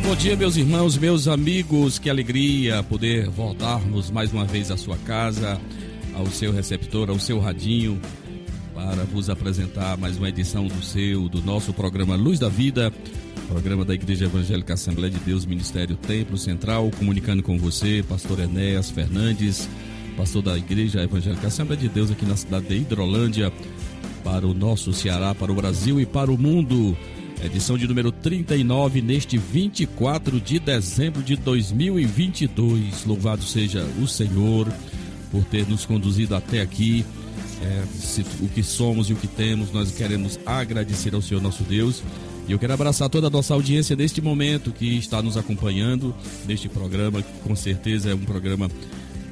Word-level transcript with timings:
Muito 0.00 0.08
bom 0.08 0.16
dia, 0.16 0.34
meus 0.34 0.56
irmãos, 0.56 0.96
meus 0.96 1.28
amigos. 1.28 1.98
Que 1.98 2.08
alegria 2.08 2.82
poder 2.82 3.28
voltarmos 3.28 4.10
mais 4.10 4.32
uma 4.32 4.46
vez 4.46 4.70
à 4.70 4.76
sua 4.78 4.96
casa, 4.96 5.60
ao 6.14 6.24
seu 6.28 6.50
receptor, 6.50 7.10
ao 7.10 7.18
seu 7.18 7.38
radinho, 7.38 8.00
para 8.74 9.04
vos 9.04 9.28
apresentar 9.28 9.98
mais 9.98 10.16
uma 10.16 10.30
edição 10.30 10.66
do 10.66 10.82
seu, 10.82 11.28
do 11.28 11.42
nosso 11.42 11.74
programa 11.74 12.16
Luz 12.16 12.38
da 12.38 12.48
Vida, 12.48 12.90
programa 13.46 13.84
da 13.84 13.92
Igreja 13.92 14.24
Evangélica 14.24 14.72
Assembleia 14.72 15.12
de 15.12 15.18
Deus, 15.18 15.44
Ministério 15.44 15.96
Templo 15.96 16.38
Central, 16.38 16.90
comunicando 16.98 17.42
com 17.42 17.58
você, 17.58 18.02
Pastor 18.08 18.40
Enéas 18.40 18.88
Fernandes, 18.90 19.68
pastor 20.16 20.40
da 20.40 20.56
Igreja 20.56 21.02
Evangélica 21.02 21.48
Assembleia 21.48 21.78
de 21.78 21.90
Deus 21.90 22.10
aqui 22.10 22.24
na 22.24 22.38
cidade 22.38 22.68
de 22.68 22.76
Hidrolândia, 22.76 23.52
para 24.24 24.46
o 24.46 24.54
nosso 24.54 24.94
Ceará, 24.94 25.34
para 25.34 25.52
o 25.52 25.54
Brasil 25.54 26.00
e 26.00 26.06
para 26.06 26.32
o 26.32 26.38
mundo 26.38 26.96
edição 27.44 27.78
de 27.78 27.86
número 27.86 28.12
39, 28.12 29.00
neste 29.00 29.38
24 29.38 30.40
de 30.40 30.58
dezembro 30.58 31.22
de 31.22 31.36
2022. 31.36 33.04
Louvado 33.06 33.42
seja 33.42 33.84
o 34.00 34.06
Senhor 34.06 34.68
por 35.30 35.44
ter 35.44 35.66
nos 35.66 35.84
conduzido 35.86 36.34
até 36.34 36.60
aqui. 36.60 37.04
É, 37.62 37.84
se, 37.98 38.22
o 38.40 38.48
que 38.48 38.62
somos 38.62 39.10
e 39.10 39.12
o 39.12 39.16
que 39.16 39.26
temos, 39.26 39.72
nós 39.72 39.90
queremos 39.92 40.38
agradecer 40.46 41.14
ao 41.14 41.22
Senhor 41.22 41.42
nosso 41.42 41.62
Deus. 41.62 42.02
E 42.48 42.52
eu 42.52 42.58
quero 42.58 42.72
abraçar 42.72 43.08
toda 43.08 43.26
a 43.26 43.30
nossa 43.30 43.54
audiência 43.54 43.94
neste 43.94 44.20
momento 44.20 44.72
que 44.72 44.98
está 44.98 45.22
nos 45.22 45.36
acompanhando 45.36 46.14
neste 46.46 46.68
programa, 46.68 47.22
que 47.22 47.32
com 47.40 47.54
certeza 47.54 48.10
é 48.10 48.14
um 48.14 48.24
programa 48.24 48.70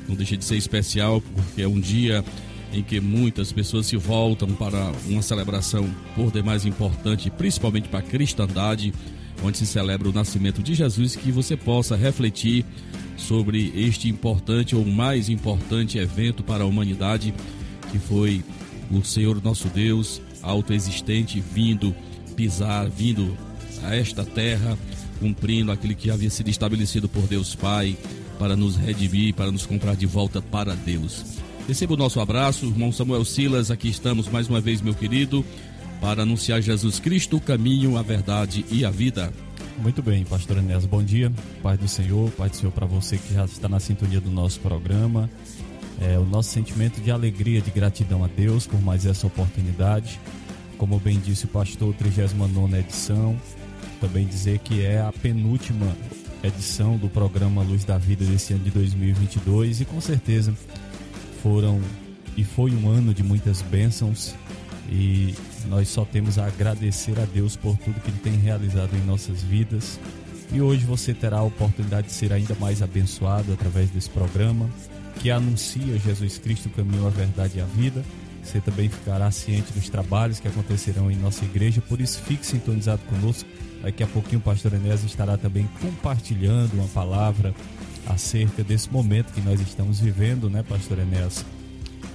não 0.08 0.16
deixa 0.16 0.36
de 0.36 0.44
ser 0.44 0.56
especial, 0.56 1.20
porque 1.20 1.62
é 1.62 1.68
um 1.68 1.78
dia 1.78 2.24
em 2.72 2.82
que 2.82 3.00
muitas 3.00 3.52
pessoas 3.52 3.86
se 3.86 3.96
voltam 3.96 4.48
para 4.48 4.92
uma 5.06 5.22
celebração 5.22 5.88
por 6.14 6.30
demais 6.30 6.66
importante, 6.66 7.30
principalmente 7.30 7.88
para 7.88 8.00
a 8.00 8.02
cristandade, 8.02 8.92
onde 9.42 9.58
se 9.58 9.66
celebra 9.66 10.08
o 10.08 10.12
nascimento 10.12 10.62
de 10.62 10.74
Jesus, 10.74 11.16
que 11.16 11.30
você 11.30 11.56
possa 11.56 11.96
refletir 11.96 12.64
sobre 13.16 13.72
este 13.74 14.08
importante 14.08 14.76
ou 14.76 14.84
mais 14.84 15.28
importante 15.28 15.98
evento 15.98 16.42
para 16.42 16.64
a 16.64 16.66
humanidade, 16.66 17.32
que 17.90 17.98
foi 17.98 18.44
o 18.90 19.02
Senhor 19.04 19.42
nosso 19.42 19.68
Deus, 19.68 20.20
autoexistente, 20.42 21.40
vindo 21.40 21.94
pisar, 22.36 22.88
vindo 22.88 23.36
a 23.82 23.94
esta 23.94 24.24
terra, 24.24 24.78
cumprindo 25.18 25.72
aquilo 25.72 25.94
que 25.94 26.10
havia 26.10 26.30
sido 26.30 26.48
estabelecido 26.48 27.08
por 27.08 27.26
Deus 27.26 27.54
Pai, 27.54 27.96
para 28.38 28.54
nos 28.54 28.76
redimir, 28.76 29.34
para 29.34 29.50
nos 29.50 29.66
comprar 29.66 29.96
de 29.96 30.06
volta 30.06 30.40
para 30.40 30.74
Deus. 30.74 31.47
Receba 31.68 31.92
o 31.92 31.98
nosso 31.98 32.18
abraço, 32.18 32.64
irmão 32.64 32.90
Samuel 32.90 33.26
Silas, 33.26 33.70
aqui 33.70 33.90
estamos 33.90 34.26
mais 34.26 34.48
uma 34.48 34.58
vez, 34.58 34.80
meu 34.80 34.94
querido, 34.94 35.44
para 36.00 36.22
anunciar 36.22 36.62
Jesus 36.62 36.98
Cristo, 36.98 37.36
o 37.36 37.40
caminho, 37.42 37.98
a 37.98 38.02
verdade 38.02 38.64
e 38.70 38.86
a 38.86 38.90
vida. 38.90 39.30
Muito 39.76 40.02
bem, 40.02 40.24
pastor 40.24 40.56
Enéas, 40.56 40.86
bom 40.86 41.02
dia. 41.02 41.30
Paz 41.62 41.78
do 41.78 41.86
Senhor, 41.86 42.30
paz 42.30 42.52
do 42.52 42.56
Senhor 42.56 42.72
para 42.72 42.86
você 42.86 43.18
que 43.18 43.34
já 43.34 43.44
está 43.44 43.68
na 43.68 43.78
sintonia 43.78 44.18
do 44.18 44.30
nosso 44.30 44.60
programa. 44.60 45.28
É, 46.00 46.18
o 46.18 46.24
nosso 46.24 46.48
sentimento 46.48 47.02
de 47.02 47.10
alegria, 47.10 47.60
de 47.60 47.70
gratidão 47.70 48.24
a 48.24 48.28
Deus 48.28 48.66
por 48.66 48.80
mais 48.80 49.04
essa 49.04 49.26
oportunidade. 49.26 50.18
Como 50.78 50.98
bem 50.98 51.20
disse 51.20 51.44
o 51.44 51.48
pastor, 51.48 51.92
39 51.96 52.78
edição. 52.78 53.36
Também 54.00 54.26
dizer 54.26 54.58
que 54.60 54.80
é 54.80 55.02
a 55.02 55.12
penúltima 55.12 55.94
edição 56.42 56.96
do 56.96 57.10
programa 57.10 57.62
Luz 57.62 57.84
da 57.84 57.98
Vida 57.98 58.24
desse 58.24 58.54
ano 58.54 58.64
de 58.64 58.70
2022 58.70 59.82
e 59.82 59.84
com 59.84 60.00
certeza 60.00 60.54
foram 61.42 61.80
e 62.36 62.44
foi 62.44 62.70
um 62.72 62.88
ano 62.88 63.12
de 63.12 63.22
muitas 63.22 63.62
bênçãos 63.62 64.34
e 64.90 65.34
nós 65.68 65.88
só 65.88 66.04
temos 66.04 66.38
a 66.38 66.46
agradecer 66.46 67.18
a 67.18 67.24
Deus 67.24 67.56
por 67.56 67.76
tudo 67.78 68.00
que 68.00 68.10
Ele 68.10 68.18
tem 68.22 68.34
realizado 68.34 68.94
em 68.94 69.04
nossas 69.04 69.42
vidas. 69.42 69.98
E 70.52 70.62
hoje 70.62 70.84
você 70.84 71.12
terá 71.12 71.38
a 71.38 71.42
oportunidade 71.42 72.06
de 72.06 72.12
ser 72.14 72.32
ainda 72.32 72.54
mais 72.54 72.80
abençoado 72.80 73.52
através 73.52 73.90
desse 73.90 74.08
programa 74.08 74.68
que 75.20 75.30
anuncia 75.30 75.98
Jesus 75.98 76.38
Cristo, 76.38 76.66
o 76.66 76.70
caminho, 76.70 77.06
a 77.06 77.10
verdade 77.10 77.58
e 77.58 77.60
a 77.60 77.64
vida. 77.64 78.02
Você 78.42 78.60
também 78.60 78.88
ficará 78.88 79.30
ciente 79.30 79.72
dos 79.72 79.90
trabalhos 79.90 80.40
que 80.40 80.48
acontecerão 80.48 81.10
em 81.10 81.16
nossa 81.16 81.44
igreja, 81.44 81.82
por 81.82 82.00
isso 82.00 82.20
fique 82.22 82.46
sintonizado 82.46 83.02
conosco. 83.02 83.48
Daqui 83.82 84.02
a 84.02 84.06
pouquinho 84.06 84.38
o 84.38 84.42
pastor 84.42 84.72
Enéas 84.72 85.04
estará 85.04 85.36
também 85.36 85.68
compartilhando 85.82 86.72
uma 86.74 86.88
palavra 86.88 87.54
acerca 88.08 88.64
desse 88.64 88.90
momento 88.90 89.32
que 89.32 89.40
nós 89.40 89.60
estamos 89.60 90.00
vivendo, 90.00 90.48
né, 90.48 90.62
pastor 90.62 90.98
Enéas? 90.98 91.44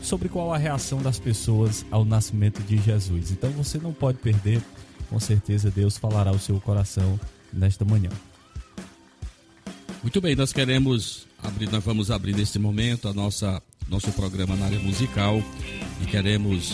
Sobre 0.02 0.28
qual 0.28 0.54
a 0.54 0.58
reação 0.58 1.02
das 1.02 1.20
pessoas 1.20 1.86
ao 1.90 2.04
nascimento 2.04 2.62
de 2.64 2.78
Jesus. 2.78 3.31
Então 3.31 3.50
você 3.52 3.78
não 3.78 3.94
pode 3.94 4.18
perder, 4.18 4.62
com 5.09 5.20
certeza 5.20 5.72
Deus 5.72 5.98
falará 5.98 6.32
ao 6.32 6.40
seu 6.40 6.59
coração 6.59 7.20
nesta 7.53 7.86
manhã. 7.86 8.09
Muito 10.02 10.20
bem, 10.20 10.36
nós 10.36 10.52
queremos 10.52 11.28
abrir, 11.42 11.72
nós 11.72 11.84
vamos 11.84 12.12
abrir 12.12 12.36
neste 12.36 12.59
momento 12.59 13.08
a 13.08 13.14
nossa 13.14 13.62
nosso 13.88 14.12
programa 14.14 14.56
na 14.56 14.66
área 14.66 14.80
musical 14.80 15.42
e 16.02 16.06
queremos 16.06 16.74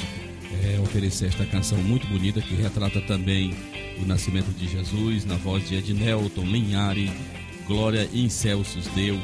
é, 0.64 0.80
oferecer 0.80 1.26
esta 1.26 1.46
canção 1.46 1.78
muito 1.80 2.08
bonita 2.08 2.40
que 2.42 2.54
retrata 2.54 3.02
também 3.02 3.54
o 4.02 4.06
nascimento 4.06 4.52
de 4.58 4.68
Jesus 4.68 5.26
na 5.26 5.36
voz 5.36 5.68
de 5.68 5.76
Ednelton 5.76 6.44
Linhari 6.44 7.12
glória 7.70 8.10
em 8.12 8.28
Celsius 8.30 8.88
deu. 8.96 9.16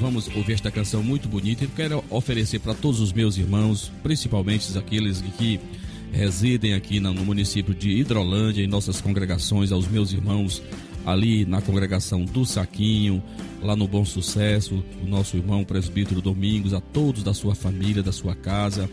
Vamos 0.00 0.26
ouvir 0.34 0.54
esta 0.54 0.70
canção 0.70 1.02
muito 1.02 1.28
bonita 1.28 1.64
e 1.64 1.68
quero 1.68 2.02
oferecer 2.08 2.58
para 2.58 2.72
todos 2.72 2.98
os 2.98 3.12
meus 3.12 3.36
irmãos, 3.36 3.92
principalmente 4.02 4.76
aqueles 4.78 5.20
que 5.36 5.60
residem 6.10 6.72
aqui 6.72 6.98
no 6.98 7.12
município 7.12 7.74
de 7.74 7.90
Hidrolândia, 7.90 8.64
em 8.64 8.66
nossas 8.66 9.02
congregações, 9.02 9.70
aos 9.70 9.86
meus 9.86 10.14
irmãos 10.14 10.62
ali 11.04 11.44
na 11.44 11.60
congregação 11.60 12.24
do 12.24 12.46
Saquinho, 12.46 13.22
lá 13.62 13.76
no 13.76 13.86
Bom 13.86 14.04
Sucesso, 14.04 14.82
o 15.02 15.06
nosso 15.06 15.36
irmão 15.36 15.62
presbítero 15.62 16.22
Domingos, 16.22 16.72
a 16.72 16.80
todos 16.80 17.22
da 17.22 17.34
sua 17.34 17.54
família, 17.54 18.02
da 18.02 18.12
sua 18.12 18.34
casa. 18.34 18.88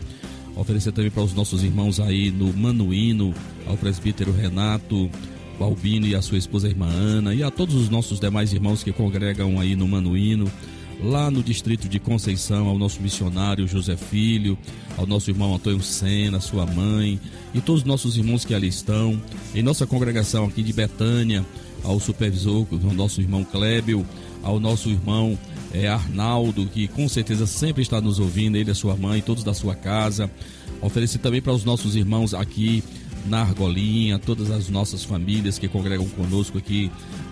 Oferecer 0.54 0.92
também 0.92 1.10
para 1.10 1.22
os 1.22 1.32
nossos 1.32 1.64
irmãos 1.64 1.98
aí 1.98 2.30
no 2.30 2.52
Manuíno, 2.52 3.32
ao 3.66 3.76
presbítero 3.76 4.32
Renato, 4.32 5.10
Albino 5.64 6.06
e 6.06 6.14
a 6.14 6.22
sua 6.22 6.38
esposa 6.38 6.68
irmã 6.68 6.86
Ana 6.86 7.34
e 7.34 7.42
a 7.42 7.50
todos 7.50 7.74
os 7.74 7.88
nossos 7.88 8.20
demais 8.20 8.52
irmãos 8.52 8.82
que 8.82 8.92
congregam 8.92 9.58
aí 9.58 9.74
no 9.74 9.86
Manuíno, 9.88 10.50
lá 11.02 11.30
no 11.30 11.42
distrito 11.42 11.88
de 11.88 11.98
Conceição, 11.98 12.68
ao 12.68 12.78
nosso 12.78 13.00
missionário 13.00 13.68
José 13.68 13.96
Filho, 13.96 14.58
ao 14.96 15.06
nosso 15.06 15.30
irmão 15.30 15.54
Antônio 15.54 15.82
Sena, 15.82 16.40
sua 16.40 16.66
mãe 16.66 17.20
e 17.54 17.60
todos 17.60 17.82
os 17.82 17.86
nossos 17.86 18.16
irmãos 18.16 18.44
que 18.44 18.54
ali 18.54 18.68
estão, 18.68 19.20
em 19.54 19.62
nossa 19.62 19.86
congregação 19.86 20.46
aqui 20.46 20.62
de 20.62 20.72
Betânia, 20.72 21.44
ao 21.84 22.00
supervisor, 22.00 22.66
o 22.70 22.94
nosso 22.94 23.20
irmão 23.20 23.44
Clébio, 23.44 24.04
ao 24.42 24.58
nosso 24.58 24.88
irmão 24.88 25.38
é, 25.72 25.88
Arnaldo, 25.88 26.66
que 26.66 26.88
com 26.88 27.08
certeza 27.08 27.46
sempre 27.46 27.82
está 27.82 28.00
nos 28.00 28.18
ouvindo, 28.18 28.56
ele, 28.56 28.70
a 28.70 28.74
sua 28.74 28.96
mãe, 28.96 29.20
todos 29.20 29.44
da 29.44 29.54
sua 29.54 29.74
casa. 29.74 30.30
Oferecer 30.80 31.18
também 31.18 31.42
para 31.42 31.52
os 31.52 31.64
nossos 31.64 31.96
irmãos 31.96 32.34
aqui 32.34 32.82
na 33.28 33.42
Argolinha, 33.42 34.18
todas 34.18 34.50
as 34.50 34.68
nossas 34.68 35.04
famílias 35.04 35.58
que 35.58 35.68
congregam 35.68 36.08
conosco 36.08 36.58
aqui 36.58 36.90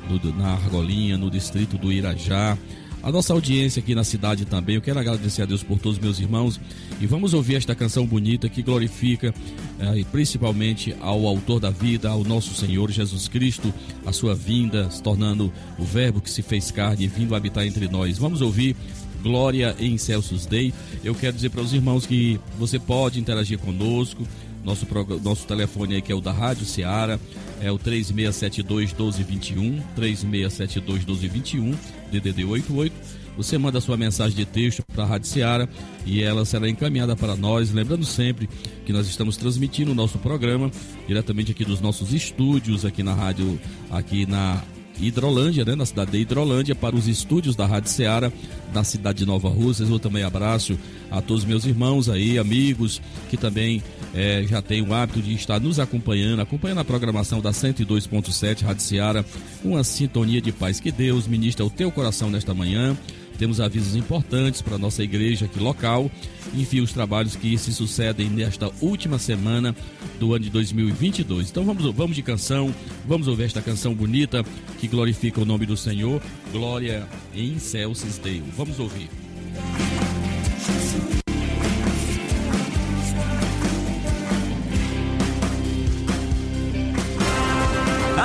no, 0.08 0.32
na 0.36 0.52
Argolinha, 0.52 1.16
no 1.16 1.30
distrito 1.30 1.76
do 1.76 1.92
Irajá. 1.92 2.56
A 3.02 3.12
nossa 3.12 3.32
audiência 3.32 3.78
aqui 3.80 3.94
na 3.94 4.02
cidade 4.02 4.44
também. 4.44 4.74
Eu 4.74 4.82
quero 4.82 4.98
agradecer 4.98 5.42
a 5.42 5.46
Deus 5.46 5.62
por 5.62 5.78
todos 5.78 5.96
os 5.96 6.02
meus 6.02 6.18
irmãos 6.18 6.60
e 7.00 7.06
vamos 7.06 7.34
ouvir 7.34 7.54
esta 7.54 7.74
canção 7.74 8.04
bonita 8.04 8.48
que 8.48 8.62
glorifica 8.62 9.32
eh, 9.78 10.04
principalmente 10.10 10.94
ao 11.00 11.24
autor 11.24 11.60
da 11.60 11.70
vida, 11.70 12.08
ao 12.08 12.24
nosso 12.24 12.52
Senhor 12.54 12.90
Jesus 12.90 13.28
Cristo, 13.28 13.72
a 14.04 14.12
sua 14.12 14.34
vinda, 14.34 14.90
se 14.90 15.00
tornando 15.00 15.52
o 15.78 15.84
Verbo 15.84 16.20
que 16.20 16.30
se 16.30 16.42
fez 16.42 16.72
carne 16.72 17.04
e 17.04 17.08
vindo 17.08 17.36
habitar 17.36 17.64
entre 17.64 17.86
nós. 17.86 18.18
Vamos 18.18 18.40
ouvir 18.40 18.74
Glória 19.22 19.74
em 19.78 19.98
Celsius 19.98 20.46
Day. 20.46 20.72
Eu 21.02 21.14
quero 21.14 21.34
dizer 21.34 21.50
para 21.50 21.60
os 21.60 21.72
irmãos 21.72 22.06
que 22.06 22.38
você 22.58 22.78
pode 22.78 23.18
interagir 23.18 23.58
conosco, 23.58 24.26
nosso, 24.66 24.86
nosso 25.22 25.46
telefone 25.46 25.94
aí 25.94 26.02
que 26.02 26.10
é 26.10 26.14
o 26.14 26.20
da 26.20 26.32
Rádio 26.32 26.66
Ceará 26.66 27.18
é 27.60 27.70
o 27.70 27.78
3672 27.78 28.92
1221, 28.92 29.80
3672 29.94 31.04
1221, 31.06 31.74
DDD 32.10 32.44
88. 32.44 32.94
você 33.36 33.56
manda 33.56 33.80
sua 33.80 33.96
mensagem 33.96 34.36
de 34.36 34.44
texto 34.44 34.82
para 34.92 35.04
a 35.04 35.06
Rádio 35.06 35.28
Seara 35.28 35.68
e 36.04 36.22
ela 36.22 36.44
será 36.44 36.68
encaminhada 36.68 37.14
para 37.14 37.36
nós. 37.36 37.72
Lembrando 37.72 38.04
sempre 38.04 38.48
que 38.84 38.92
nós 38.92 39.06
estamos 39.06 39.36
transmitindo 39.36 39.92
o 39.92 39.94
nosso 39.94 40.18
programa 40.18 40.70
diretamente 41.06 41.52
aqui 41.52 41.64
dos 41.64 41.80
nossos 41.80 42.12
estúdios 42.12 42.84
aqui 42.84 43.02
na 43.02 43.14
rádio, 43.14 43.58
aqui 43.90 44.26
na 44.26 44.62
Hidrolândia, 45.00 45.64
né, 45.64 45.74
na 45.74 45.86
cidade 45.86 46.12
de 46.12 46.18
Hidrolândia, 46.18 46.74
para 46.74 46.96
os 46.96 47.08
estúdios 47.08 47.54
da 47.54 47.66
Rádio 47.66 47.90
Ceará, 47.90 48.32
na 48.72 48.84
cidade 48.84 49.18
de 49.18 49.26
Nova 49.26 49.48
Russas. 49.48 49.88
Eu 49.88 49.98
também 49.98 50.22
abraço 50.22 50.78
a 51.10 51.20
todos 51.20 51.44
meus 51.44 51.64
irmãos 51.64 52.08
aí, 52.08 52.38
amigos, 52.38 53.00
que 53.30 53.36
também 53.36 53.82
é, 54.14 54.44
já 54.48 54.62
têm 54.62 54.82
o 54.82 54.94
hábito 54.94 55.20
de 55.20 55.34
estar 55.34 55.60
nos 55.60 55.78
acompanhando, 55.78 56.40
acompanhando 56.40 56.78
a 56.78 56.84
programação 56.84 57.40
da 57.40 57.50
102.7 57.50 58.62
Rádio 58.62 58.82
Ceará, 58.82 59.24
uma 59.64 59.84
sintonia 59.84 60.40
de 60.40 60.52
paz. 60.52 60.80
Que 60.80 60.90
Deus 60.90 61.26
ministra 61.26 61.64
o 61.64 61.70
teu 61.70 61.90
coração 61.90 62.30
nesta 62.30 62.54
manhã 62.54 62.96
temos 63.36 63.60
avisos 63.60 63.94
importantes 63.94 64.62
para 64.62 64.76
a 64.76 64.78
nossa 64.78 65.02
igreja 65.02 65.46
aqui 65.46 65.58
local. 65.58 66.10
Enfim, 66.54 66.80
os 66.80 66.92
trabalhos 66.92 67.36
que 67.36 67.56
se 67.58 67.72
sucedem 67.72 68.28
nesta 68.28 68.70
última 68.80 69.18
semana 69.18 69.74
do 70.18 70.34
ano 70.34 70.44
de 70.44 70.50
2022. 70.50 71.50
Então 71.50 71.64
vamos, 71.64 71.84
vamos 71.94 72.16
de 72.16 72.22
canção, 72.22 72.74
vamos 73.06 73.28
ouvir 73.28 73.44
esta 73.44 73.60
canção 73.60 73.94
bonita 73.94 74.44
que 74.78 74.88
glorifica 74.88 75.40
o 75.40 75.44
nome 75.44 75.66
do 75.66 75.76
Senhor. 75.76 76.20
Glória 76.52 77.06
em 77.34 77.58
Celsis 77.58 78.18
Deo. 78.18 78.44
Vamos 78.56 78.78
ouvir. 78.78 79.08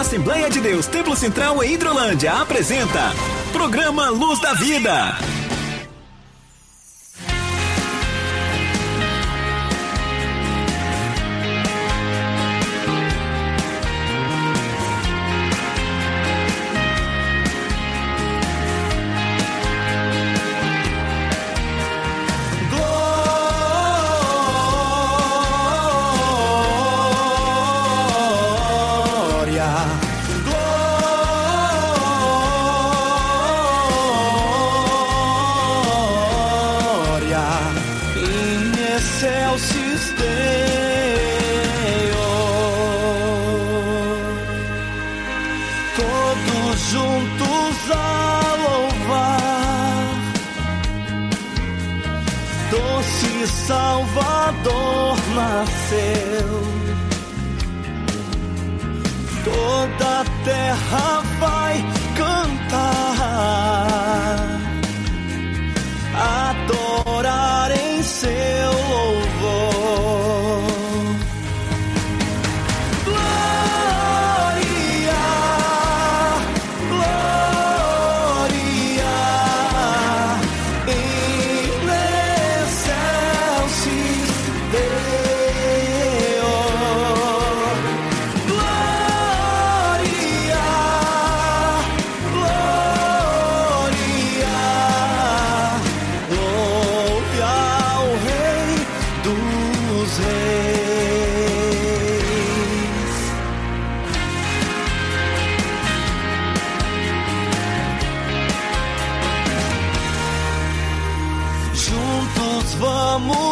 Assembleia 0.02 0.50
de 0.50 0.60
Deus 0.60 0.88
Templo 0.88 1.16
Central 1.16 1.63
em 1.63 1.74
Hidrolândia 1.74 2.34
apresenta 2.34 3.13
Programa 3.51 4.09
Luz 4.09 4.39
da 4.39 4.53
Vida. 4.53 5.41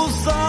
sorry 0.09 0.48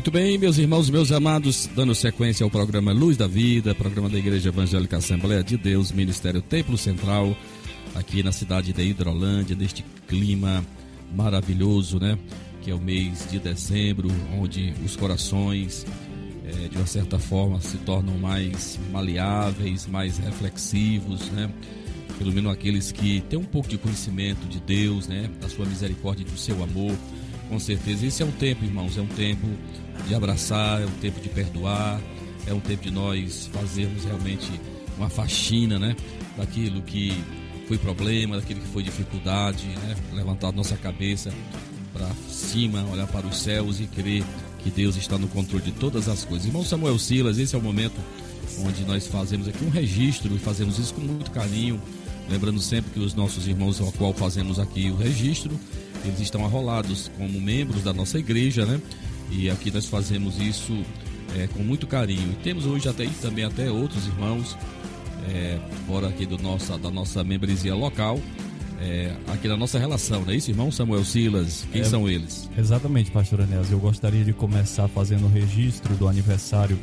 Muito 0.00 0.10
bem, 0.10 0.38
meus 0.38 0.56
irmãos, 0.56 0.88
meus 0.88 1.12
amados, 1.12 1.68
dando 1.76 1.94
sequência 1.94 2.42
ao 2.42 2.48
programa 2.48 2.90
Luz 2.90 3.18
da 3.18 3.26
Vida, 3.26 3.74
programa 3.74 4.08
da 4.08 4.16
Igreja 4.16 4.48
Evangélica 4.48 4.96
Assembleia 4.96 5.44
de 5.44 5.58
Deus, 5.58 5.92
Ministério 5.92 6.40
Templo 6.40 6.78
Central, 6.78 7.36
aqui 7.94 8.22
na 8.22 8.32
cidade 8.32 8.72
de 8.72 8.82
Hidrolândia, 8.82 9.54
neste 9.54 9.84
clima 10.08 10.64
maravilhoso, 11.14 12.00
né? 12.00 12.18
Que 12.62 12.70
é 12.70 12.74
o 12.74 12.80
mês 12.80 13.28
de 13.30 13.38
dezembro, 13.38 14.08
onde 14.38 14.72
os 14.82 14.96
corações, 14.96 15.84
é, 16.46 16.68
de 16.68 16.78
uma 16.78 16.86
certa 16.86 17.18
forma, 17.18 17.60
se 17.60 17.76
tornam 17.76 18.16
mais 18.16 18.80
maleáveis, 18.90 19.86
mais 19.86 20.16
reflexivos, 20.16 21.30
né? 21.32 21.50
Pelo 22.16 22.32
menos 22.32 22.50
aqueles 22.50 22.90
que 22.90 23.20
têm 23.28 23.38
um 23.38 23.44
pouco 23.44 23.68
de 23.68 23.76
conhecimento 23.76 24.48
de 24.48 24.60
Deus, 24.60 25.06
né? 25.08 25.28
Da 25.38 25.48
sua 25.50 25.66
misericórdia 25.66 26.24
do 26.24 26.38
seu 26.38 26.62
amor. 26.62 26.96
Com 27.50 27.58
certeza, 27.58 28.06
esse 28.06 28.22
é 28.22 28.24
um 28.24 28.30
tempo, 28.30 28.64
irmãos, 28.64 28.96
é 28.96 29.02
um 29.02 29.08
tempo 29.08 29.46
de 30.06 30.14
abraçar, 30.14 30.82
é 30.82 30.86
um 30.86 30.90
tempo 31.00 31.20
de 31.20 31.28
perdoar, 31.28 32.00
é 32.46 32.52
um 32.52 32.60
tempo 32.60 32.82
de 32.82 32.90
nós 32.90 33.48
fazermos 33.52 34.04
realmente 34.04 34.50
uma 34.96 35.08
faxina, 35.08 35.78
né? 35.78 35.96
Daquilo 36.36 36.82
que 36.82 37.12
foi 37.68 37.78
problema, 37.78 38.36
daquilo 38.36 38.60
que 38.60 38.68
foi 38.68 38.82
dificuldade, 38.82 39.66
né? 39.66 39.96
Levantar 40.12 40.52
nossa 40.52 40.76
cabeça 40.76 41.32
para 41.92 42.08
cima, 42.28 42.84
olhar 42.92 43.06
para 43.06 43.26
os 43.26 43.38
céus 43.38 43.80
e 43.80 43.86
crer 43.86 44.24
que 44.62 44.70
Deus 44.70 44.96
está 44.96 45.16
no 45.16 45.28
controle 45.28 45.64
de 45.64 45.72
todas 45.72 46.08
as 46.08 46.24
coisas. 46.24 46.46
Irmão 46.46 46.64
Samuel 46.64 46.98
Silas, 46.98 47.38
esse 47.38 47.54
é 47.54 47.58
o 47.58 47.62
momento 47.62 48.00
onde 48.64 48.84
nós 48.84 49.06
fazemos 49.06 49.48
aqui 49.48 49.64
um 49.64 49.70
registro 49.70 50.34
e 50.34 50.38
fazemos 50.38 50.78
isso 50.78 50.92
com 50.94 51.00
muito 51.00 51.30
carinho, 51.30 51.80
lembrando 52.28 52.60
sempre 52.60 52.90
que 52.90 53.00
os 53.00 53.14
nossos 53.14 53.46
irmãos 53.46 53.80
ao 53.80 53.92
qual 53.92 54.12
fazemos 54.12 54.58
aqui 54.58 54.90
o 54.90 54.96
registro 54.96 55.58
eles 56.04 56.20
estão 56.20 56.44
arrolados 56.44 57.10
como 57.16 57.40
membros 57.40 57.82
da 57.82 57.92
nossa 57.92 58.18
igreja, 58.18 58.64
né? 58.64 58.80
E 59.30 59.48
aqui 59.50 59.70
nós 59.70 59.86
fazemos 59.86 60.38
isso 60.38 60.76
é, 61.36 61.46
com 61.48 61.62
muito 61.62 61.86
carinho. 61.86 62.32
E 62.32 62.34
temos 62.42 62.66
hoje 62.66 62.88
até 62.88 63.06
também 63.20 63.44
até 63.44 63.70
outros 63.70 64.06
irmãos 64.06 64.56
é, 65.28 65.58
fora 65.86 66.08
aqui 66.08 66.26
do 66.26 66.38
nossa, 66.38 66.76
da 66.78 66.90
nossa 66.90 67.22
membresia 67.22 67.74
local. 67.74 68.20
É, 68.82 69.14
aqui 69.28 69.46
na 69.46 69.58
nossa 69.58 69.78
relação, 69.78 70.22
não 70.24 70.32
é 70.32 70.36
isso, 70.36 70.50
irmão 70.50 70.72
Samuel 70.72 71.04
Silas? 71.04 71.66
Quem 71.70 71.82
É, 71.82 71.84
são 71.84 72.08
eles? 72.08 72.48
Exatamente, 72.56 73.10
pastor 73.10 73.40
Enéas. 73.40 73.70
Eu 73.70 73.78
gostaria 73.78 74.24
de 74.24 74.32
começar 74.32 74.88
fazendo 74.88 75.26
o 75.26 75.28
registro 75.28 75.94
do 75.96 76.08
aniversário 76.08 76.78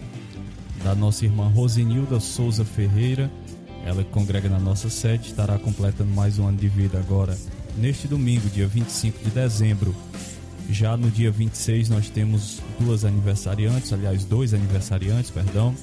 da 0.84 0.94
nossa 0.94 1.26
irmã 1.26 1.48
Rosenilda 1.48 2.20
Souza 2.20 2.64
Ferreira. 2.64 3.32
Ela 3.84 4.04
que 4.04 4.12
congrega 4.12 4.48
na 4.48 4.60
nossa 4.60 4.90
sede, 4.90 5.28
estará 5.28 5.58
completando 5.58 6.12
mais 6.12 6.38
um 6.38 6.48
ano 6.48 6.58
de 6.58 6.68
vida 6.68 7.00
agora, 7.00 7.36
neste 7.78 8.08
domingo, 8.08 8.48
dia 8.50 8.68
25 8.68 9.24
de 9.24 9.32
dezembro. 9.32 9.96
Já 10.70 10.98
no 10.98 11.10
dia 11.10 11.32
26 11.32 11.90
nós 11.90 12.10
temos 12.10 12.62
duas 12.80 13.06
aniversariantes, 13.06 13.94
aliás, 13.94 14.26
dois 14.26 14.54
aniversariantes, 14.54 15.32
perdão, 15.32 15.74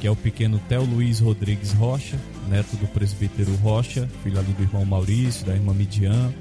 que 0.00 0.06
é 0.06 0.10
o 0.10 0.16
pequeno 0.16 0.60
Theo 0.68 0.84
Luiz 0.84 1.18
Rodrigues 1.18 1.72
Rocha, 1.72 2.18
neto 2.48 2.76
do 2.76 2.86
presbítero 2.86 3.54
Rocha, 3.56 4.08
filho 4.22 4.38
ali 4.38 4.52
do 4.52 4.62
irmão 4.62 4.84
Maurício, 4.84 5.44
da 5.44 5.54
irmã 5.54 5.74
Midian, 5.74 6.32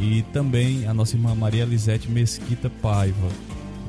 e 0.00 0.22
também 0.32 0.86
a 0.86 0.94
nossa 0.94 1.16
irmã 1.16 1.34
Maria 1.34 1.64
Elisete 1.64 2.10
Mesquita 2.10 2.70
Paiva. 2.70 3.28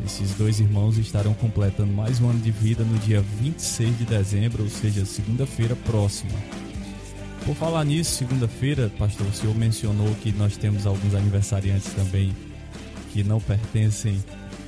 Esses 0.05 0.31
dois 0.31 0.59
irmãos 0.59 0.97
estarão 0.97 1.33
completando 1.33 1.93
mais 1.93 2.19
um 2.19 2.29
ano 2.29 2.39
de 2.39 2.51
vida 2.51 2.83
no 2.83 2.97
dia 3.00 3.21
26 3.39 3.97
de 4.00 4.05
dezembro, 4.05 4.63
ou 4.63 4.69
seja, 4.69 5.05
segunda-feira 5.05 5.75
próxima. 5.75 6.33
Por 7.45 7.55
falar 7.55 7.83
nisso, 7.85 8.15
segunda-feira, 8.15 8.91
pastor, 8.97 9.27
o 9.27 9.33
senhor 9.33 9.55
mencionou 9.55 10.13
que 10.21 10.31
nós 10.31 10.57
temos 10.57 10.85
alguns 10.85 11.13
aniversariantes 11.13 11.93
também 11.93 12.33
que 13.15 13.24
não 13.24 13.39
pertencem 13.39 14.22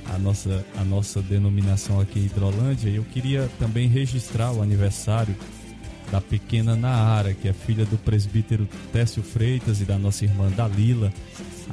à 0.06 0.18
nossa, 0.18 0.64
à 0.78 0.82
nossa 0.82 1.20
denominação 1.20 2.00
aqui 2.00 2.18
em 2.18 2.24
Hidrolândia. 2.24 2.88
E 2.88 2.96
eu 2.96 3.04
queria 3.04 3.46
também 3.58 3.86
registrar 3.86 4.50
o 4.52 4.62
aniversário 4.62 5.36
da 6.10 6.18
pequena 6.18 6.74
Naara, 6.74 7.34
que 7.34 7.46
é 7.46 7.52
filha 7.52 7.84
do 7.84 7.98
presbítero 7.98 8.66
Técio 8.90 9.22
Freitas 9.22 9.82
e 9.82 9.84
da 9.84 9.98
nossa 9.98 10.24
irmã 10.24 10.48
Dalila, 10.48 11.12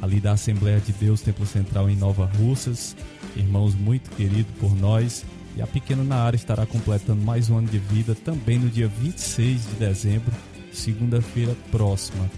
ali 0.02 0.20
da 0.20 0.32
Assembleia 0.32 0.78
de 0.78 0.92
Deus 0.92 1.22
Templo 1.22 1.46
Central 1.46 1.88
em 1.88 1.96
Nova 1.96 2.26
Russas, 2.26 2.94
irmãos 3.34 3.74
muito 3.74 4.10
queridos 4.10 4.52
por 4.60 4.76
nós. 4.76 5.24
E 5.56 5.62
a 5.62 5.66
pequena 5.66 6.04
Naara 6.04 6.36
estará 6.36 6.66
completando 6.66 7.24
mais 7.24 7.48
um 7.48 7.56
ano 7.56 7.68
de 7.68 7.78
vida 7.78 8.14
também 8.14 8.58
no 8.58 8.68
dia 8.68 8.86
26 8.86 9.62
de 9.62 9.74
dezembro, 9.76 10.30
segunda-feira 10.74 11.56
próxima. 11.70 12.30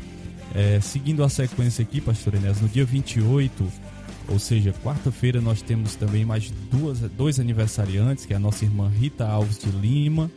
É, 0.55 0.79
seguindo 0.81 1.25
a 1.25 1.29
sequência 1.29 1.83
aqui, 1.83 2.01
pastor 2.01 2.37
Enéas, 2.37 2.61
no 2.61 2.69
dia 2.69 2.85
28, 2.85 3.88
ou 4.29 4.39
seja, 4.39 4.73
quarta-feira, 4.85 5.41
nós 5.41 5.63
temos 5.63 5.95
também 5.97 6.25
mais 6.25 6.51
duas, 6.71 7.01
dois 7.01 7.41
aniversariantes, 7.41 8.27
que 8.27 8.33
é 8.33 8.37
a 8.37 8.41
nossa 8.41 8.65
irmã 8.65 8.89
Rita 8.89 9.27
Alves 9.27 9.59
de 9.59 9.71
Lima, 9.71 10.31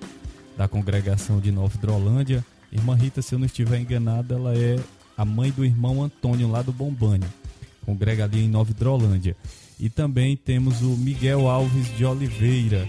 da 0.58 0.68
congregação 0.68 1.40
de 1.40 1.52
Nova 1.52 1.76
Hidrolândia. 1.76 2.46
Irmã 2.72 2.96
Rita, 2.96 3.22
se 3.22 3.36
eu 3.36 3.40
não 3.40 3.46
estiver 3.46 3.80
enganado, 3.80 4.34
ela 4.34 4.56
é 4.58 4.80
a 5.18 5.26
mãe 5.26 5.52
do 5.52 5.66
irmão 5.66 6.02
Antônio 6.04 6.50
lá 6.50 6.62
do 6.62 6.72
Bombânio. 6.72 7.28
Congrega 7.86 8.24
ali 8.24 8.46
em 8.46 8.48
Nova 8.48 8.72
Hidrolândia. 8.72 9.36
E 9.80 9.90
também 9.90 10.38
temos 10.38 10.82
o 10.82 10.96
Miguel 10.96 11.48
Alves 11.50 11.88
de 11.98 12.06
Oliveira. 12.06 12.88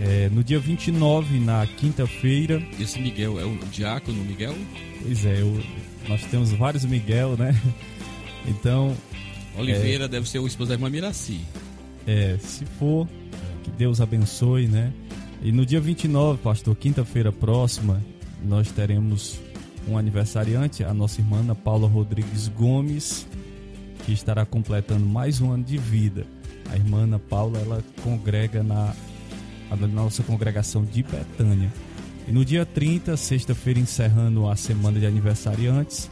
É, 0.00 0.28
no 0.32 0.42
dia 0.42 0.58
29, 0.58 1.38
na 1.38 1.64
quinta-feira, 1.66 2.60
Esse 2.80 2.98
Miguel 3.00 3.38
é 3.38 3.44
o 3.44 3.56
diácono 3.70 4.22
Miguel? 4.24 4.54
pois 5.02 5.24
é, 5.24 5.40
eu- 5.40 5.62
nós 6.08 6.22
temos 6.24 6.50
vários 6.52 6.84
Miguel, 6.84 7.36
né? 7.38 7.54
Então, 8.46 8.94
Oliveira 9.56 10.08
deve 10.08 10.28
ser 10.28 10.38
o 10.38 10.46
esposo 10.46 10.68
da 10.68 10.74
irmã 10.74 10.90
Miraci. 10.90 11.40
É, 12.06 12.36
se 12.38 12.64
for, 12.64 13.08
que 13.62 13.70
Deus 13.70 14.00
abençoe, 14.00 14.66
né? 14.66 14.92
E 15.42 15.52
no 15.52 15.64
dia 15.64 15.80
29, 15.80 16.40
pastor, 16.42 16.74
quinta-feira 16.76 17.30
próxima, 17.30 18.02
nós 18.42 18.70
teremos 18.70 19.38
um 19.88 19.98
aniversariante, 19.98 20.82
a 20.82 20.94
nossa 20.94 21.20
irmã 21.20 21.42
Paula 21.54 21.86
Rodrigues 21.86 22.48
Gomes, 22.48 23.26
que 24.04 24.12
estará 24.12 24.44
completando 24.44 25.04
mais 25.04 25.40
um 25.40 25.52
ano 25.52 25.64
de 25.64 25.76
vida. 25.76 26.26
A 26.70 26.76
irmã 26.76 27.06
Paula, 27.28 27.58
ela 27.58 27.84
congrega 28.02 28.62
na 28.62 28.94
a 29.70 29.76
nossa 29.86 30.22
congregação 30.22 30.84
de 30.84 31.02
Betânia. 31.02 31.72
E 32.26 32.32
no 32.32 32.44
dia 32.44 32.64
30, 32.64 33.16
sexta-feira, 33.16 33.80
encerrando 33.80 34.48
a 34.48 34.56
semana 34.56 34.98
de 34.98 35.06
aniversariantes, 35.06 36.10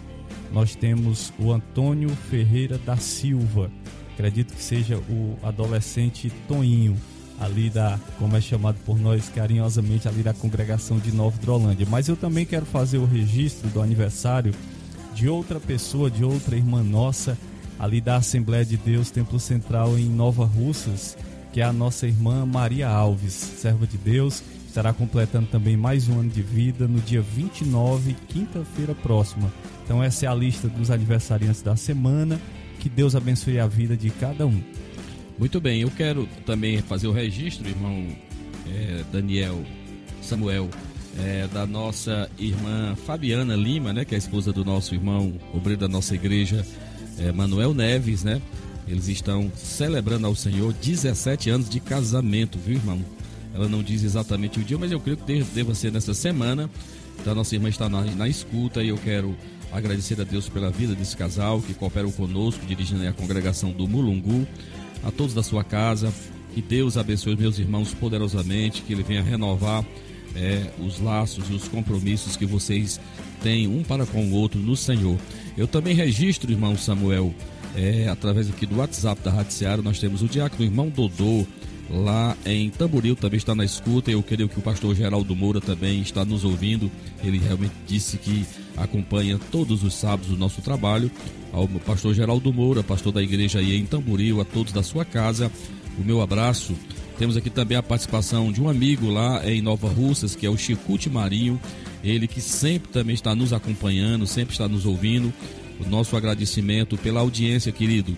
nós 0.52 0.75
temos 0.75 1.32
o 1.38 1.52
Antônio 1.52 2.11
Ferreira 2.11 2.78
da 2.78 2.97
Silva. 2.97 3.71
Acredito 4.14 4.54
que 4.54 4.62
seja 4.62 4.99
o 4.99 5.37
adolescente 5.42 6.30
Toinho, 6.47 6.97
ali 7.40 7.71
da, 7.71 7.99
como 8.18 8.37
é 8.37 8.40
chamado 8.40 8.76
por 8.85 8.99
nós 8.99 9.28
carinhosamente, 9.30 10.06
ali 10.06 10.23
da 10.23 10.35
congregação 10.35 10.99
de 10.99 11.11
Nova 11.12 11.37
Hidrolândia. 11.37 11.87
Mas 11.90 12.09
eu 12.09 12.16
também 12.16 12.44
quero 12.44 12.66
fazer 12.66 12.99
o 12.99 13.06
registro 13.06 13.68
do 13.71 13.80
aniversário 13.80 14.54
de 15.14 15.28
outra 15.28 15.59
pessoa, 15.59 16.11
de 16.11 16.25
outra 16.25 16.56
irmã 16.56 16.82
nossa, 16.82 17.37
ali 17.78 18.00
da 18.00 18.16
Assembleia 18.16 18.64
de 18.64 18.76
Deus 18.76 19.11
Templo 19.11 19.40
Central 19.40 19.99
em 19.99 20.09
Nova 20.09 20.44
Russas, 20.44 21.16
que 21.52 21.61
é 21.61 21.64
a 21.64 21.73
nossa 21.73 22.06
irmã 22.06 22.47
Maria 22.47 22.88
Alves, 22.88 23.32
serva 23.32 23.87
de 23.87 23.97
Deus, 23.97 24.42
estará 24.73 24.91
completando 24.91 25.49
também 25.49 25.76
mais 25.76 26.09
um 26.09 26.19
ano 26.19 26.31
de 26.31 26.41
vida 26.41 26.88
no 26.88 26.99
dia 26.99 27.21
29, 27.21 28.17
quinta-feira 28.26 28.95
próxima. 28.95 29.52
Então 29.85 30.02
essa 30.02 30.25
é 30.25 30.29
a 30.31 30.35
lista 30.35 30.67
dos 30.67 30.91
aniversariantes 30.91 31.61
da 31.61 31.76
semana. 31.76 32.41
Que 32.81 32.88
Deus 32.88 33.14
abençoe 33.14 33.61
a 33.61 33.67
vida 33.67 33.95
de 33.95 34.09
cada 34.09 34.47
um. 34.47 34.62
Muito 35.38 35.61
bem, 35.61 35.83
eu 35.83 35.91
quero 35.91 36.26
também 36.47 36.81
fazer 36.81 37.07
o 37.07 37.12
registro, 37.12 37.69
irmão 37.69 38.17
é, 38.67 39.05
Daniel 39.12 39.62
Samuel, 40.23 40.71
é, 41.23 41.47
da 41.49 41.67
nossa 41.67 42.31
irmã 42.38 42.97
Fabiana 42.97 43.55
Lima, 43.55 43.93
né, 43.93 44.07
que 44.07 44.14
é 44.14 44.17
a 44.17 44.19
esposa 44.19 44.55
do 44.55 44.64
nosso 44.64 44.95
irmão, 44.95 45.35
obreiro 45.52 45.83
da 45.83 45.88
nossa 45.88 46.14
igreja, 46.14 46.67
é, 47.19 47.31
Manuel 47.31 47.75
Neves, 47.75 48.25
né? 48.25 48.41
Eles 48.88 49.07
estão 49.07 49.52
celebrando 49.55 50.26
ao 50.26 50.35
Senhor 50.35 50.73
17 50.73 51.50
anos 51.50 51.69
de 51.69 51.79
casamento, 51.79 52.59
viu, 52.59 52.76
irmão? 52.76 53.02
Ela 53.54 53.68
não 53.68 53.82
diz 53.82 54.02
exatamente 54.02 54.59
o 54.59 54.64
dia, 54.64 54.78
mas 54.78 54.90
eu 54.90 55.00
creio 55.00 55.16
que 55.16 55.44
deva 55.44 55.75
ser 55.75 55.92
nessa 55.92 56.14
semana. 56.14 56.71
Então, 57.21 57.35
nossa 57.35 57.54
irmã 57.54 57.68
está 57.68 57.88
na, 57.88 58.02
na 58.02 58.28
escuta 58.28 58.82
e 58.82 58.88
eu 58.88 58.97
quero 58.97 59.37
agradecer 59.73 60.21
a 60.21 60.25
Deus 60.25 60.49
pela 60.49 60.71
vida 60.71 60.94
desse 60.94 61.16
casal 61.16 61.61
que 61.61 61.75
cooperam 61.75 62.11
conosco, 62.11 62.64
dirigindo 62.66 63.06
a 63.06 63.12
congregação 63.12 63.71
do 63.71 63.88
Mulungu, 63.88 64.47
a 65.04 65.11
todos 65.11 65.35
da 65.35 65.42
sua 65.42 65.64
casa, 65.64 66.12
Que 66.54 66.61
Deus 66.61 66.99
abençoe 66.99 67.35
meus 67.35 67.59
irmãos 67.59 67.94
poderosamente, 67.94 68.82
que 68.82 68.92
Ele 68.92 69.02
venha 69.02 69.23
renovar 69.23 69.85
é, 70.37 70.71
os 70.78 71.00
laços 71.00 71.49
e 71.49 71.54
os 71.54 71.66
compromissos 71.68 72.37
que 72.37 72.44
vocês 72.44 73.00
têm 73.42 73.66
um 73.66 73.82
para 73.82 74.04
com 74.04 74.25
o 74.26 74.32
outro 74.32 74.61
no 74.61 74.76
Senhor. 74.76 75.18
Eu 75.56 75.66
também 75.66 75.94
registro, 75.94 76.52
irmão 76.52 76.76
Samuel, 76.76 77.35
é, 77.75 78.09
através 78.09 78.50
aqui 78.50 78.66
do 78.66 78.76
WhatsApp 78.76 79.23
da 79.23 79.30
Rádio 79.30 79.52
Seara, 79.52 79.82
nós 79.82 79.99
temos 79.99 80.23
o 80.23 80.28
diácono 80.28 80.64
irmão 80.64 80.90
Dodô, 80.90 81.47
lá 81.92 82.37
em 82.46 82.70
Tamboril, 82.70 83.14
também 83.14 83.37
está 83.37 83.54
na 83.54 83.64
escuta. 83.64 84.11
Eu 84.11 84.22
creio 84.22 84.49
que 84.49 84.58
o 84.58 84.62
pastor 84.62 84.94
Geraldo 84.94 85.37
Moura 85.37 85.61
também 85.61 86.00
está 86.00 86.25
nos 86.25 86.44
ouvindo. 86.44 86.90
Ele 87.22 87.38
realmente 87.38 87.75
disse 87.87 88.16
que 88.16 88.44
acompanha 88.76 89.38
todos 89.50 89.84
os 89.84 89.94
sábados 89.94 90.32
o 90.32 90.37
nosso 90.37 90.62
trabalho. 90.62 91.11
Ao 91.52 91.68
pastor 91.68 92.14
Geraldo 92.14 92.52
Moura, 92.52 92.82
pastor 92.82 93.12
da 93.12 93.22
igreja 93.22 93.58
aí 93.58 93.76
em 93.76 93.84
Tamboril, 93.84 94.40
a 94.40 94.44
todos 94.44 94.72
da 94.72 94.82
sua 94.82 95.04
casa, 95.04 95.52
o 95.99 96.02
meu 96.02 96.22
abraço. 96.22 96.75
Temos 97.18 97.37
aqui 97.37 97.50
também 97.50 97.76
a 97.76 97.82
participação 97.82 98.50
de 98.50 98.61
um 98.61 98.68
amigo 98.68 99.11
lá 99.11 99.49
em 99.49 99.61
Nova 99.61 99.88
Russas, 99.88 100.34
que 100.34 100.46
é 100.46 100.50
o 100.50 100.56
Chicute 100.56 101.11
Marinho. 101.11 101.61
Ele 102.02 102.26
que 102.26 102.40
sempre 102.40 102.90
também 102.90 103.14
está 103.14 103.34
nos 103.34 103.52
acompanhando, 103.52 104.26
sempre 104.26 104.52
está 104.52 104.66
nos 104.66 104.87
ouvindo. 104.87 105.32
O 105.78 105.88
nosso 105.88 106.16
agradecimento 106.16 106.96
pela 106.96 107.20
audiência, 107.20 107.70
querido. 107.70 108.16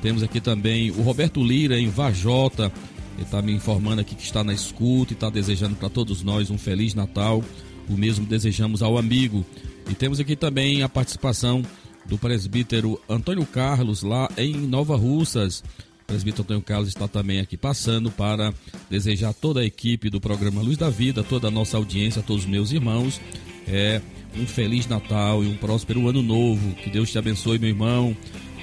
Temos 0.00 0.22
aqui 0.22 0.40
também 0.40 0.90
o 0.92 1.02
Roberto 1.02 1.42
Lira 1.42 1.78
em 1.78 1.88
Vajota. 1.88 2.72
Ele 3.16 3.24
está 3.24 3.40
me 3.40 3.52
informando 3.52 4.02
aqui 4.02 4.14
que 4.14 4.22
está 4.22 4.44
na 4.44 4.52
escuta 4.52 5.12
e 5.12 5.14
está 5.14 5.30
desejando 5.30 5.74
para 5.74 5.88
todos 5.88 6.22
nós 6.22 6.50
um 6.50 6.58
Feliz 6.58 6.94
Natal. 6.94 7.42
O 7.88 7.96
mesmo 7.96 8.26
desejamos 8.26 8.82
ao 8.82 8.98
amigo. 8.98 9.44
E 9.88 9.94
temos 9.94 10.20
aqui 10.20 10.36
também 10.36 10.82
a 10.82 10.88
participação 10.88 11.62
do 12.04 12.18
presbítero 12.18 13.00
Antônio 13.08 13.46
Carlos, 13.46 14.02
lá 14.02 14.28
em 14.36 14.52
Nova 14.54 14.96
Russas. 14.96 15.64
O 16.02 16.06
presbítero 16.06 16.42
Antônio 16.42 16.62
Carlos 16.62 16.88
está 16.88 17.08
também 17.08 17.40
aqui 17.40 17.56
passando 17.56 18.10
para 18.10 18.52
desejar 18.90 19.30
a 19.30 19.32
toda 19.32 19.60
a 19.60 19.64
equipe 19.64 20.10
do 20.10 20.20
programa 20.20 20.60
Luz 20.60 20.76
da 20.76 20.90
Vida, 20.90 21.24
toda 21.24 21.48
a 21.48 21.50
nossa 21.50 21.76
audiência, 21.76 22.20
a 22.20 22.22
todos 22.22 22.44
os 22.44 22.50
meus 22.50 22.70
irmãos, 22.70 23.20
é, 23.66 24.02
um 24.36 24.46
Feliz 24.46 24.86
Natal 24.86 25.42
e 25.42 25.46
um 25.46 25.56
próspero 25.56 26.06
Ano 26.06 26.22
Novo. 26.22 26.74
Que 26.74 26.90
Deus 26.90 27.10
te 27.10 27.18
abençoe, 27.18 27.58
meu 27.58 27.70
irmão. 27.70 28.16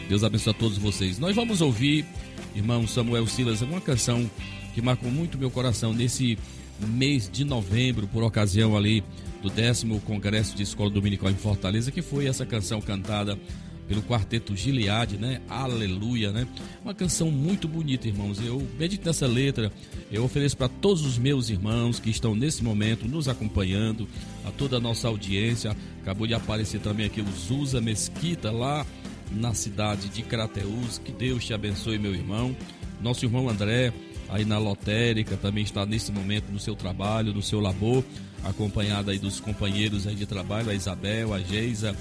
Deus 0.08 0.24
abençoe 0.24 0.52
a 0.52 0.54
todos 0.54 0.78
vocês. 0.78 1.18
Nós 1.18 1.36
vamos 1.36 1.60
ouvir 1.60 2.06
irmão 2.56 2.88
Samuel 2.88 3.28
Silas, 3.28 3.62
é 3.62 3.66
uma 3.66 3.82
canção 3.82 4.30
que 4.74 4.82
marcou 4.82 5.12
muito 5.12 5.38
meu 5.38 5.52
coração 5.52 5.94
nesse 5.94 6.38
mês 6.88 7.30
de 7.32 7.44
novembro, 7.44 8.08
por 8.08 8.24
ocasião 8.24 8.76
ali 8.76 9.04
do 9.42 9.50
décimo 9.50 10.00
Congresso 10.02 10.56
de 10.56 10.64
Escola 10.64 10.90
Dominical 10.90 11.30
em 11.30 11.36
Fortaleza, 11.36 11.92
que 11.92 12.02
foi 12.02 12.28
essa 12.28 12.46
canção 12.46 12.82
cantada 12.82 13.38
pelo 13.88 14.02
quarteto 14.02 14.56
Gilead, 14.56 15.18
né? 15.18 15.42
Aleluia, 15.50 16.32
né? 16.32 16.48
Uma 16.84 16.94
canção 16.94 17.30
muito 17.30 17.68
bonita, 17.68 18.08
irmãos. 18.08 18.40
Eu 18.40 18.66
medito 18.80 19.06
nessa 19.06 19.28
letra, 19.28 19.72
eu 20.12 20.24
ofereço 20.24 20.56
para 20.56 20.70
todos 20.70 21.06
os 21.06 21.18
meus 21.18 21.50
irmãos 21.50 22.00
que 22.00 22.10
estão 22.10 22.34
nesse 22.34 22.64
momento 22.64 23.08
nos 23.08 23.28
acompanhando, 23.28 24.08
a 24.46 24.52
toda 24.52 24.78
a 24.78 24.80
nossa 24.80 25.08
audiência. 25.08 25.76
Acabou 26.02 26.26
de 26.26 26.34
aparecer 26.34 26.80
também 26.80 27.06
aqui 27.06 27.22
o 27.22 27.32
Zusa 27.32 27.82
Mesquita 27.82 28.52
lá 28.52 28.86
na 29.34 29.54
cidade 29.54 30.10
de 30.10 30.22
Crateús. 30.22 31.00
Que 31.04 31.12
Deus 31.12 31.46
te 31.46 31.54
abençoe, 31.54 31.98
meu 31.98 32.14
irmão. 32.14 32.56
Nosso 33.02 33.26
irmão 33.26 33.50
André, 33.50 33.94
aí 34.30 34.46
na 34.46 34.58
lotérica, 34.58 35.36
também 35.36 35.64
está 35.64 35.86
nesse 35.86 36.12
momento 36.12 36.52
no 36.52 36.60
seu 36.60 36.76
trabalho, 36.76 37.34
no 37.34 37.42
seu 37.42 37.60
labor, 37.60 38.04
acompanhado 38.44 39.12
aí 39.12 39.20
dos 39.20 39.40
companheiros 39.40 40.08
aí 40.08 40.16
de 40.16 40.26
trabalho, 40.26 40.70
a 40.70 40.74
Isabel, 40.74 41.34
a 41.34 41.40
Geisa 41.40 41.96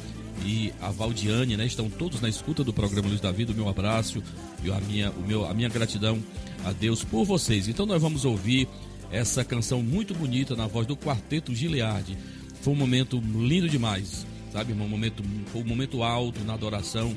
e 0.44 0.72
a 0.80 0.90
Valdiane, 0.90 1.56
né? 1.56 1.66
Estão 1.66 1.90
todos 1.90 2.20
na 2.20 2.28
escuta 2.28 2.62
do 2.62 2.72
programa 2.72 3.08
Luz 3.08 3.20
da 3.20 3.32
Vida. 3.32 3.52
O 3.52 3.54
meu 3.54 3.68
abraço 3.68 4.22
e 4.62 4.70
a 4.70 4.80
minha, 4.80 5.10
o 5.10 5.26
meu, 5.26 5.44
a 5.44 5.54
minha 5.54 5.68
gratidão 5.68 6.22
a 6.64 6.72
Deus 6.72 7.04
por 7.04 7.24
vocês. 7.24 7.68
Então 7.68 7.86
nós 7.86 8.00
vamos 8.00 8.24
ouvir 8.24 8.68
essa 9.10 9.44
canção 9.44 9.82
muito 9.82 10.14
bonita 10.14 10.56
na 10.56 10.66
voz 10.66 10.86
do 10.86 10.96
Quarteto 10.96 11.54
Gilead. 11.54 12.16
Foi 12.62 12.72
um 12.72 12.76
momento 12.76 13.20
lindo 13.20 13.68
demais 13.68 14.24
sabe, 14.52 14.72
um 14.72 14.88
momento, 14.88 15.22
um 15.54 15.64
momento 15.64 16.02
alto 16.02 16.44
na 16.44 16.52
adoração 16.52 17.16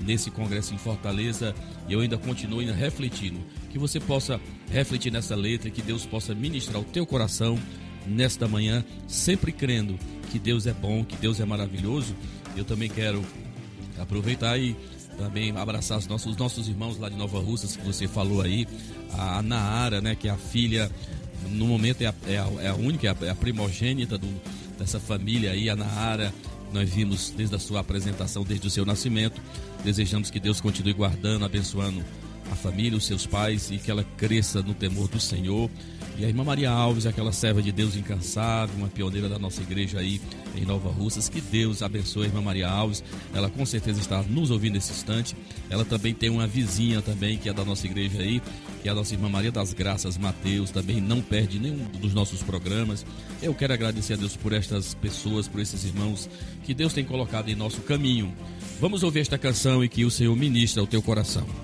nesse 0.00 0.30
congresso 0.30 0.74
em 0.74 0.78
Fortaleza 0.78 1.54
e 1.88 1.92
eu 1.92 2.00
ainda 2.00 2.18
continuo 2.18 2.60
ainda 2.60 2.74
refletindo. 2.74 3.40
Que 3.70 3.78
você 3.78 3.98
possa 3.98 4.40
refletir 4.70 5.10
nessa 5.10 5.34
letra, 5.34 5.70
que 5.70 5.80
Deus 5.80 6.04
possa 6.04 6.34
ministrar 6.34 6.80
o 6.80 6.84
teu 6.84 7.06
coração 7.06 7.58
nesta 8.06 8.46
manhã, 8.46 8.84
sempre 9.08 9.50
crendo 9.50 9.98
que 10.30 10.38
Deus 10.38 10.66
é 10.66 10.72
bom, 10.72 11.04
que 11.04 11.16
Deus 11.16 11.40
é 11.40 11.44
maravilhoso. 11.44 12.14
Eu 12.56 12.64
também 12.64 12.88
quero 12.88 13.24
aproveitar 13.98 14.58
e 14.58 14.76
também 15.16 15.56
abraçar 15.56 15.98
os 15.98 16.06
nossos, 16.06 16.32
os 16.32 16.36
nossos 16.36 16.68
irmãos 16.68 16.98
lá 16.98 17.08
de 17.08 17.16
Nova 17.16 17.38
Russas, 17.38 17.76
que 17.76 17.84
você 17.84 18.06
falou 18.06 18.42
aí, 18.42 18.66
a 19.12 19.40
Naara, 19.42 20.00
né, 20.00 20.14
que 20.14 20.28
é 20.28 20.30
a 20.30 20.36
filha, 20.36 20.90
no 21.50 21.66
momento 21.66 22.02
é 22.02 22.06
a, 22.06 22.14
é 22.26 22.38
a, 22.38 22.48
é 22.62 22.68
a 22.68 22.74
única, 22.74 23.06
é 23.06 23.10
a, 23.10 23.30
é 23.30 23.34
primogênita 23.34 24.18
do, 24.18 24.28
dessa 24.78 24.98
família 24.98 25.52
aí, 25.52 25.70
a 25.70 25.76
Naara, 25.76 26.34
nós 26.74 26.90
vimos 26.90 27.30
desde 27.30 27.54
a 27.54 27.58
sua 27.58 27.80
apresentação, 27.80 28.42
desde 28.42 28.66
o 28.66 28.70
seu 28.70 28.84
nascimento. 28.84 29.40
Desejamos 29.84 30.28
que 30.28 30.40
Deus 30.40 30.60
continue 30.60 30.92
guardando, 30.92 31.44
abençoando 31.44 32.04
a 32.54 32.56
família, 32.56 32.96
os 32.96 33.04
seus 33.04 33.26
pais 33.26 33.70
e 33.70 33.76
que 33.76 33.90
ela 33.90 34.04
cresça 34.16 34.62
no 34.62 34.72
temor 34.72 35.08
do 35.08 35.20
Senhor. 35.20 35.70
E 36.16 36.24
a 36.24 36.28
irmã 36.28 36.44
Maria 36.44 36.70
Alves, 36.70 37.06
aquela 37.06 37.32
serva 37.32 37.60
de 37.60 37.72
Deus 37.72 37.96
incansável, 37.96 38.76
uma 38.76 38.86
pioneira 38.86 39.28
da 39.28 39.36
nossa 39.36 39.60
igreja 39.60 39.98
aí 39.98 40.20
em 40.54 40.64
Nova 40.64 40.88
Russas. 40.88 41.28
Que 41.28 41.40
Deus 41.40 41.82
abençoe 41.82 42.24
a 42.24 42.26
irmã 42.28 42.40
Maria 42.40 42.68
Alves. 42.68 43.02
Ela 43.34 43.50
com 43.50 43.66
certeza 43.66 44.00
está 44.00 44.22
nos 44.22 44.52
ouvindo 44.52 44.74
nesse 44.74 44.92
instante. 44.92 45.36
Ela 45.68 45.84
também 45.84 46.14
tem 46.14 46.30
uma 46.30 46.46
vizinha 46.46 47.02
também, 47.02 47.36
que 47.36 47.48
é 47.48 47.52
da 47.52 47.64
nossa 47.64 47.86
igreja 47.86 48.20
aí, 48.20 48.40
que 48.80 48.88
é 48.88 48.92
a 48.92 48.94
nossa 48.94 49.12
irmã 49.12 49.28
Maria 49.28 49.50
das 49.50 49.72
Graças 49.72 50.16
Mateus, 50.16 50.70
também 50.70 51.00
não 51.00 51.20
perde 51.20 51.58
nenhum 51.58 51.84
dos 52.00 52.14
nossos 52.14 52.42
programas. 52.42 53.04
Eu 53.42 53.52
quero 53.52 53.72
agradecer 53.72 54.14
a 54.14 54.16
Deus 54.16 54.36
por 54.36 54.52
estas 54.52 54.94
pessoas, 54.94 55.48
por 55.48 55.60
esses 55.60 55.84
irmãos 55.84 56.28
que 56.62 56.72
Deus 56.72 56.92
tem 56.92 57.04
colocado 57.04 57.48
em 57.48 57.56
nosso 57.56 57.80
caminho. 57.80 58.32
Vamos 58.80 59.02
ouvir 59.02 59.20
esta 59.20 59.36
canção 59.36 59.82
e 59.82 59.88
que 59.88 60.04
o 60.04 60.10
Senhor 60.10 60.36
ministra 60.36 60.80
ao 60.80 60.86
teu 60.86 61.02
coração. 61.02 61.63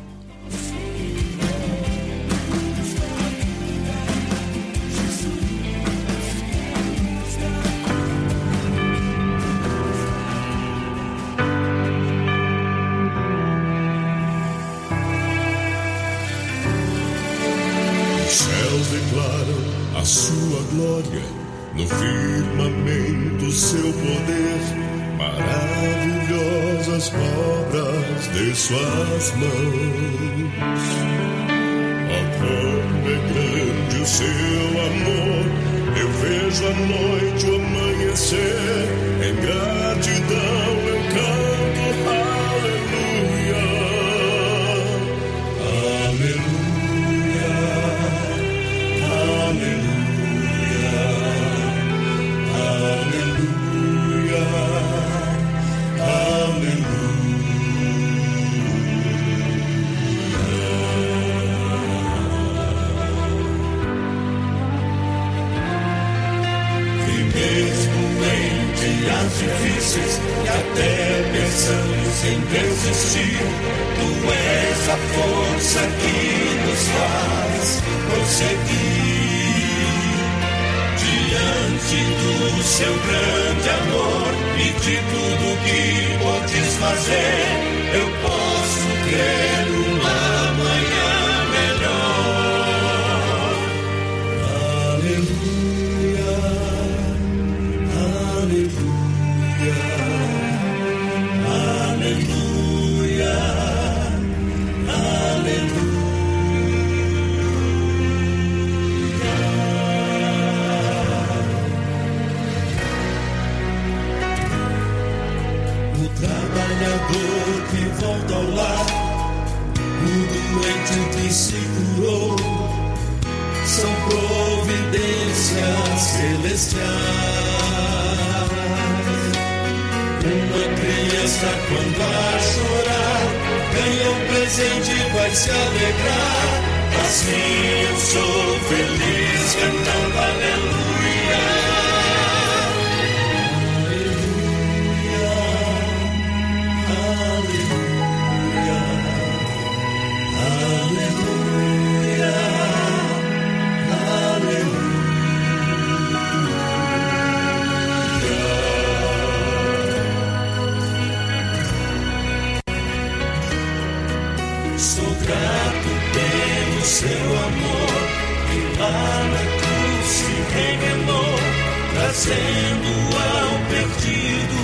Ao 173.14 173.52
perdido 173.68 174.58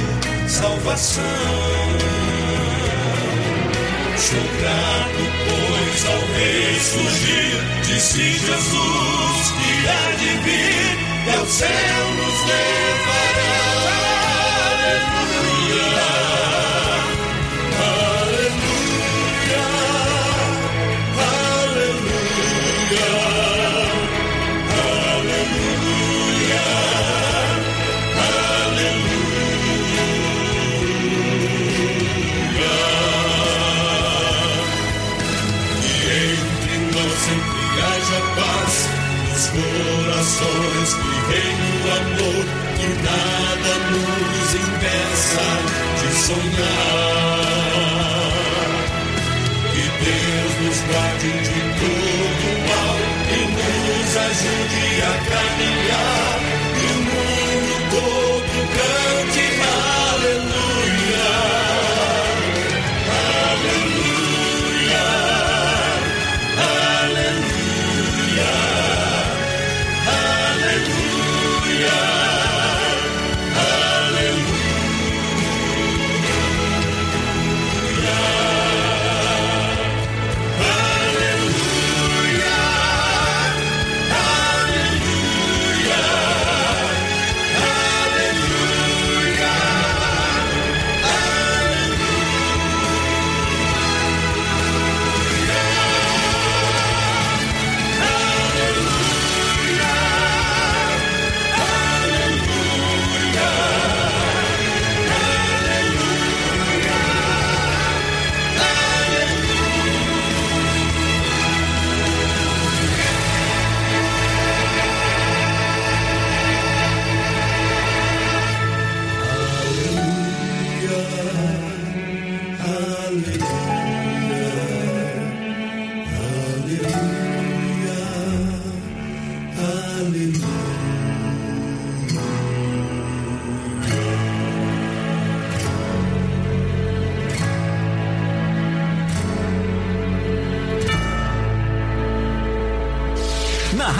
salvação. 0.49 1.22
Sou 4.16 4.46
grato, 4.61 5.22
pois 5.46 6.01
ao 6.07 6.22
ressurgir 6.37 7.57
disse 7.85 8.25
Jesus 8.33 9.53
que 9.57 9.70
há 9.88 10.05
de 10.16 10.31
vir, 10.44 10.94
ao 11.38 11.46
céu 11.46 12.05
nos 12.16 12.38
levará. 12.46 13.57
Aleluia. 14.72 16.16
Corações 40.27 40.95
que 40.95 41.15
reine 41.31 41.71
o 41.77 41.91
amor 41.93 42.45
que 42.77 42.89
nada 43.05 43.73
nos 43.91 44.51
impeça 44.55 45.47
de 46.01 46.09
sonhar. 46.27 47.47
Que 49.73 49.85
Deus 50.05 50.53
nos 50.62 50.79
guarde 50.89 51.31
de 51.31 51.61
todo 51.81 52.47
mal 52.69 52.97
e 53.31 53.41
nos 53.57 54.11
ajude 54.17 54.87
a 55.03 55.15
caminhar 55.31 56.56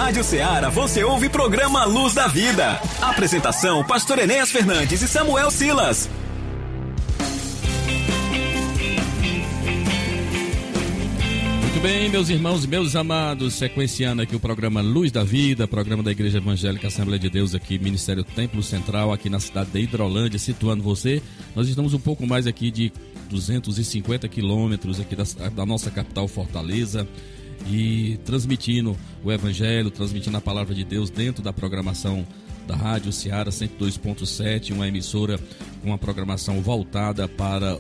Rádio 0.07 0.23
Ceará 0.23 0.69
você 0.69 1.03
ouve 1.03 1.29
programa 1.29 1.85
Luz 1.85 2.15
da 2.15 2.29
Vida. 2.29 2.81
Apresentação: 3.03 3.83
Pastor 3.83 4.21
Enéas 4.21 4.53
Fernandes 4.53 5.03
e 5.03 5.09
Samuel 5.09 5.51
Silas. 5.51 6.09
Muito 11.61 11.81
bem, 11.83 12.09
meus 12.09 12.29
irmãos 12.29 12.63
e 12.63 12.69
meus 12.69 12.95
amados, 12.95 13.55
sequenciando 13.55 14.23
aqui 14.23 14.37
o 14.37 14.39
programa 14.39 14.81
Luz 14.81 15.11
da 15.11 15.25
Vida, 15.25 15.67
programa 15.67 16.05
da 16.05 16.13
Igreja 16.13 16.39
Evangélica 16.39 16.87
Assembleia 16.87 17.19
de 17.19 17.29
Deus 17.29 17.53
aqui, 17.53 17.77
Ministério 17.77 18.23
Templo 18.23 18.63
Central, 18.63 19.13
aqui 19.13 19.29
na 19.29 19.41
cidade 19.41 19.71
de 19.71 19.81
Hidrolândia, 19.81 20.39
situando 20.39 20.85
você. 20.85 21.21
Nós 21.53 21.69
estamos 21.69 21.95
um 21.95 21.99
pouco 21.99 22.25
mais 22.25 22.47
aqui 22.47 22.71
de 22.71 22.93
250 23.29 24.29
quilômetros 24.29 25.01
aqui 25.01 25.17
da, 25.17 25.25
da 25.49 25.67
nossa 25.67 25.91
capital 25.91 26.29
Fortaleza 26.29 27.09
e 27.67 28.19
transmitindo 28.25 28.97
o 29.25 29.33
Evangelho, 29.33 29.91
transmitindo 29.91 30.37
a 30.37 30.41
palavra 30.41 30.75
de 30.75 30.85
Deus 30.85 31.11
dentro 31.11 31.43
da 31.43 31.53
programação 31.53 32.27
da 32.67 32.75
Rádio 32.75 33.13
Ceará 33.13 33.51
102.7, 33.51 34.73
uma 34.73 34.89
emissora 34.89 35.39
com 35.81 35.89
uma 35.89 35.99
programação 35.99 36.61
voltada 36.61 37.29
para 37.29 37.79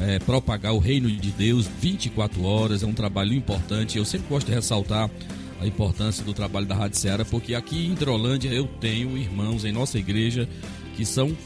é, 0.00 0.18
propagar 0.18 0.72
o 0.72 0.78
reino 0.78 1.10
de 1.10 1.30
Deus 1.30 1.66
24 1.80 2.42
horas, 2.42 2.82
é 2.82 2.86
um 2.86 2.94
trabalho 2.94 3.34
importante. 3.34 3.98
Eu 3.98 4.04
sempre 4.04 4.28
gosto 4.28 4.46
de 4.46 4.54
ressaltar 4.54 5.10
a 5.60 5.66
importância 5.66 6.24
do 6.24 6.34
trabalho 6.34 6.66
da 6.66 6.74
Rádio 6.74 6.98
Ceará, 6.98 7.24
porque 7.24 7.54
aqui 7.54 7.86
em 7.86 7.92
Hidrolândia 7.92 8.50
eu 8.50 8.66
tenho 8.66 9.16
irmãos 9.16 9.64
em 9.64 9.72
nossa 9.72 9.98
igreja 9.98 10.48
que 10.96 11.04
são 11.04 11.36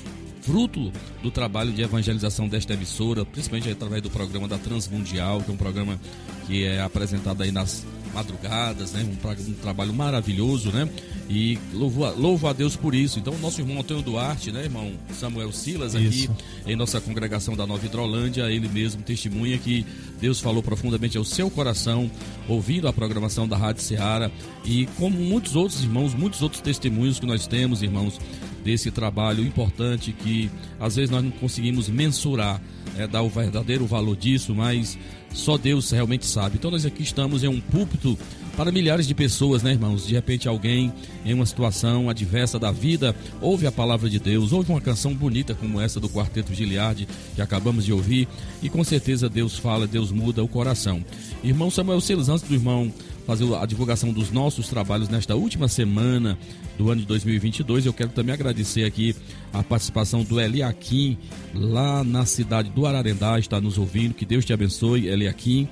fruto 0.41 0.93
do 1.23 1.31
trabalho 1.31 1.73
de 1.73 1.83
evangelização 1.83 2.49
desta 2.49 2.75
emissora, 2.75 3.25
principalmente 3.25 3.71
através 3.71 4.03
do 4.03 4.11
programa 4.11 4.49
da 4.49 4.59
Transmundial, 4.59 5.43
que 5.43 5.51
é 5.51 5.55
um 5.55 5.57
programa 5.57 6.01
que 6.47 6.65
é 6.65 6.81
apresentado 6.81 7.43
aí 7.43 7.53
nas 7.53 7.85
madrugadas, 8.13 8.93
né? 8.93 9.05
Um, 9.05 9.51
um 9.51 9.55
trabalho 9.55 9.93
maravilhoso, 9.93 10.71
né? 10.73 10.89
E 11.29 11.59
louvo 11.73 12.05
a, 12.05 12.11
louvo 12.11 12.49
a 12.49 12.53
Deus 12.53 12.75
por 12.75 12.95
isso. 12.95 13.19
Então, 13.19 13.33
o 13.33 13.39
nosso 13.39 13.61
irmão 13.61 13.81
Antônio 13.81 14.03
Duarte, 14.03 14.51
né, 14.51 14.65
irmão 14.65 14.93
Samuel 15.13 15.53
Silas, 15.53 15.95
aqui 15.95 16.07
Isso. 16.07 16.37
em 16.67 16.75
nossa 16.75 17.01
congregação 17.01 17.57
da 17.57 17.67
Nova 17.67 17.87
Hidrolândia, 17.87 18.51
ele 18.51 18.69
mesmo 18.69 19.03
testemunha 19.03 19.57
que 19.59 19.87
Deus 20.21 20.41
falou 20.41 20.63
profundamente 20.63 21.17
ao 21.17 21.25
seu 21.25 21.49
coração, 21.49 22.11
ouvindo 22.49 22.89
a 22.89 22.93
programação 22.93 23.47
da 23.47 23.57
Rádio 23.57 23.83
Ceará. 23.83 24.29
E 24.65 24.87
como 24.99 25.17
muitos 25.17 25.55
outros 25.55 25.83
irmãos, 25.83 26.15
muitos 26.15 26.43
outros 26.43 26.61
testemunhos 26.61 27.21
que 27.21 27.27
nós 27.27 27.47
temos, 27.47 27.81
irmãos, 27.81 28.19
desse 28.63 28.91
trabalho 28.91 29.45
importante 29.45 30.13
que 30.13 30.51
às 30.79 30.97
vezes 30.97 31.11
nós 31.11 31.23
não 31.23 31.31
conseguimos 31.31 31.89
mensurar, 31.89 32.61
é, 32.97 33.07
dar 33.07 33.23
o 33.23 33.29
verdadeiro 33.29 33.87
valor 33.87 34.17
disso, 34.17 34.55
mas 34.55 34.99
só 35.33 35.57
Deus 35.57 35.91
realmente 35.91 36.27
sabe. 36.27 36.57
Então 36.57 36.71
nós 36.71 36.85
aqui 36.85 37.03
estamos 37.03 37.45
em 37.45 37.49
um 37.49 37.61
púlpito 37.61 38.19
para 38.57 38.73
milhares 38.73 39.07
de 39.07 39.15
pessoas, 39.15 39.63
né, 39.63 39.73
irmãos? 39.73 40.07
De 40.07 40.15
repente 40.15 40.49
alguém 40.49 40.93
em 41.25 41.33
uma 41.33 41.47
situação 41.47 42.11
adversa 42.11 42.59
da 42.59 42.71
vida 42.71 43.15
ouve 43.41 43.67
a 43.67 43.73
palavra 43.73 44.11
de 44.11 44.19
Deus, 44.19 44.53
ouve 44.53 44.71
uma 44.71 44.81
canção 44.81 45.15
bonita 45.15 45.55
como 45.55 45.81
essa 45.81 46.01
do 46.01 46.09
Quarteto 46.09 46.53
Giliardi 46.53 47.09
que 47.35 47.41
acabamos 47.41 47.85
de 47.85 47.93
ouvir 47.93 48.29
e 48.63 48.69
com 48.69 48.83
certeza 48.85 49.29
Deus 49.29 49.57
fala, 49.57 49.87
Deus 49.87 50.11
muda 50.11 50.43
o 50.43 50.49
coração. 50.49 51.03
Irmão 51.43 51.71
Samuel 51.71 52.01
Silas, 52.01 52.29
antes 52.29 52.47
do 52.47 52.55
irmão 52.55 52.93
fazer 53.31 53.55
a 53.55 53.65
divulgação 53.65 54.13
dos 54.13 54.33
nossos 54.33 54.67
trabalhos 54.67 55.09
nesta 55.09 55.37
última 55.37 55.69
semana 55.69 56.37
do 56.77 56.91
ano 56.91 57.01
de 57.01 57.07
2022. 57.07 57.87
Eu 57.87 57.93
quero 57.93 58.11
também 58.11 58.35
agradecer 58.35 58.85
aqui 58.85 59.15
a 59.53 59.63
participação 59.63 60.25
do 60.25 60.41
Eliakim, 60.41 61.17
lá 61.55 62.03
na 62.03 62.27
cidade 62.27 62.71
do 62.71 62.87
Ararendá, 62.87 63.39
está 63.39 63.61
nos 63.61 63.79
ouvindo. 63.79 64.15
Que 64.15 64.27
Deus 64.27 64.45
te 64.45 64.53
abençoe, 64.53 65.07
Eliakim. 65.07 65.69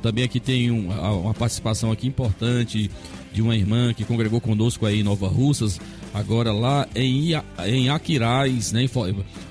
Também 0.00 0.24
aqui 0.24 0.40
tem 0.40 0.70
um, 0.70 0.90
uma 0.90 1.34
participação 1.34 1.92
aqui 1.92 2.08
importante 2.08 2.90
de 3.30 3.42
uma 3.42 3.54
irmã 3.54 3.92
que 3.92 4.04
congregou 4.04 4.40
conosco 4.40 4.86
aí 4.86 5.00
em 5.00 5.02
Nova 5.02 5.28
Russas, 5.28 5.78
agora 6.12 6.52
lá 6.52 6.86
em, 6.94 7.32
em 7.66 7.88
Aquiraz, 7.88 8.72
né, 8.72 8.88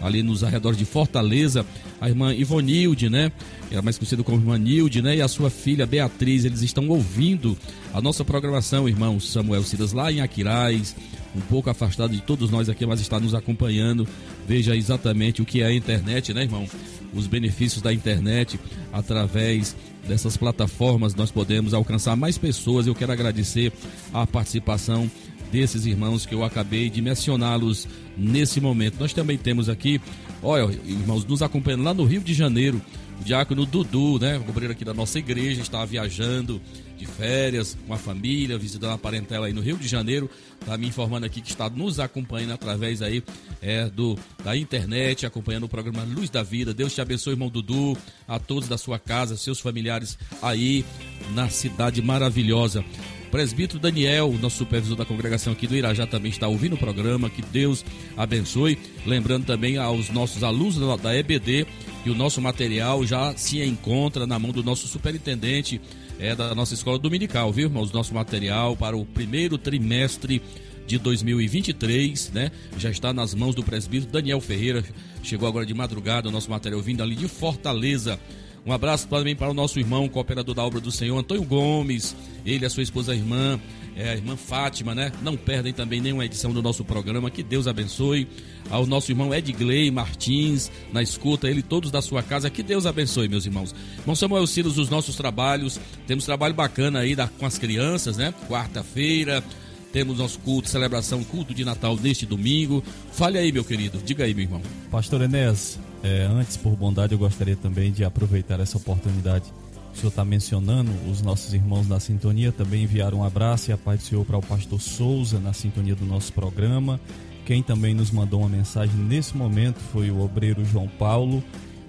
ali 0.02 0.22
nos 0.24 0.44
arredores 0.44 0.78
de 0.78 0.86
Fortaleza, 0.86 1.66
a 2.00 2.10
irmã 2.10 2.34
Ivonilde, 2.34 3.10
né? 3.10 3.32
É 3.72 3.82
mais 3.82 3.98
conhecida 3.98 4.24
como 4.24 4.38
irmã 4.38 4.58
Nilde, 4.58 5.02
né? 5.02 5.16
E 5.16 5.22
a 5.22 5.28
sua 5.28 5.50
filha 5.50 5.86
Beatriz, 5.86 6.44
eles 6.44 6.62
estão 6.62 6.90
ouvindo 6.90 7.58
a 7.94 8.02
nossa 8.02 8.26
programação, 8.26 8.90
irmão 8.90 9.20
Samuel 9.20 9.64
Silas, 9.64 9.94
lá 9.94 10.12
em 10.12 10.20
Aquiraz, 10.20 10.96
um 11.36 11.40
pouco 11.42 11.70
afastado 11.70 12.12
de 12.12 12.22
todos 12.22 12.50
nós 12.50 12.68
aqui, 12.68 12.86
mas 12.86 13.00
está 13.00 13.20
nos 13.20 13.34
acompanhando. 13.34 14.08
Veja 14.48 14.76
exatamente 14.76 15.42
o 15.42 15.46
que 15.46 15.62
é 15.62 15.68
a 15.68 15.74
internet, 15.74 16.34
né, 16.34 16.42
irmão? 16.42 16.68
Os 17.14 17.28
benefícios 17.28 17.82
da 17.82 17.94
internet 17.94 18.60
através 18.92 19.76
dessas 20.08 20.36
plataformas 20.36 21.14
nós 21.14 21.32
podemos 21.32 21.74
alcançar 21.74 22.16
mais 22.16 22.38
pessoas. 22.38 22.88
Eu 22.88 22.96
quero 22.96 23.12
agradecer 23.12 23.72
a 24.14 24.26
participação 24.26 25.10
desses 25.52 25.86
irmãos 25.86 26.26
que 26.26 26.34
eu 26.34 26.44
acabei 26.44 26.90
de 26.90 27.02
mencioná-los 27.02 27.88
nesse 28.18 28.62
momento. 28.62 29.00
Nós 29.00 29.14
também 29.14 29.38
temos 29.38 29.70
aqui, 29.70 30.00
olha, 30.42 30.74
irmãos, 30.86 31.26
nos 31.26 31.42
acompanhando 31.42 31.84
lá 31.84 31.94
no 31.94 32.06
Rio 32.06 32.22
de 32.22 32.34
Janeiro, 32.34 32.82
o 33.20 33.24
diácono 33.24 33.66
Dudu, 33.66 34.18
né, 34.20 34.42
obreiro 34.48 34.74
aqui 34.74 34.84
da 34.84 34.94
nossa 34.94 35.20
igreja, 35.20 35.62
estava 35.62 35.86
viajando 35.86 36.60
de 36.98 37.06
férias 37.06 37.78
com 37.88 37.94
a 37.94 37.98
família, 37.98 38.58
visitando 38.58 38.94
a 38.94 38.98
parentela 38.98 39.48
aí 39.48 39.54
no 39.54 39.62
Rio 39.62 39.78
de 39.78 39.88
Janeiro, 39.88 40.30
está 40.60 40.78
me 40.78 40.88
informando 40.88 41.26
aqui 41.26 41.42
que 41.42 41.50
está 41.50 41.70
nos 41.70 42.00
acompanhando 42.00 42.54
através 42.54 43.02
aí 43.02 43.24
é, 43.62 43.90
do, 43.90 44.18
da 44.44 44.56
internet, 44.56 45.26
acompanhando 45.26 45.64
o 45.64 45.70
programa 45.70 46.04
Luz 46.04 46.30
da 46.30 46.44
Vida. 46.44 46.74
Deus 46.74 46.94
te 46.94 47.02
abençoe, 47.02 47.34
irmão 47.34 47.50
Dudu, 47.50 47.98
a 48.28 48.40
todos 48.40 48.70
da 48.70 48.78
sua 48.78 49.00
casa, 49.00 49.36
seus 49.36 49.60
familiares 49.60 50.18
aí 50.42 50.86
na 51.34 51.50
cidade 51.50 52.02
maravilhosa. 52.02 52.84
Presbítero 53.32 53.80
Daniel, 53.80 54.38
nosso 54.42 54.58
supervisor 54.58 54.98
da 54.98 55.06
congregação 55.06 55.54
aqui 55.54 55.66
do 55.66 55.74
Irajá, 55.74 56.06
também 56.06 56.30
está 56.30 56.50
ouvindo 56.50 56.74
o 56.74 56.78
programa. 56.78 57.30
Que 57.30 57.42
Deus 57.42 57.86
abençoe. 58.18 58.78
Lembrando 59.06 59.46
também 59.46 59.78
aos 59.78 60.10
nossos 60.10 60.44
alunos 60.44 60.78
da 61.02 61.18
EBD 61.18 61.66
e 62.06 62.10
o 62.10 62.16
nosso 62.16 62.42
material 62.42 63.06
já 63.06 63.34
se 63.38 63.64
encontra 63.64 64.28
na 64.28 64.38
mão 64.38 64.52
do 64.52 64.62
nosso 64.62 64.86
superintendente 64.86 65.80
é, 66.20 66.36
da 66.36 66.54
nossa 66.54 66.74
escola 66.74 67.00
dominical, 67.00 67.54
viu, 67.54 67.68
irmãos? 67.68 67.92
Nosso 67.92 68.14
material 68.14 68.76
para 68.76 68.98
o 68.98 69.06
primeiro 69.06 69.58
trimestre 69.58 70.42
de 70.86 70.98
2023, 70.98 72.32
né? 72.34 72.52
Já 72.78 72.92
está 72.92 73.14
nas 73.14 73.34
mãos 73.34 73.56
do 73.56 73.64
presbítero 73.64 74.12
Daniel 74.12 74.42
Ferreira. 74.42 74.84
Chegou 75.24 75.48
agora 75.48 75.66
de 75.66 75.74
madrugada 75.74 76.28
o 76.28 76.32
nosso 76.32 76.52
material 76.52 76.82
vindo 76.82 77.02
ali 77.02 77.16
de 77.16 77.30
Fortaleza. 77.30 78.20
Um 78.66 78.72
abraço 78.72 79.08
também 79.08 79.36
para 79.36 79.50
o 79.50 79.54
nosso 79.54 79.80
irmão, 79.80 80.08
cooperador 80.08 80.54
da 80.54 80.64
obra 80.64 80.80
do 80.80 80.92
Senhor, 80.92 81.18
Antônio 81.18 81.44
Gomes, 81.44 82.16
ele, 82.46 82.66
a 82.66 82.70
sua 82.70 82.84
esposa, 82.84 83.12
a 83.12 83.16
irmã, 83.16 83.60
é, 83.96 84.10
a 84.10 84.16
irmã 84.16 84.36
Fátima, 84.36 84.94
né? 84.94 85.12
Não 85.24 85.36
perdem 85.36 85.74
também 85.74 86.00
nenhuma 86.00 86.26
edição 86.26 86.54
do 86.54 86.62
nosso 86.62 86.86
programa, 86.86 87.32
que 87.32 87.42
Deus 87.42 87.68
abençoe. 87.68 88.28
Ao 88.70 88.86
nosso 88.86 89.12
irmão 89.12 89.34
Edgley 89.34 89.90
Martins, 89.90 90.72
na 90.94 91.02
escuta, 91.02 91.50
ele 91.50 91.64
todos 91.64 91.90
da 91.90 92.02
sua 92.02 92.22
casa, 92.22 92.50
que 92.50 92.62
Deus 92.62 92.86
abençoe, 92.86 93.28
meus 93.28 93.46
irmãos. 93.46 93.74
Irmão 94.00 94.16
Samuel 94.16 94.46
Silas, 94.46 94.78
os 94.78 94.90
nossos 94.90 95.16
trabalhos, 95.16 95.80
temos 96.06 96.26
trabalho 96.26 96.54
bacana 96.54 97.00
aí 97.00 97.16
da, 97.16 97.28
com 97.28 97.46
as 97.48 97.58
crianças, 97.58 98.16
né? 98.16 98.32
Quarta-feira, 98.48 99.44
temos 99.92 100.20
nosso 100.20 100.40
culto, 100.40 100.70
celebração, 100.70 101.24
culto 101.24 101.54
de 101.54 101.66
Natal 101.66 101.98
neste 101.98 102.28
domingo. 102.28 102.84
Fale 103.12 103.40
aí, 103.40 103.52
meu 103.52 103.64
querido, 103.64 104.00
diga 104.06 104.24
aí, 104.24 104.36
meu 104.36 104.44
irmão. 104.44 104.62
Pastor 104.90 105.22
Enéas, 105.22 105.80
é, 106.04 106.24
antes, 106.24 106.58
por 106.58 106.76
bondade, 106.76 107.14
eu 107.14 107.20
gostaria 107.20 107.56
também 107.56 107.92
de 107.92 108.04
aproveitar 108.04 108.60
essa 108.60 108.78
oportunidade. 108.78 109.46
O 109.94 109.98
senhor 109.98 110.10
está 110.10 110.24
mencionando, 110.24 110.90
os 111.10 111.22
nossos 111.22 111.54
irmãos 111.54 111.88
na 111.88 112.00
sintonia 112.00 112.52
também 112.52 112.84
enviaram 112.84 113.20
um 113.20 113.24
abraço 113.24 113.70
e 113.70 113.74
a 113.74 113.78
paz 113.78 114.00
do 114.00 114.06
Senhor 114.06 114.26
para 114.26 114.38
o 114.38 114.42
pastor 114.42 114.80
Souza 114.80 115.40
na 115.40 115.54
sintonia 115.54 115.96
do 115.96 116.06
nosso 116.06 116.32
programa. 116.32 117.00
Quem 117.46 117.62
também 117.62 117.94
nos 117.94 118.10
mandou 118.10 118.40
uma 118.40 118.50
mensagem 118.50 118.96
nesse 118.96 119.36
momento 119.36 119.80
foi 119.92 120.10
o 120.10 120.22
obreiro 120.22 120.64
João 120.64 120.88
Paulo, 120.88 121.44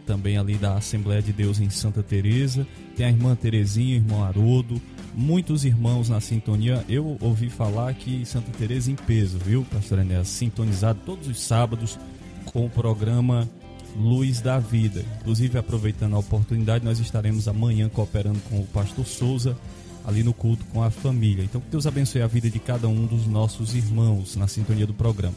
também 0.05 0.37
ali 0.37 0.55
da 0.55 0.75
Assembleia 0.75 1.23
de 1.23 1.33
Deus 1.33 1.61
em 1.61 1.71
Santa 1.71 2.03
Teresa. 2.03 2.67
Tem 2.97 3.07
a 3.07 3.11
irmã 3.11 3.37
Terezinha, 3.37 3.95
irmão 3.95 4.25
Haroldo, 4.25 4.83
muitos 5.15 5.65
irmãos 5.65 6.09
na 6.09 6.21
sintonia. 6.21 6.85
Eu 6.89 7.17
ouvi 7.21 7.49
falar 7.49 7.95
que 7.95 8.27
Santa 8.27 8.51
Teresa 8.59 8.91
em 8.91 8.97
peso, 8.97 9.39
viu, 9.39 9.65
pastor 9.71 10.01
Enéas? 10.01 10.29
Sintonizado 10.29 10.99
todos 11.07 11.29
os 11.29 11.41
sábados 11.41 11.99
com 12.47 12.67
o 12.67 12.71
programa 12.71 13.49
Luz 13.97 14.41
da 14.41 14.59
Vida. 14.59 15.05
Inclusive, 15.21 15.59
aproveitando 15.59 16.17
a 16.17 16.19
oportunidade, 16.19 16.85
nós 16.85 16.99
estaremos 16.99 17.49
amanhã 17.49 17.89
cooperando 17.89 18.41
com 18.49 18.61
o 18.61 18.67
pastor 18.67 19.07
Souza 19.07 19.57
ali 20.05 20.23
no 20.23 20.33
culto 20.33 20.65
com 20.73 20.83
a 20.83 20.91
família. 20.91 21.45
Então, 21.45 21.61
que 21.61 21.71
Deus 21.71 21.87
abençoe 21.87 22.23
a 22.23 22.27
vida 22.27 22.51
de 22.51 22.59
cada 22.59 22.89
um 22.89 23.07
dos 23.07 23.27
nossos 23.27 23.75
irmãos 23.75 24.37
na 24.37 24.49
sintonia 24.49 24.87
do 24.87 24.95
programa. 24.95 25.37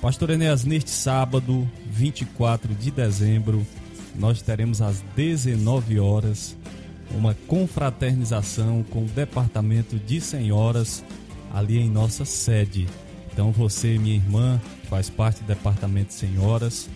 Pastor 0.00 0.30
Enéas, 0.30 0.64
neste 0.64 0.90
sábado, 0.90 1.68
24 1.90 2.74
de 2.74 2.90
dezembro, 2.90 3.66
nós 4.14 4.40
teremos 4.40 4.80
às 4.80 5.02
19 5.16 5.98
horas 5.98 6.56
uma 7.10 7.34
confraternização 7.46 8.84
com 8.90 9.04
o 9.04 9.08
departamento 9.08 9.98
de 9.98 10.20
senhoras 10.20 11.04
ali 11.52 11.78
em 11.78 11.90
nossa 11.90 12.24
sede. 12.24 12.86
Então, 13.32 13.50
você, 13.50 13.98
minha 13.98 14.16
irmã, 14.16 14.60
faz 14.88 15.08
parte 15.08 15.42
do 15.42 15.46
departamento 15.46 16.08
de 16.08 16.14
senhoras, 16.14 16.88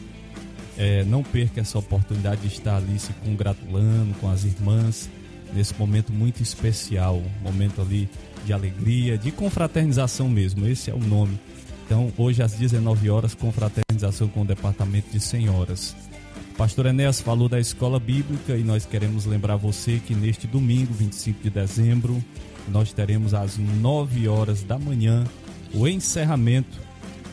é, 0.77 1.05
não 1.05 1.23
perca 1.23 1.61
essa 1.61 1.79
oportunidade 1.79 2.43
de 2.43 2.49
estar 2.49 2.77
ali 2.77 2.99
se 2.99 3.13
congratulando 3.15 4.19
com 4.21 4.31
as 4.31 4.45
irmãs 4.45 5.09
nesse 5.53 5.75
momento 5.79 6.13
muito 6.13 6.43
especial, 6.43 7.23
momento 7.43 7.83
ali 7.83 8.09
de 8.45 8.53
alegria, 8.53 9.19
de 9.19 9.31
confraternização 9.31 10.29
mesmo, 10.29 10.67
esse 10.67 10.91
é 10.91 10.95
o 10.95 10.99
nome. 10.99 11.39
Então, 11.85 12.13
hoje 12.17 12.43
às 12.43 12.53
19 12.53 13.11
horas, 13.11 13.35
confraternização 13.35 14.29
com 14.29 14.43
o 14.43 14.47
departamento 14.47 15.11
de 15.11 15.21
senhoras. 15.21 15.95
Pastor 16.57 16.87
Enéas 16.87 17.21
falou 17.21 17.49
da 17.49 17.61
escola 17.61 17.99
bíblica 17.99 18.57
e 18.57 18.63
nós 18.63 18.87
queremos 18.87 19.27
lembrar 19.27 19.57
você 19.57 20.01
que 20.05 20.15
neste 20.15 20.47
domingo, 20.47 20.93
25 20.95 21.43
de 21.43 21.51
dezembro, 21.51 22.23
nós 22.69 22.93
teremos 22.93 23.35
às 23.35 23.59
9 23.59 24.29
horas 24.29 24.63
da 24.63 24.79
manhã 24.79 25.25
o 25.75 25.89
encerramento 25.89 26.79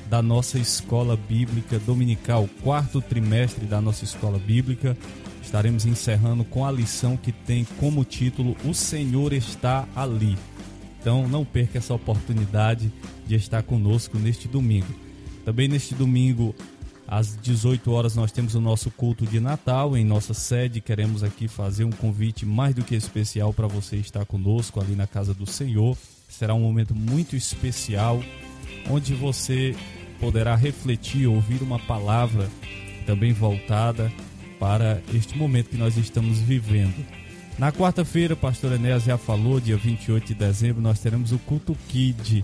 da 0.10 0.24
nossa 0.24 0.58
escola 0.58 1.16
bíblica 1.16 1.78
dominical, 1.78 2.50
quarto 2.64 3.00
trimestre 3.00 3.66
da 3.68 3.80
nossa 3.80 4.04
escola 4.04 4.40
bíblica. 4.40 4.98
Estaremos 5.42 5.86
encerrando 5.86 6.44
com 6.44 6.66
a 6.66 6.72
lição 6.72 7.16
que 7.16 7.32
tem 7.32 7.66
como 7.80 8.04
título 8.04 8.58
O 8.66 8.74
Senhor 8.74 9.34
está 9.34 9.88
ali. 9.96 10.36
Então 11.00 11.28
não 11.28 11.46
perca 11.46 11.78
essa 11.78 11.94
oportunidade 11.94 12.92
de 13.26 13.36
estar 13.36 13.62
conosco 13.62 14.18
neste 14.18 14.48
domingo. 14.48 14.94
Também 15.46 15.68
neste 15.68 15.94
domingo, 15.94 16.56
às 17.08 17.38
18 17.38 17.92
horas, 17.92 18.16
nós 18.16 18.32
temos 18.32 18.56
o 18.56 18.62
nosso 18.62 18.90
culto 18.90 19.26
de 19.28 19.40
Natal 19.40 19.96
em 19.96 20.04
nossa 20.04 20.34
sede. 20.34 20.82
Queremos 20.82 21.24
aqui 21.24 21.48
fazer 21.48 21.84
um 21.84 21.92
convite 21.92 22.46
mais 22.46 22.74
do 22.74 22.84
que 22.84 22.96
especial 22.96 23.54
para 23.54 23.68
você 23.68 23.98
estar 23.98 24.26
conosco 24.26 24.82
ali 24.82 24.96
na 24.96 25.06
casa 25.06 25.36
do 25.36 25.46
Senhor. 25.46 25.96
Será 26.28 26.54
um 26.56 26.62
momento 26.62 26.96
muito 26.96 27.36
especial 27.36 28.22
onde 28.90 29.14
você 29.14 29.76
poderá 30.20 30.56
refletir, 30.56 31.28
ouvir 31.28 31.62
uma 31.62 31.80
palavra 31.80 32.48
também 33.06 33.34
voltada 33.34 34.12
para 34.60 35.02
este 35.14 35.38
momento 35.38 35.70
que 35.70 35.78
nós 35.78 35.98
estamos 35.98 36.40
vivendo. 36.40 37.06
Na 37.58 37.72
quarta-feira, 37.72 38.36
pastor 38.36 38.74
Enéas 38.74 39.04
já 39.04 39.18
falou, 39.18 39.60
dia 39.60 39.78
28 39.78 40.28
de 40.28 40.34
dezembro, 40.34 40.82
nós 40.82 41.00
teremos 41.00 41.32
o 41.32 41.40
culto 41.40 41.76
Kid 41.88 42.44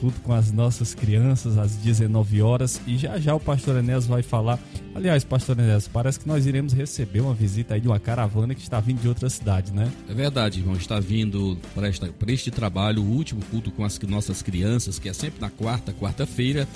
culto 0.00 0.18
com 0.22 0.32
as 0.32 0.50
nossas 0.50 0.94
crianças 0.94 1.58
às 1.58 1.76
19 1.76 2.40
horas 2.40 2.80
e 2.86 2.96
já 2.96 3.18
já 3.18 3.34
o 3.34 3.40
pastor 3.40 3.76
Enéas 3.76 4.06
vai 4.06 4.22
falar. 4.22 4.58
Aliás, 4.94 5.22
pastor 5.22 5.58
Enéas, 5.58 5.86
parece 5.86 6.18
que 6.18 6.26
nós 6.26 6.46
iremos 6.46 6.72
receber 6.72 7.20
uma 7.20 7.34
visita 7.34 7.74
aí 7.74 7.80
de 7.80 7.86
uma 7.86 8.00
caravana 8.00 8.54
que 8.54 8.62
está 8.62 8.80
vindo 8.80 9.02
de 9.02 9.08
outra 9.08 9.28
cidade, 9.28 9.72
né? 9.72 9.92
É 10.08 10.14
verdade, 10.14 10.60
irmão, 10.60 10.74
está 10.74 10.98
vindo 10.98 11.58
para, 11.74 11.86
esta, 11.86 12.06
para 12.06 12.32
este 12.32 12.50
trabalho, 12.50 13.02
o 13.02 13.10
último 13.10 13.42
culto 13.50 13.70
com 13.70 13.84
as 13.84 13.98
nossas 14.00 14.40
crianças, 14.40 14.98
que 14.98 15.08
é 15.08 15.12
sempre 15.12 15.38
na 15.38 15.50
quarta, 15.50 15.92
quarta-feira 15.92 16.66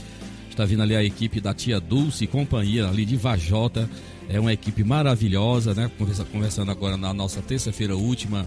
Está 0.54 0.64
vindo 0.64 0.84
ali 0.84 0.94
a 0.94 1.02
equipe 1.02 1.40
da 1.40 1.52
tia 1.52 1.80
Dulce 1.80 2.22
e 2.22 2.26
companhia 2.28 2.86
ali 2.86 3.04
de 3.04 3.16
Vajota. 3.16 3.90
É 4.28 4.38
uma 4.38 4.52
equipe 4.52 4.84
maravilhosa, 4.84 5.74
né? 5.74 5.90
Conversa, 5.98 6.24
conversando 6.24 6.70
agora 6.70 6.96
na 6.96 7.12
nossa 7.12 7.42
terça-feira 7.42 7.96
última 7.96 8.46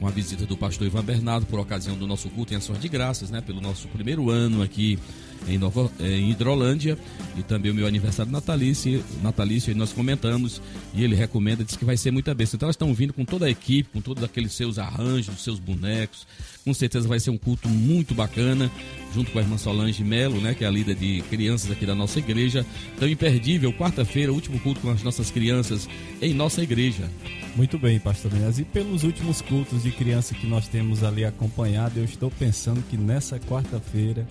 com 0.00 0.08
a 0.08 0.10
visita 0.10 0.46
do 0.46 0.56
pastor 0.56 0.86
Ivan 0.86 1.04
Bernardo 1.04 1.44
por 1.44 1.60
ocasião 1.60 1.94
do 1.94 2.06
nosso 2.06 2.30
culto 2.30 2.54
em 2.54 2.56
ações 2.56 2.80
de 2.80 2.88
graças, 2.88 3.30
né? 3.30 3.42
Pelo 3.42 3.60
nosso 3.60 3.86
primeiro 3.88 4.30
ano 4.30 4.62
aqui 4.62 4.98
em, 5.46 5.58
Nova, 5.58 5.90
em 6.00 6.30
Hidrolândia 6.30 6.96
e 7.36 7.42
também 7.42 7.70
o 7.70 7.74
meu 7.74 7.86
aniversário 7.86 8.32
natalício, 8.32 9.04
natalício 9.22 9.72
e 9.72 9.74
nós 9.74 9.92
comentamos 9.92 10.62
e 10.94 11.04
ele 11.04 11.14
recomenda, 11.14 11.62
diz 11.62 11.76
que 11.76 11.84
vai 11.84 11.98
ser 11.98 12.10
muita 12.10 12.34
bênção. 12.34 12.56
Então 12.56 12.66
elas 12.66 12.76
estão 12.76 12.94
vindo 12.94 13.12
com 13.12 13.26
toda 13.26 13.44
a 13.44 13.50
equipe, 13.50 13.90
com 13.92 14.00
todos 14.00 14.24
aqueles 14.24 14.54
seus 14.54 14.78
arranjos, 14.78 15.44
seus 15.44 15.58
bonecos. 15.58 16.26
Com 16.64 16.72
certeza 16.72 17.08
vai 17.08 17.18
ser 17.18 17.30
um 17.30 17.38
culto 17.38 17.68
muito 17.68 18.14
bacana, 18.14 18.70
junto 19.12 19.30
com 19.32 19.38
a 19.38 19.42
irmã 19.42 19.58
Solange 19.58 20.04
Melo, 20.04 20.40
né, 20.40 20.54
que 20.54 20.64
é 20.64 20.66
a 20.68 20.70
líder 20.70 20.94
de 20.94 21.22
crianças 21.28 21.70
aqui 21.70 21.84
da 21.84 21.94
nossa 21.94 22.20
igreja. 22.20 22.64
Então 22.96 23.08
imperdível, 23.08 23.72
quarta-feira, 23.72 24.32
último 24.32 24.60
culto 24.60 24.80
com 24.80 24.90
as 24.90 25.02
nossas 25.02 25.30
crianças 25.30 25.88
em 26.20 26.32
nossa 26.32 26.62
igreja. 26.62 27.10
Muito 27.56 27.78
bem, 27.78 27.98
pastor 27.98 28.32
Inês. 28.32 28.58
E 28.58 28.64
pelos 28.64 29.02
últimos 29.02 29.40
cultos 29.42 29.82
de 29.82 29.90
criança 29.90 30.34
que 30.34 30.46
nós 30.46 30.68
temos 30.68 31.02
ali 31.02 31.24
acompanhado, 31.24 31.98
eu 31.98 32.04
estou 32.04 32.30
pensando 32.30 32.82
que 32.88 32.96
nessa 32.96 33.38
quarta-feira 33.38 34.26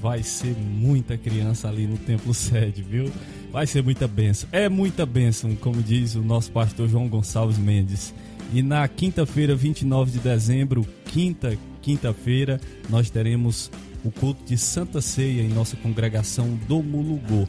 vai 0.00 0.22
ser 0.22 0.56
muita 0.56 1.16
criança 1.18 1.68
ali 1.68 1.86
no 1.86 1.98
templo 1.98 2.32
sede, 2.32 2.82
viu? 2.82 3.12
Vai 3.52 3.66
ser 3.66 3.82
muita 3.82 4.08
bênção. 4.08 4.48
É 4.50 4.68
muita 4.68 5.04
bênção, 5.04 5.54
como 5.56 5.82
diz 5.82 6.14
o 6.14 6.22
nosso 6.22 6.50
pastor 6.50 6.88
João 6.88 7.06
Gonçalves 7.06 7.58
Mendes. 7.58 8.14
E 8.52 8.62
na 8.62 8.86
quinta-feira, 8.88 9.54
29 9.54 10.10
de 10.10 10.18
dezembro, 10.18 10.84
quinta, 11.04 11.56
quinta-feira, 11.80 12.60
nós 12.88 13.08
teremos 13.08 13.70
o 14.04 14.10
culto 14.10 14.44
de 14.44 14.58
Santa 14.58 15.00
Ceia 15.00 15.42
em 15.42 15.48
nossa 15.48 15.76
congregação 15.76 16.58
do 16.66 16.82
Mulugô. 16.82 17.46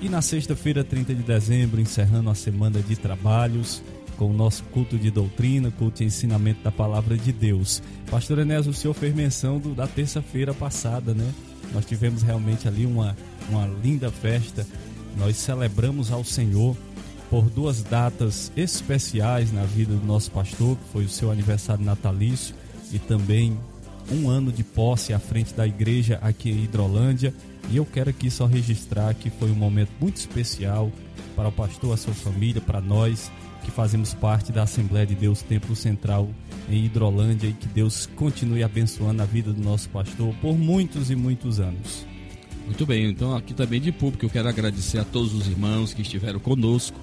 E 0.00 0.08
na 0.08 0.22
sexta-feira, 0.22 0.82
30 0.82 1.14
de 1.14 1.22
dezembro, 1.22 1.80
encerrando 1.80 2.30
a 2.30 2.34
semana 2.34 2.80
de 2.80 2.96
trabalhos, 2.96 3.82
com 4.16 4.30
o 4.30 4.32
nosso 4.34 4.62
culto 4.64 4.98
de 4.98 5.10
doutrina, 5.10 5.70
culto 5.70 5.98
de 5.98 6.04
ensinamento 6.04 6.62
da 6.62 6.70
palavra 6.70 7.16
de 7.16 7.32
Deus. 7.32 7.82
Pastor 8.10 8.38
Enésio, 8.38 8.70
o 8.70 8.74
senhor 8.74 8.94
fez 8.94 9.14
menção 9.14 9.58
do, 9.58 9.74
da 9.74 9.86
terça-feira 9.86 10.52
passada, 10.52 11.14
né? 11.14 11.32
Nós 11.72 11.84
tivemos 11.84 12.22
realmente 12.22 12.66
ali 12.68 12.84
uma, 12.84 13.16
uma 13.48 13.66
linda 13.82 14.10
festa. 14.10 14.66
Nós 15.16 15.36
celebramos 15.36 16.10
ao 16.10 16.24
Senhor 16.24 16.76
por 17.30 17.48
duas 17.48 17.82
datas 17.82 18.50
especiais 18.56 19.52
na 19.52 19.62
vida 19.62 19.94
do 19.94 20.04
nosso 20.04 20.32
pastor, 20.32 20.76
que 20.76 20.92
foi 20.92 21.04
o 21.04 21.08
seu 21.08 21.30
aniversário 21.30 21.84
natalício 21.84 22.56
e 22.92 22.98
também 22.98 23.56
um 24.10 24.28
ano 24.28 24.50
de 24.50 24.64
posse 24.64 25.14
à 25.14 25.18
frente 25.20 25.54
da 25.54 25.64
igreja 25.64 26.18
aqui 26.20 26.50
em 26.50 26.64
Hidrolândia. 26.64 27.32
E 27.70 27.76
eu 27.76 27.86
quero 27.86 28.10
aqui 28.10 28.28
só 28.28 28.46
registrar 28.46 29.14
que 29.14 29.30
foi 29.30 29.48
um 29.48 29.54
momento 29.54 29.92
muito 30.00 30.16
especial 30.16 30.90
para 31.36 31.48
o 31.48 31.52
pastor, 31.52 31.94
a 31.94 31.96
sua 31.96 32.12
família, 32.12 32.60
para 32.60 32.80
nós 32.80 33.30
que 33.62 33.70
fazemos 33.70 34.12
parte 34.12 34.50
da 34.50 34.64
Assembleia 34.64 35.06
de 35.06 35.14
Deus 35.14 35.40
Templo 35.42 35.76
Central 35.76 36.28
em 36.68 36.84
Hidrolândia 36.84 37.46
e 37.46 37.52
que 37.52 37.68
Deus 37.68 38.06
continue 38.16 38.64
abençoando 38.64 39.22
a 39.22 39.26
vida 39.26 39.52
do 39.52 39.62
nosso 39.62 39.88
pastor 39.90 40.34
por 40.40 40.58
muitos 40.58 41.10
e 41.10 41.14
muitos 41.14 41.60
anos. 41.60 42.04
Muito 42.66 42.84
bem, 42.86 43.10
então 43.10 43.36
aqui 43.36 43.54
também 43.54 43.80
de 43.80 43.92
público 43.92 44.24
eu 44.24 44.30
quero 44.30 44.48
agradecer 44.48 44.98
a 44.98 45.04
todos 45.04 45.32
os 45.34 45.46
irmãos 45.46 45.94
que 45.94 46.02
estiveram 46.02 46.40
conosco 46.40 46.98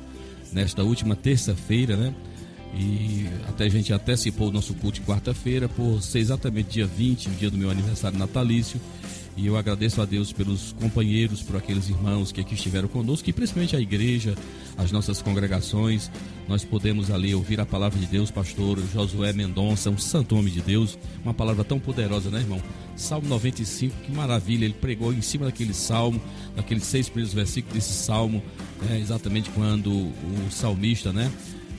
nesta 0.51 0.83
última 0.83 1.15
terça-feira, 1.15 1.95
né? 1.95 2.13
E 2.73 3.27
até 3.47 3.65
a 3.65 3.69
gente 3.69 3.91
antecipou 3.91 4.49
o 4.49 4.51
nosso 4.51 4.73
culto 4.73 4.99
de 4.99 5.05
quarta-feira 5.05 5.67
por 5.67 6.01
ser 6.01 6.19
exatamente 6.19 6.69
dia 6.69 6.85
20, 6.85 7.29
o 7.29 7.31
dia 7.31 7.49
do 7.49 7.57
meu 7.57 7.71
aniversário 7.71 8.17
natalício. 8.17 8.79
E 9.37 9.45
eu 9.45 9.55
agradeço 9.55 10.01
a 10.01 10.05
Deus 10.05 10.33
pelos 10.33 10.73
companheiros, 10.73 11.43
por 11.43 11.55
aqueles 11.55 11.87
irmãos 11.89 12.31
que 12.31 12.41
aqui 12.41 12.55
estiveram 12.55 12.87
conosco, 12.87 13.29
e 13.29 13.33
principalmente 13.33 13.75
a 13.75 13.79
igreja, 13.79 14.33
as 14.75 14.91
nossas 14.91 15.21
congregações. 15.21 16.09
Nós 16.47 16.65
podemos 16.65 17.11
ali 17.11 17.35
ouvir 17.35 17.59
a 17.59 17.65
palavra 17.65 17.99
de 17.99 18.07
Deus, 18.07 18.31
pastor 18.31 18.79
Josué 18.91 19.33
Mendonça, 19.33 19.91
um 19.91 19.97
santo 19.97 20.35
homem 20.35 20.51
de 20.51 20.61
Deus, 20.61 20.97
uma 21.23 21.35
palavra 21.35 21.63
tão 21.63 21.79
poderosa, 21.79 22.31
né, 22.31 22.39
irmão? 22.39 22.59
Salmo 22.95 23.27
95, 23.27 23.95
que 24.03 24.11
maravilha, 24.11 24.65
ele 24.65 24.73
pregou 24.73 25.13
em 25.13 25.21
cima 25.21 25.45
daquele 25.45 25.73
salmo, 25.73 26.19
daqueles 26.55 26.83
seis 26.85 27.07
primeiros 27.07 27.35
versículos 27.35 27.75
desse 27.75 27.93
salmo, 27.93 28.41
né, 28.81 28.99
exatamente 28.99 29.51
quando 29.51 29.91
o 29.91 30.47
salmista, 30.49 31.13
né? 31.13 31.31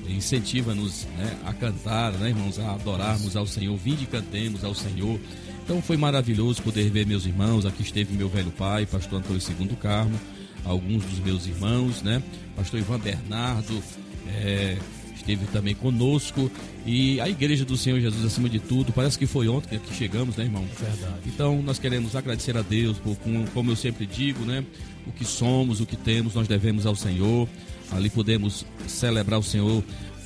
incentiva-nos 0.08 1.04
né, 1.18 1.36
a 1.44 1.52
cantar, 1.52 2.12
né, 2.12 2.28
irmãos, 2.28 2.58
a 2.58 2.72
adorarmos 2.72 3.36
ao 3.36 3.46
Senhor, 3.46 3.76
vinde 3.76 4.04
e 4.04 4.06
cantemos 4.06 4.64
ao 4.64 4.74
Senhor. 4.74 5.20
Então 5.68 5.82
foi 5.82 5.98
maravilhoso 5.98 6.62
poder 6.62 6.88
ver 6.88 7.04
meus 7.04 7.26
irmãos. 7.26 7.66
Aqui 7.66 7.82
esteve 7.82 8.16
meu 8.16 8.26
velho 8.26 8.50
pai, 8.50 8.86
pastor 8.86 9.18
Antônio 9.18 9.38
Segundo 9.38 9.76
Carmo, 9.76 10.18
alguns 10.64 11.04
dos 11.04 11.18
meus 11.18 11.46
irmãos, 11.46 12.00
né? 12.00 12.22
Pastor 12.56 12.80
Ivan 12.80 12.98
Bernardo 12.98 13.82
é, 14.28 14.78
esteve 15.14 15.44
também 15.48 15.74
conosco 15.74 16.50
e 16.86 17.20
a 17.20 17.28
igreja 17.28 17.66
do 17.66 17.76
Senhor 17.76 18.00
Jesus 18.00 18.24
acima 18.24 18.48
de 18.48 18.58
tudo. 18.58 18.94
Parece 18.94 19.18
que 19.18 19.26
foi 19.26 19.46
ontem 19.46 19.78
que 19.78 19.94
chegamos, 19.94 20.38
né, 20.38 20.44
irmão? 20.44 20.64
Verdade. 20.80 21.20
Então 21.26 21.60
nós 21.60 21.78
queremos 21.78 22.16
agradecer 22.16 22.56
a 22.56 22.62
Deus 22.62 22.96
por, 22.98 23.14
como 23.52 23.70
eu 23.70 23.76
sempre 23.76 24.06
digo, 24.06 24.46
né? 24.46 24.64
O 25.06 25.12
que 25.12 25.26
somos, 25.26 25.82
o 25.82 25.86
que 25.86 25.98
temos, 25.98 26.34
nós 26.34 26.48
devemos 26.48 26.86
ao 26.86 26.96
Senhor. 26.96 27.46
Ali 27.92 28.08
podemos 28.08 28.64
celebrar 28.86 29.38
o 29.38 29.42
Senhor, 29.42 29.84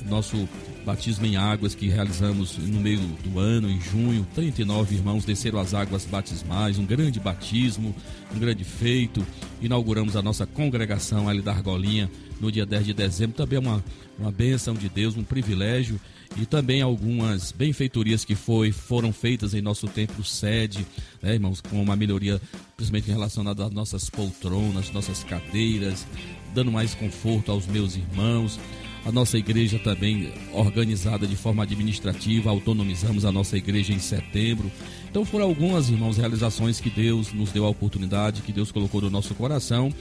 nosso 0.08 0.48
batismo 0.84 1.26
em 1.26 1.36
águas 1.36 1.74
que 1.74 1.88
realizamos 1.88 2.58
no 2.58 2.80
meio 2.80 3.00
do 3.24 3.38
ano, 3.38 3.70
em 3.70 3.80
junho. 3.80 4.26
39 4.34 4.96
irmãos 4.96 5.24
desceram 5.24 5.58
as 5.58 5.74
águas 5.74 6.04
batismais, 6.04 6.78
um 6.78 6.84
grande 6.84 7.20
batismo, 7.20 7.94
um 8.34 8.38
grande 8.38 8.64
feito. 8.64 9.24
Inauguramos 9.60 10.16
a 10.16 10.22
nossa 10.22 10.46
congregação 10.46 11.28
ali 11.28 11.40
da 11.40 11.52
Argolinha 11.52 12.10
no 12.40 12.50
dia 12.50 12.66
10 12.66 12.86
de 12.86 12.94
dezembro. 12.94 13.36
Também 13.36 13.56
é 13.56 13.60
uma, 13.60 13.84
uma 14.18 14.30
bênção 14.30 14.74
de 14.74 14.88
Deus, 14.88 15.16
um 15.16 15.24
privilégio. 15.24 16.00
E 16.36 16.46
também 16.46 16.80
algumas 16.80 17.52
benfeitorias 17.52 18.24
que 18.24 18.34
foi, 18.34 18.72
foram 18.72 19.12
feitas 19.12 19.52
em 19.52 19.60
nosso 19.60 19.86
templo 19.86 20.24
sede, 20.24 20.86
né, 21.20 21.34
irmãos, 21.34 21.60
com 21.60 21.80
uma 21.82 21.94
melhoria, 21.94 22.40
principalmente 22.74 23.10
relacionada 23.10 23.66
às 23.66 23.70
nossas 23.70 24.08
poltronas, 24.08 24.90
nossas 24.92 25.22
cadeiras, 25.24 26.06
dando 26.54 26.72
mais 26.72 26.94
conforto 26.94 27.52
aos 27.52 27.66
meus 27.66 27.96
irmãos. 27.96 28.58
A 29.04 29.10
nossa 29.10 29.36
igreja 29.36 29.80
também 29.80 30.32
organizada 30.52 31.26
de 31.26 31.34
forma 31.34 31.64
administrativa, 31.64 32.50
autonomizamos 32.50 33.24
a 33.24 33.32
nossa 33.32 33.56
igreja 33.56 33.92
em 33.92 33.98
setembro. 33.98 34.70
Então 35.10 35.24
foram 35.24 35.46
algumas, 35.46 35.90
irmãos, 35.90 36.16
realizações 36.16 36.80
que 36.80 36.88
Deus 36.88 37.32
nos 37.32 37.50
deu 37.50 37.66
a 37.66 37.68
oportunidade, 37.68 38.42
que 38.42 38.52
Deus 38.52 38.70
colocou 38.70 39.00
no 39.00 39.10
nosso 39.10 39.34
coração. 39.34 39.92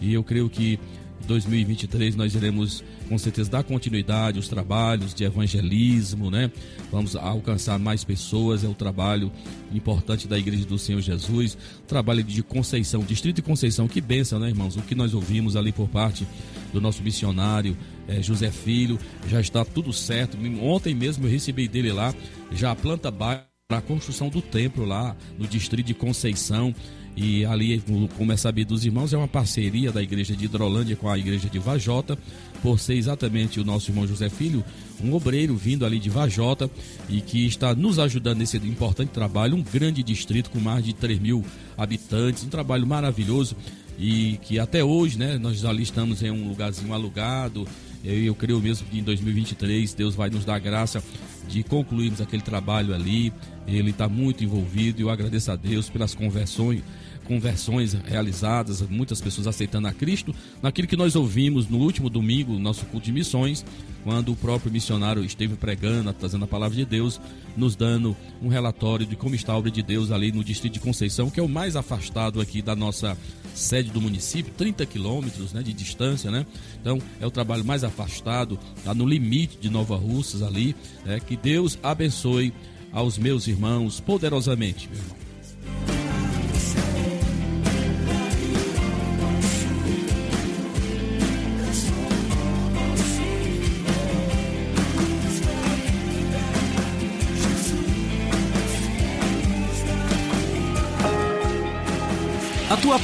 E 0.00 0.12
eu 0.14 0.24
creio 0.24 0.48
que 0.48 0.78
2023 1.26 2.16
nós 2.16 2.34
iremos 2.34 2.84
com 3.08 3.16
certeza 3.18 3.50
dar 3.50 3.64
continuidade 3.64 4.38
aos 4.38 4.48
trabalhos 4.48 5.14
de 5.14 5.24
evangelismo, 5.24 6.30
né? 6.30 6.50
Vamos 6.90 7.16
alcançar 7.16 7.78
mais 7.78 8.04
pessoas, 8.04 8.64
é 8.64 8.68
o 8.68 8.74
trabalho 8.74 9.30
importante 9.72 10.28
da 10.28 10.38
Igreja 10.38 10.64
do 10.64 10.78
Senhor 10.78 11.00
Jesus, 11.00 11.56
trabalho 11.86 12.22
de 12.22 12.42
Conceição, 12.42 13.02
Distrito 13.02 13.36
de 13.36 13.42
Conceição, 13.42 13.88
que 13.88 14.00
benção, 14.00 14.38
né, 14.38 14.48
irmãos? 14.48 14.76
O 14.76 14.82
que 14.82 14.94
nós 14.94 15.14
ouvimos 15.14 15.56
ali 15.56 15.72
por 15.72 15.88
parte 15.88 16.26
do 16.72 16.80
nosso 16.80 17.02
missionário 17.02 17.76
é, 18.08 18.22
José 18.22 18.50
Filho, 18.50 18.98
já 19.28 19.40
está 19.40 19.64
tudo 19.64 19.92
certo. 19.92 20.36
Ontem 20.62 20.94
mesmo 20.94 21.26
eu 21.26 21.30
recebi 21.30 21.66
dele 21.68 21.92
lá, 21.92 22.14
já 22.52 22.70
a 22.70 22.76
planta 22.76 23.10
baixa 23.10 23.46
para 23.68 23.78
a 23.78 23.82
construção 23.82 24.28
do 24.28 24.40
templo 24.40 24.84
lá 24.84 25.16
no 25.36 25.46
distrito 25.46 25.86
de 25.86 25.94
Conceição. 25.94 26.74
E 27.16 27.46
ali, 27.46 27.82
como 28.16 28.30
é 28.30 28.36
sabido 28.36 28.74
dos 28.74 28.84
irmãos, 28.84 29.12
é 29.14 29.16
uma 29.16 29.26
parceria 29.26 29.90
da 29.90 30.02
igreja 30.02 30.36
de 30.36 30.44
Hidrolândia 30.44 30.96
com 30.96 31.08
a 31.08 31.18
igreja 31.18 31.48
de 31.48 31.58
Vajota, 31.58 32.18
por 32.62 32.78
ser 32.78 32.94
exatamente 32.94 33.58
o 33.58 33.64
nosso 33.64 33.90
irmão 33.90 34.06
José 34.06 34.28
Filho, 34.28 34.62
um 35.02 35.14
obreiro 35.14 35.56
vindo 35.56 35.86
ali 35.86 35.98
de 35.98 36.10
Vajota 36.10 36.70
e 37.08 37.22
que 37.22 37.46
está 37.46 37.74
nos 37.74 37.98
ajudando 37.98 38.38
nesse 38.38 38.58
importante 38.58 39.08
trabalho, 39.10 39.56
um 39.56 39.62
grande 39.62 40.02
distrito 40.02 40.50
com 40.50 40.60
mais 40.60 40.84
de 40.84 40.92
3 40.92 41.18
mil 41.18 41.42
habitantes, 41.76 42.44
um 42.44 42.48
trabalho 42.48 42.86
maravilhoso 42.86 43.56
e 43.98 44.38
que 44.42 44.58
até 44.58 44.84
hoje, 44.84 45.18
né, 45.18 45.38
nós 45.38 45.64
ali 45.64 45.82
estamos 45.82 46.22
em 46.22 46.30
um 46.30 46.48
lugarzinho 46.48 46.92
alugado. 46.92 47.66
Eu, 48.04 48.34
creio 48.34 48.60
mesmo 48.60 48.86
que 48.88 48.98
em 48.98 49.02
2023 49.02 49.94
Deus 49.94 50.14
vai 50.14 50.30
nos 50.30 50.44
dar 50.44 50.58
graça 50.58 51.02
de 51.48 51.62
concluirmos 51.62 52.20
aquele 52.20 52.42
trabalho 52.42 52.94
ali. 52.94 53.32
Ele 53.66 53.90
está 53.90 54.08
muito 54.08 54.44
envolvido 54.44 55.00
e 55.00 55.02
eu 55.02 55.10
agradeço 55.10 55.50
a 55.50 55.56
Deus 55.56 55.90
pelas 55.90 56.14
conversões 56.14 56.82
conversões 57.26 57.92
realizadas, 57.92 58.80
muitas 58.82 59.20
pessoas 59.20 59.46
aceitando 59.46 59.88
a 59.88 59.92
Cristo, 59.92 60.34
naquilo 60.62 60.88
que 60.88 60.96
nós 60.96 61.16
ouvimos 61.16 61.68
no 61.68 61.78
último 61.78 62.08
domingo, 62.08 62.58
nosso 62.58 62.84
culto 62.86 63.06
de 63.06 63.12
missões, 63.12 63.64
quando 64.04 64.32
o 64.32 64.36
próprio 64.36 64.70
missionário 64.70 65.24
esteve 65.24 65.56
pregando, 65.56 66.12
trazendo 66.12 66.44
a 66.44 66.48
palavra 66.48 66.76
de 66.76 66.84
Deus, 66.84 67.20
nos 67.56 67.74
dando 67.74 68.16
um 68.40 68.48
relatório 68.48 69.04
de 69.04 69.16
como 69.16 69.34
está 69.34 69.52
a 69.52 69.58
obra 69.58 69.70
de 69.70 69.82
Deus 69.82 70.10
ali 70.10 70.30
no 70.30 70.44
distrito 70.44 70.74
de 70.74 70.80
Conceição, 70.80 71.28
que 71.28 71.40
é 71.40 71.42
o 71.42 71.48
mais 71.48 71.74
afastado 71.74 72.40
aqui 72.40 72.62
da 72.62 72.76
nossa 72.76 73.16
sede 73.54 73.90
do 73.90 74.00
município, 74.00 74.52
30 74.56 74.86
quilômetros 74.86 75.52
né, 75.52 75.62
de 75.62 75.72
distância, 75.72 76.30
né? 76.30 76.46
Então 76.80 77.00
é 77.20 77.26
o 77.26 77.30
trabalho 77.30 77.64
mais 77.64 77.82
afastado, 77.82 78.58
está 78.76 78.94
no 78.94 79.06
limite 79.06 79.58
de 79.58 79.70
Nova 79.70 79.96
Russas 79.96 80.42
ali. 80.42 80.76
É, 81.04 81.18
que 81.18 81.36
Deus 81.36 81.78
abençoe 81.82 82.52
aos 82.92 83.18
meus 83.18 83.46
irmãos 83.46 83.98
poderosamente, 83.98 84.88
meu 84.88 84.98
irmão. 84.98 85.25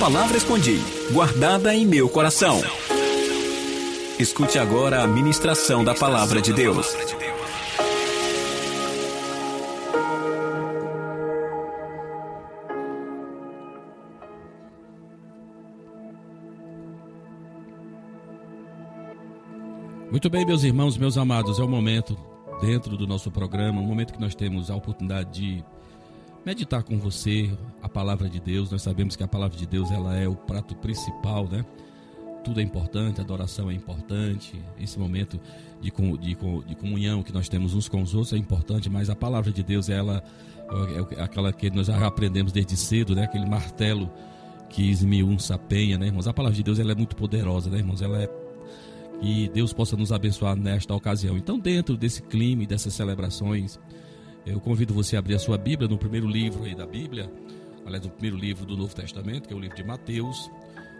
Palavra 0.03 0.37
escondi, 0.37 0.81
guardada 1.13 1.73
em 1.73 1.87
meu 1.87 2.09
coração. 2.09 2.61
Escute 4.19 4.59
agora 4.59 5.01
a 5.01 5.07
ministração 5.07 5.85
da 5.85 5.95
palavra 5.95 6.43
de 6.43 6.53
Deus. 6.53 6.93
Muito 20.11 20.29
bem, 20.29 20.45
meus 20.45 20.65
irmãos, 20.65 20.99
meus 20.99 21.17
amados, 21.17 21.61
é 21.61 21.63
o 21.63 21.69
momento 21.69 22.19
dentro 22.61 22.97
do 22.97 23.07
nosso 23.07 23.31
programa, 23.31 23.81
um 23.81 23.87
momento 23.87 24.13
que 24.13 24.21
nós 24.21 24.35
temos 24.35 24.69
a 24.69 24.75
oportunidade 24.75 25.31
de 25.31 25.65
meditar 26.45 26.83
com 26.83 26.99
você 26.99 27.51
a 27.81 27.89
palavra 27.89 28.29
de 28.29 28.41
Deus. 28.41 28.71
Nós 28.71 28.83
sabemos 28.83 29.17
que 29.17 29.23
a 29.23 29.29
palavra 29.29 29.57
de 29.57 29.67
Deus 29.67 29.91
ela 29.91 30.17
é 30.17 30.27
o 30.29 30.35
prato 30.35 30.75
principal, 30.77 31.49
né? 31.49 31.65
Tudo 32.45 32.61
é 32.61 32.63
importante, 32.63 33.21
a 33.21 33.25
adoração 33.25 33.71
é 33.71 33.75
importante, 33.75 34.61
esse 34.81 34.99
momento 34.99 35.41
de, 35.81 35.93
de, 35.93 36.37
de 36.67 36.75
comunhão 36.75 37.23
que 37.23 37.33
nós 37.33 37.49
temos 37.49 37.73
uns 37.73 37.89
com 37.89 38.03
os 38.03 38.15
outros 38.15 38.33
é 38.33 38.37
importante, 38.37 38.91
mas 38.91 39.09
a 39.09 39.15
palavra 39.15 39.53
de 39.53 39.63
Deus 39.63 39.89
ela 39.89 40.23
é 41.17 41.23
aquela 41.23 41.53
que 41.53 41.71
nós 41.71 41.87
já 41.87 42.05
aprendemos 42.05 42.51
desde 42.51 42.77
cedo, 42.77 43.15
né? 43.15 43.25
Aquele 43.25 43.47
martelo 43.47 44.11
que 44.69 44.91
esmiunça 44.91 45.55
a 45.55 45.59
penha, 45.59 45.99
né, 45.99 46.07
irmãos? 46.07 46.27
A 46.27 46.33
palavra 46.33 46.57
de 46.57 46.63
Deus 46.63 46.79
ela 46.79 46.93
é 46.93 46.95
muito 46.95 47.15
poderosa, 47.15 47.71
né, 47.71 47.79
irmãos? 47.79 48.03
Ela 48.03 48.23
é 48.23 48.43
e 49.21 49.49
Deus 49.51 49.73
possa 49.73 49.97
nos 49.97 50.11
abençoar 50.11 50.57
nesta 50.57 50.93
ocasião. 50.93 51.37
Então, 51.37 51.57
dentro 51.57 51.97
desse 51.97 52.21
clima 52.23 52.65
e 52.65 52.67
dessas 52.67 52.93
celebrações, 52.93 53.79
eu 54.45 54.61
convido 54.61 54.93
você 54.93 55.17
a 55.17 55.19
abrir 55.19 55.35
a 55.35 55.39
sua 55.39 55.57
Bíblia 55.57 55.89
no 55.89 55.97
primeiro 55.97 56.27
livro 56.27 56.65
aí 56.65 56.75
da 56.75 56.87
Bíblia, 56.87 57.31
aliás, 57.85 58.05
no 58.05 58.11
primeiro 58.11 58.37
livro 58.37 58.65
do 58.65 58.77
Novo 58.77 58.95
Testamento, 58.95 59.49
que 59.49 59.55
é 59.55 59.57
o 59.57 59.61
livro 59.61 59.77
de 59.77 59.85
Mateus, 59.85 60.51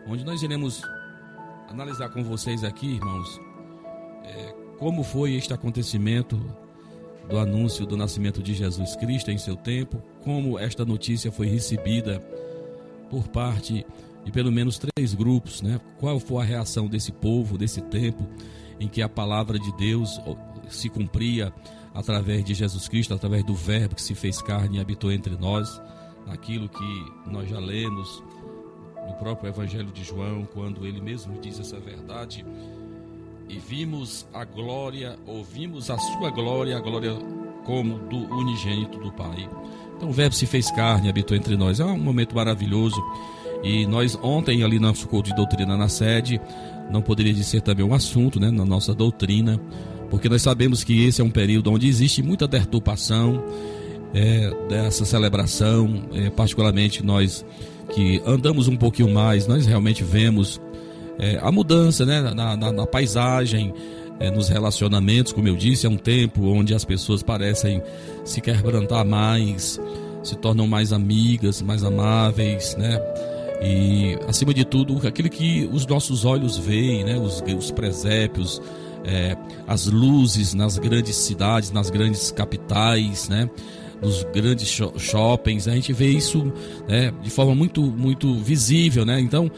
onde 0.07 0.25
nós 0.25 0.43
iremos 0.43 0.83
analisar 1.69 2.09
com 2.11 2.23
vocês 2.23 2.65
aqui, 2.65 2.87
irmãos, 2.87 3.41
é, 4.25 4.55
como 4.79 5.03
foi 5.03 5.35
este 5.35 5.53
acontecimento 5.53 6.41
do 7.29 7.39
anúncio 7.39 7.87
do 7.87 7.97
nascimento 7.97 8.43
de 8.43 8.55
Jesus 8.55 8.97
Cristo 8.97 9.31
em 9.31 9.39
seu 9.39 9.57
tempo, 9.57 10.03
como 10.23 10.59
esta 10.59 10.85
notícia 10.85 11.31
foi 11.31 11.47
recebida 11.47 12.21
por 13.09 13.29
parte 13.29 13.87
de 14.25 14.31
pelo 14.31 14.53
menos 14.53 14.79
três 14.79 15.15
grupos, 15.15 15.63
né? 15.63 15.81
Qual 15.99 16.19
foi 16.21 16.43
a 16.43 16.47
reação 16.47 16.87
desse 16.87 17.13
povo, 17.13 17.59
desse 17.59 17.81
tempo 17.81 18.27
em 18.79 18.89
que 18.89 19.03
a 19.03 19.09
palavra 19.09 19.59
de 19.59 19.73
Deus 19.77 20.21
se 20.69 20.89
cumpria 20.89 21.53
através 21.95 22.45
de 22.45 22.55
Jesus 22.55 22.89
Cristo, 22.89 23.15
através 23.15 23.45
do 23.45 23.55
Verbo 23.55 23.95
que 23.95 24.03
se 24.03 24.15
fez 24.15 24.41
carne 24.41 24.79
e 24.79 24.81
habitou 24.81 25.13
entre 25.13 25.37
nós, 25.37 25.81
naquilo 26.27 26.69
que 26.69 27.13
nós 27.27 27.49
já 27.49 27.59
lemos 27.59 28.23
no 29.07 29.15
próprio 29.15 29.51
Evangelho 29.51 29.91
de 29.93 30.05
João, 30.05 30.47
quando 30.53 30.87
ele 30.87 31.01
mesmo 31.01 31.39
diz 31.41 31.59
essa 31.59 31.79
verdade. 31.79 32.45
E 33.49 33.59
vimos 33.59 34.27
a 34.33 34.45
glória, 34.45 35.19
ouvimos 35.27 35.91
a 35.91 35.99
sua 35.99 36.31
glória, 36.31 36.77
a 36.77 36.81
glória 36.81 37.13
como 37.65 37.99
do 37.99 38.17
unigênito 38.35 38.99
do 38.99 39.13
Pai. 39.13 39.49
Então 39.97 40.09
o 40.09 40.13
Verbo 40.13 40.35
se 40.35 40.47
fez 40.47 40.71
carne 40.71 41.07
e 41.07 41.11
habitou 41.11 41.37
entre 41.37 41.57
nós. 41.57 41.81
É 41.81 41.85
um 41.85 41.99
momento 41.99 42.35
maravilhoso 42.35 43.03
e 43.63 43.87
nós 43.87 44.19
ontem 44.21 44.65
ali 44.65 44.79
no 44.79 44.89
nosso 44.89 45.07
curso 45.07 45.31
de 45.31 45.37
doutrina 45.37 45.77
na 45.77 45.89
sede, 45.89 46.41
não 46.91 47.01
poderia 47.01 47.35
ser 47.43 47.61
também 47.61 47.85
um 47.85 47.95
assunto, 47.95 48.41
né, 48.41 48.51
na 48.51 48.65
nossa 48.65 48.93
doutrina, 48.95 49.61
porque 50.13 50.29
nós 50.29 50.43
sabemos 50.43 50.85
que 50.85 51.07
esse 51.07 51.23
é 51.23 51.25
um 51.25 51.31
período 51.31 51.73
onde 51.73 51.89
existe 51.89 52.23
muita 52.23 52.47
deturpação 52.47 53.43
é, 54.13 54.53
dessa 54.69 55.07
celebração, 55.07 56.05
é, 56.13 56.29
particularmente 56.29 57.03
nós 57.03 57.43
que 57.95 58.21
andamos 58.27 58.69
um 58.69 58.77
pouquinho 58.77 59.09
mais, 59.09 59.47
nós 59.47 59.65
realmente 59.65 60.05
vemos 60.05 60.61
é, 61.19 61.39
a 61.41 61.51
mudança 61.51 62.05
né, 62.05 62.21
na, 62.21 62.55
na, 62.55 62.71
na 62.71 62.87
paisagem, 62.87 63.73
é, 64.21 64.31
nos 64.31 64.51
relacionamentos, 64.51 65.33
como 65.33 65.49
eu 65.49 65.57
disse, 65.57 65.87
é 65.87 65.89
um 65.89 65.97
tempo 65.97 66.45
onde 66.45 66.75
as 66.75 66.85
pessoas 66.85 67.23
parecem 67.23 67.83
se 68.23 68.43
quebrantar 68.43 69.07
mais, 69.07 69.81
se 70.23 70.37
tornam 70.37 70.67
mais 70.67 70.93
amigas, 70.93 71.63
mais 71.63 71.83
amáveis, 71.83 72.77
né? 72.77 73.01
E, 73.63 74.19
acima 74.29 74.53
de 74.53 74.65
tudo, 74.67 75.07
aquilo 75.09 75.31
que 75.31 75.67
os 75.73 75.87
nossos 75.87 76.27
olhos 76.27 76.59
veem, 76.59 77.03
né? 77.03 77.17
os, 77.17 77.43
os 77.57 77.71
presépios, 77.71 78.61
é, 79.05 79.37
as 79.67 79.87
luzes 79.87 80.55
nas 80.55 80.79
grandes 80.79 81.17
cidades, 81.17 81.71
nas 81.71 81.91
grandes 81.91 82.31
capitais, 82.31 83.29
né? 83.29 83.49
nos 84.01 84.25
grandes 84.35 84.69
shoppings, 84.99 85.69
a 85.69 85.75
gente 85.75 85.93
vê 85.93 86.09
isso 86.11 86.53
né? 86.89 87.13
de 87.23 87.31
forma 87.31 87.55
muito, 87.55 87.83
muito 87.83 88.35
visível. 88.35 89.05
Né? 89.05 89.21
Então, 89.21 89.51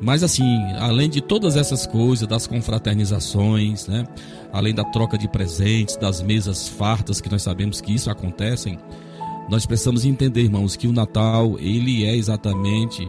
mas 0.00 0.22
assim, 0.22 0.44
além 0.78 1.08
de 1.08 1.22
todas 1.22 1.56
essas 1.56 1.86
coisas, 1.86 2.28
das 2.28 2.46
confraternizações, 2.46 3.86
né? 3.86 4.06
além 4.52 4.74
da 4.74 4.84
troca 4.84 5.16
de 5.16 5.28
presentes, 5.28 5.96
das 5.96 6.20
mesas 6.20 6.68
fartas, 6.68 7.20
que 7.20 7.30
nós 7.30 7.42
sabemos 7.42 7.80
que 7.80 7.94
isso 7.94 8.10
acontecem, 8.10 8.78
nós 9.48 9.64
precisamos 9.64 10.04
entender, 10.04 10.42
irmãos, 10.42 10.76
que 10.76 10.88
o 10.88 10.92
Natal, 10.92 11.56
ele 11.58 12.04
é 12.04 12.14
exatamente 12.14 13.08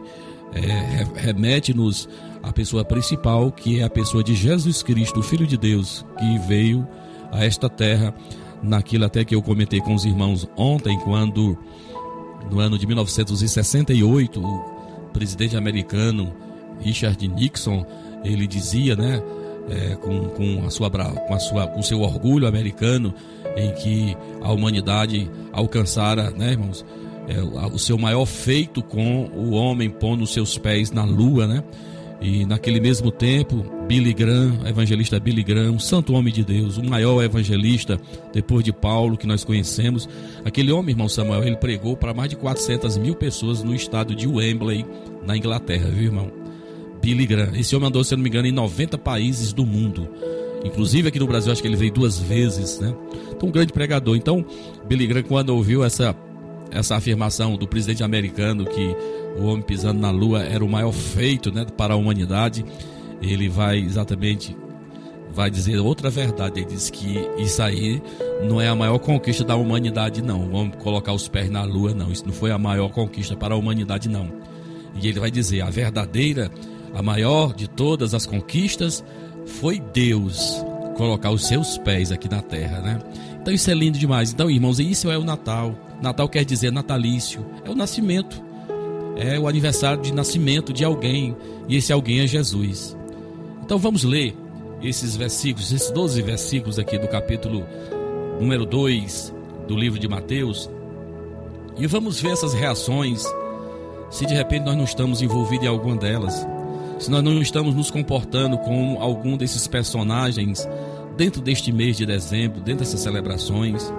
é, 0.53 1.05
remete-nos 1.15 2.07
à 2.43 2.51
pessoa 2.51 2.83
principal, 2.85 3.51
que 3.51 3.79
é 3.79 3.83
a 3.83 3.89
pessoa 3.89 4.23
de 4.23 4.35
Jesus 4.35 4.83
Cristo, 4.83 5.21
Filho 5.21 5.47
de 5.47 5.57
Deus, 5.57 6.05
que 6.17 6.39
veio 6.47 6.88
a 7.31 7.43
esta 7.45 7.69
terra, 7.69 8.13
naquilo 8.61 9.05
até 9.05 9.23
que 9.23 9.35
eu 9.35 9.41
comentei 9.41 9.79
com 9.81 9.93
os 9.93 10.05
irmãos 10.05 10.47
ontem, 10.55 10.97
quando 11.01 11.57
no 12.49 12.59
ano 12.59 12.77
de 12.77 12.88
1968, 12.88 14.39
o 14.41 15.09
presidente 15.11 15.57
americano 15.57 16.33
Richard 16.79 17.27
Nixon, 17.27 17.85
ele 18.23 18.47
dizia, 18.47 18.95
né, 18.95 19.21
é, 19.69 19.95
com, 19.95 20.29
com, 20.29 20.65
a 20.65 20.69
sua, 20.69 20.89
com, 20.89 21.33
a 21.33 21.39
sua, 21.39 21.67
com 21.67 21.81
seu 21.81 22.01
orgulho 22.01 22.47
americano, 22.47 23.13
em 23.55 23.71
que 23.73 24.15
a 24.41 24.51
humanidade 24.51 25.29
alcançara, 25.51 26.29
né, 26.31 26.51
irmãos, 26.51 26.85
é, 27.27 27.41
o 27.41 27.77
seu 27.77 27.97
maior 27.97 28.25
feito 28.25 28.81
com 28.81 29.25
o 29.35 29.51
homem 29.51 29.89
pondo 29.89 30.25
seus 30.25 30.57
pés 30.57 30.91
na 30.91 31.03
lua, 31.03 31.45
né? 31.45 31.63
E 32.20 32.45
naquele 32.45 32.80
mesmo 32.80 33.11
tempo, 33.11 33.63
Billy 33.88 34.13
Graham, 34.13 34.59
evangelista 34.65 35.20
Billy 35.20 35.43
Graham, 35.43 35.74
um 35.74 35.80
santo 35.80 36.13
homem 36.13 36.34
de 36.34 36.43
Deus, 36.43 36.78
o 36.78 36.84
maior 36.84 37.24
evangelista 37.24 37.99
depois 38.34 38.63
de 38.63 38.74
Paulo 38.74 39.18
que 39.18 39.28
nós 39.28 39.43
conhecemos. 39.43 40.09
Aquele 40.43 40.72
homem, 40.72 40.93
irmão 40.93 41.07
Samuel, 41.07 41.43
ele 41.43 41.57
pregou 41.57 41.95
para 41.95 42.13
mais 42.13 42.30
de 42.30 42.36
400 42.36 42.97
mil 42.97 43.15
pessoas 43.15 43.63
no 43.63 43.74
estado 43.74 44.15
de 44.15 44.28
Wembley, 44.28 44.86
na 45.26 45.38
Inglaterra, 45.38 45.89
viu, 45.89 46.05
irmão? 46.05 46.32
Billy 47.01 47.28
Graham. 47.28 47.55
Esse 47.55 47.76
homem 47.76 47.88
andou, 47.88 48.03
se 48.03 48.15
não 48.15 48.24
me 48.24 48.30
engano, 48.30 48.47
em 48.47 48.51
90 48.51 48.97
países 48.97 49.53
do 49.53 49.65
mundo. 49.65 50.09
Inclusive 50.65 51.07
aqui 51.07 51.20
no 51.20 51.28
Brasil, 51.28 51.51
acho 51.51 51.61
que 51.61 51.68
ele 51.68 51.76
veio 51.76 51.93
duas 51.93 52.20
vezes, 52.20 52.80
né? 52.80 52.93
Então, 53.32 53.47
um 53.47 53.51
grande 53.51 53.72
pregador. 53.72 54.15
Então, 54.15 54.43
Billy 54.88 55.05
Graham, 55.05 55.24
quando 55.24 55.49
ouviu 55.51 55.84
essa 55.84 56.15
essa 56.72 56.95
afirmação 56.95 57.55
do 57.55 57.68
presidente 57.68 58.03
americano 58.03 58.65
que 58.65 58.95
o 59.38 59.45
homem 59.45 59.61
pisando 59.61 59.99
na 59.99 60.11
lua 60.11 60.43
era 60.43 60.63
o 60.63 60.70
maior 60.70 60.91
feito 60.91 61.51
né, 61.51 61.65
para 61.78 61.93
a 61.93 61.97
humanidade, 61.97 62.65
ele 63.22 63.49
vai 63.49 63.80
exatamente 63.80 64.55
vai 65.38 65.51
dizer 65.51 65.78
outra 65.78 66.09
verdade. 66.09 66.61
Ele 66.61 66.70
diz 66.70 66.89
que 66.89 67.20
isso 67.38 67.61
aí 67.61 68.01
não 68.47 68.59
é 68.59 68.68
a 68.68 68.76
maior 68.76 68.97
conquista 68.97 69.43
da 69.43 69.55
humanidade, 69.55 70.22
não. 70.22 70.49
Vamos 70.49 70.78
colocar 70.78 71.13
os 71.13 71.28
pés 71.28 71.49
na 71.49 71.63
lua, 71.63 71.93
não. 71.93 72.11
Isso 72.11 72.26
não 72.26 72.34
foi 72.34 72.51
a 72.51 72.57
maior 72.57 72.89
conquista 72.89 73.36
para 73.36 73.53
a 73.53 73.57
humanidade, 73.57 74.09
não. 74.09 74.32
E 74.99 75.07
ele 75.07 75.20
vai 75.20 75.30
dizer: 75.30 75.61
a 75.61 75.70
verdadeira, 75.70 76.51
a 76.93 77.03
maior 77.03 77.53
de 77.53 77.68
todas 77.68 78.15
as 78.15 78.26
conquistas 78.26 79.03
foi 79.45 79.80
Deus 79.80 80.65
colocar 80.95 81.30
os 81.30 81.45
seus 81.45 81.78
pés 81.78 82.11
aqui 82.11 82.28
na 82.28 82.41
terra, 82.41 82.82
né? 82.82 82.99
Então 83.39 83.53
isso 83.53 83.70
é 83.70 83.74
lindo 83.76 83.99
demais. 83.99 84.34
Então, 84.34 84.49
irmãos, 84.49 84.80
isso 84.80 85.11
é 85.11 85.18
o 85.18 85.24
Natal. 85.24 85.86
Natal 86.01 86.29
quer 86.29 86.45
dizer 86.45 86.71
natalício, 86.71 87.45
é 87.65 87.69
o 87.69 87.75
nascimento, 87.75 88.41
é 89.15 89.39
o 89.39 89.47
aniversário 89.47 90.01
de 90.01 90.13
nascimento 90.13 90.71
de 90.71 90.85
alguém, 90.85 91.35
e 91.67 91.75
esse 91.75 91.91
alguém 91.91 92.19
é 92.19 92.27
Jesus. 92.27 92.95
Então 93.63 93.77
vamos 93.77 94.03
ler 94.03 94.35
esses 94.81 95.15
versículos, 95.15 95.71
esses 95.71 95.91
12 95.91 96.21
versículos 96.21 96.77
aqui 96.77 96.97
do 96.99 97.07
capítulo 97.07 97.65
número 98.39 98.65
2 98.65 99.33
do 99.67 99.75
livro 99.75 99.99
de 99.99 100.07
Mateus, 100.07 100.69
e 101.77 101.85
vamos 101.87 102.21
ver 102.21 102.31
essas 102.31 102.53
reações, 102.53 103.23
se 104.09 104.25
de 104.25 104.33
repente 104.33 104.65
nós 104.65 104.75
não 104.75 104.83
estamos 104.83 105.21
envolvidos 105.21 105.65
em 105.65 105.69
alguma 105.69 105.95
delas, 105.95 106.47
se 106.99 107.09
nós 107.11 107.23
não 107.23 107.41
estamos 107.41 107.75
nos 107.75 107.91
comportando 107.91 108.57
como 108.59 108.99
algum 108.99 109.37
desses 109.37 109.67
personagens 109.67 110.67
dentro 111.15 111.41
deste 111.41 111.71
mês 111.71 111.97
de 111.97 112.05
dezembro, 112.05 112.61
dentro 112.61 112.85
dessas 112.85 113.01
celebrações. 113.01 113.91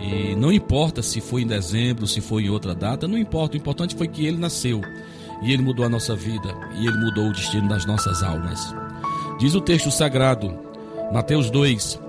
E 0.00 0.34
não 0.34 0.52
importa 0.52 1.02
se 1.02 1.20
foi 1.20 1.42
em 1.42 1.46
dezembro, 1.46 2.06
se 2.06 2.20
foi 2.20 2.44
em 2.44 2.50
outra 2.50 2.74
data, 2.74 3.06
não 3.06 3.18
importa. 3.18 3.54
O 3.54 3.60
importante 3.60 3.94
foi 3.94 4.08
que 4.08 4.26
ele 4.26 4.38
nasceu 4.38 4.80
e 5.42 5.52
ele 5.52 5.62
mudou 5.62 5.84
a 5.84 5.88
nossa 5.88 6.14
vida 6.14 6.54
e 6.78 6.86
ele 6.86 6.96
mudou 6.96 7.28
o 7.28 7.32
destino 7.32 7.68
das 7.68 7.84
nossas 7.84 8.22
almas. 8.22 8.74
Diz 9.38 9.54
o 9.54 9.60
texto 9.60 9.90
sagrado, 9.90 10.56
Mateus 11.12 11.50
2: 11.50 12.00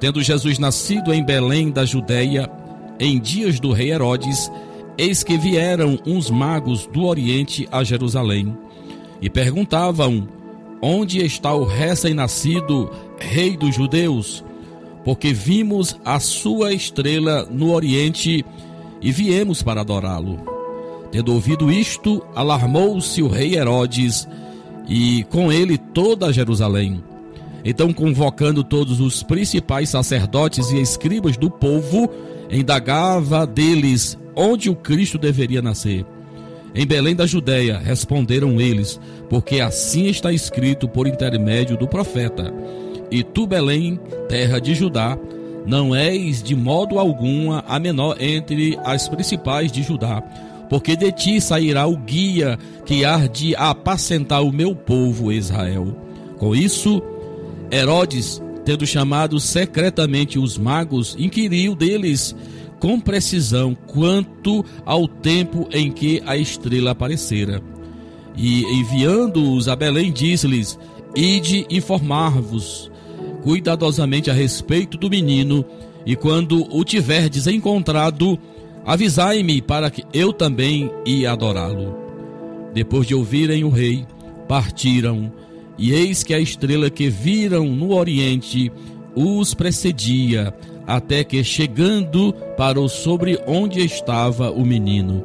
Tendo 0.00 0.22
Jesus 0.22 0.58
nascido 0.58 1.14
em 1.14 1.24
Belém 1.24 1.70
da 1.70 1.84
Judéia, 1.84 2.50
em 2.98 3.20
dias 3.20 3.60
do 3.60 3.72
rei 3.72 3.92
Herodes, 3.92 4.50
Eis 4.98 5.22
que 5.22 5.36
vieram 5.36 5.98
uns 6.06 6.30
magos 6.30 6.86
do 6.86 7.04
Oriente 7.04 7.68
a 7.70 7.84
Jerusalém 7.84 8.56
e 9.20 9.28
perguntavam: 9.28 10.26
Onde 10.80 11.22
está 11.22 11.52
o 11.52 11.64
recém-nascido 11.64 12.90
Rei 13.18 13.58
dos 13.58 13.74
Judeus? 13.74 14.42
Porque 15.06 15.32
vimos 15.32 15.96
a 16.04 16.18
sua 16.18 16.72
estrela 16.72 17.46
no 17.48 17.72
Oriente 17.72 18.44
e 19.00 19.12
viemos 19.12 19.62
para 19.62 19.82
adorá-lo. 19.82 20.40
Tendo 21.12 21.32
ouvido 21.32 21.70
isto, 21.70 22.26
alarmou-se 22.34 23.22
o 23.22 23.28
rei 23.28 23.54
Herodes 23.54 24.26
e 24.88 25.22
com 25.30 25.52
ele 25.52 25.78
toda 25.78 26.32
Jerusalém. 26.32 27.04
Então, 27.64 27.92
convocando 27.92 28.64
todos 28.64 28.98
os 28.98 29.22
principais 29.22 29.90
sacerdotes 29.90 30.72
e 30.72 30.80
escribas 30.80 31.36
do 31.36 31.52
povo, 31.52 32.10
indagava 32.50 33.46
deles 33.46 34.18
onde 34.34 34.68
o 34.68 34.74
Cristo 34.74 35.18
deveria 35.18 35.62
nascer. 35.62 36.04
Em 36.74 36.84
Belém 36.84 37.14
da 37.14 37.26
Judéia, 37.26 37.78
responderam 37.78 38.60
eles, 38.60 39.00
porque 39.30 39.60
assim 39.60 40.06
está 40.06 40.32
escrito 40.32 40.88
por 40.88 41.06
intermédio 41.06 41.76
do 41.76 41.86
profeta. 41.86 42.52
E 43.10 43.22
tu, 43.22 43.46
Belém, 43.46 43.98
terra 44.28 44.60
de 44.60 44.74
Judá, 44.74 45.18
não 45.66 45.94
és 45.94 46.42
de 46.42 46.54
modo 46.54 46.98
algum 46.98 47.52
a 47.52 47.78
menor 47.78 48.16
entre 48.20 48.78
as 48.84 49.08
principais 49.08 49.72
de 49.72 49.82
Judá, 49.82 50.22
porque 50.70 50.96
de 50.96 51.10
ti 51.12 51.40
sairá 51.40 51.86
o 51.86 51.96
guia 51.96 52.58
que 52.84 53.04
há 53.04 53.26
de 53.26 53.54
apacentar 53.56 54.42
o 54.42 54.52
meu 54.52 54.74
povo 54.74 55.32
Israel. 55.32 55.96
Com 56.38 56.54
isso, 56.54 57.02
Herodes, 57.70 58.40
tendo 58.64 58.86
chamado 58.86 59.40
secretamente 59.40 60.38
os 60.38 60.56
magos, 60.56 61.16
inquiriu 61.18 61.74
deles 61.74 62.34
com 62.78 63.00
precisão 63.00 63.74
quanto 63.86 64.64
ao 64.84 65.08
tempo 65.08 65.68
em 65.72 65.90
que 65.90 66.22
a 66.26 66.36
estrela 66.36 66.90
aparecera. 66.90 67.62
E 68.36 68.64
enviando-os 68.64 69.66
a 69.66 69.74
Belém, 69.74 70.12
disse-lhes: 70.12 70.78
Ide 71.14 71.66
informar-vos 71.70 72.90
cuidadosamente 73.46 74.28
a 74.28 74.34
respeito 74.34 74.98
do 74.98 75.08
menino, 75.08 75.64
e 76.04 76.16
quando 76.16 76.66
o 76.76 76.82
tiverdes 76.82 77.46
encontrado, 77.46 78.36
avisai-me 78.84 79.62
para 79.62 79.88
que 79.88 80.02
eu 80.12 80.32
também 80.32 80.90
ia 81.06 81.30
adorá-lo. 81.30 81.96
Depois 82.74 83.06
de 83.06 83.14
ouvirem 83.14 83.62
o 83.62 83.68
rei, 83.68 84.04
partiram, 84.48 85.32
e 85.78 85.92
eis 85.92 86.24
que 86.24 86.34
a 86.34 86.40
estrela 86.40 86.90
que 86.90 87.08
viram 87.08 87.66
no 87.68 87.94
oriente 87.94 88.72
os 89.14 89.54
precedia, 89.54 90.52
até 90.84 91.22
que 91.22 91.44
chegando 91.44 92.34
parou 92.56 92.88
sobre 92.88 93.40
onde 93.46 93.78
estava 93.78 94.50
o 94.50 94.66
menino. 94.66 95.24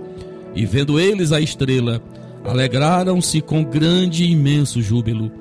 E 0.54 0.64
vendo 0.64 1.00
eles 1.00 1.32
a 1.32 1.42
estrela, 1.42 2.00
alegraram-se 2.46 3.42
com 3.42 3.64
grande 3.64 4.26
e 4.26 4.32
imenso 4.32 4.80
júbilo. 4.80 5.32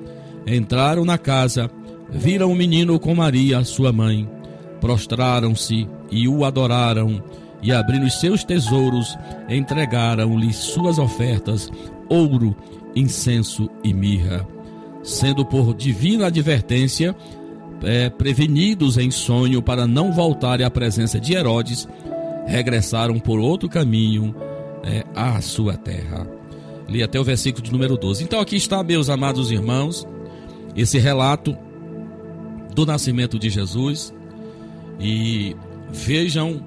Entraram 0.47 1.05
na 1.05 1.19
casa, 1.19 1.69
viram 2.11 2.51
o 2.51 2.55
menino 2.55 2.99
com 2.99 3.15
Maria, 3.15 3.63
sua 3.63 3.91
mãe, 3.91 4.29
prostraram-se 4.79 5.87
e 6.11 6.27
o 6.27 6.43
adoraram, 6.43 7.23
e 7.61 7.71
abrindo 7.71 8.05
os 8.05 8.19
seus 8.19 8.43
tesouros, 8.43 9.17
entregaram-lhe 9.47 10.51
suas 10.51 10.97
ofertas, 10.97 11.71
ouro, 12.09 12.55
incenso 12.95 13.69
e 13.83 13.93
mirra. 13.93 14.45
Sendo 15.03 15.45
por 15.45 15.73
divina 15.73 16.27
advertência, 16.27 17.15
é, 17.83 18.09
prevenidos 18.09 18.97
em 18.97 19.09
sonho 19.09 19.61
para 19.61 19.87
não 19.87 20.11
voltarem 20.11 20.65
à 20.65 20.69
presença 20.69 21.19
de 21.19 21.33
Herodes, 21.33 21.87
regressaram 22.45 23.19
por 23.19 23.39
outro 23.39 23.69
caminho 23.69 24.35
é, 24.83 25.03
à 25.15 25.39
sua 25.41 25.77
terra. 25.77 26.27
Li 26.87 27.01
até 27.01 27.19
o 27.19 27.23
versículo 27.23 27.63
de 27.63 27.71
número 27.71 27.95
12. 27.95 28.23
Então 28.23 28.39
aqui 28.39 28.55
está, 28.55 28.83
meus 28.83 29.09
amados 29.09 29.51
irmãos, 29.51 30.05
esse 30.75 30.97
relato 30.97 31.55
do 32.73 32.85
nascimento 32.85 33.37
de 33.37 33.49
Jesus. 33.49 34.13
E 34.99 35.55
vejam, 35.91 36.63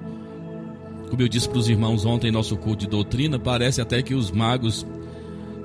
como 1.09 1.21
eu 1.21 1.27
disse 1.27 1.47
para 1.47 1.57
os 1.57 1.69
irmãos 1.69 2.05
ontem 2.05 2.27
em 2.27 2.31
nosso 2.31 2.57
culto 2.57 2.81
de 2.85 2.87
doutrina, 2.87 3.39
parece 3.39 3.81
até 3.81 4.01
que 4.01 4.13
os 4.13 4.31
magos 4.31 4.85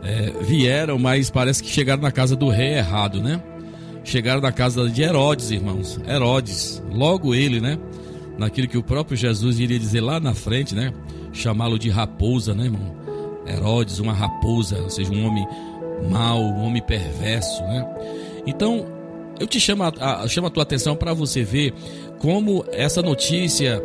é, 0.03 0.33
vieram, 0.43 0.99
mas 0.99 1.31
parece 1.31 1.63
que 1.63 1.69
chegaram 1.69 2.03
na 2.03 2.13
casa 2.13 2.37
do 2.37 2.49
rei 2.49 2.75
errado, 2.75 3.21
né? 3.21 3.43
Chegaram 4.03 4.41
na 4.41 4.53
casa 4.53 4.89
de 4.89 5.03
Herodes, 5.03 5.51
irmãos. 5.51 6.01
Herodes, 6.09 6.83
logo 6.91 7.35
ele, 7.35 7.61
né? 7.61 7.79
Naquilo 8.39 8.67
que 8.67 8.79
o 8.79 8.83
próprio 8.83 9.17
Jesus 9.17 9.61
iria 9.61 9.79
dizer 9.79 10.01
lá 10.01 10.19
na 10.19 10.33
frente, 10.33 10.75
né? 10.75 10.93
Chamá-lo 11.33 11.79
de 11.79 11.91
raposa, 11.91 12.55
né, 12.55 12.65
irmão? 12.65 12.97
Herodes, 13.47 13.99
uma 13.99 14.13
raposa, 14.13 14.81
ou 14.81 14.89
seja, 14.89 15.13
um 15.13 15.27
homem 15.27 15.47
mau, 16.09 16.41
um 16.41 16.63
homem 16.63 16.83
perverso, 16.83 17.63
né? 17.65 17.87
Então, 18.47 18.87
eu 19.41 19.47
te 19.47 19.59
chamo 19.59 19.83
a, 19.83 19.93
a, 19.99 20.29
chamo 20.29 20.47
a 20.47 20.51
tua 20.51 20.63
atenção 20.63 20.95
para 20.95 21.15
você 21.15 21.43
ver 21.43 21.73
como 22.19 22.65
essa 22.71 23.01
notícia 23.01 23.83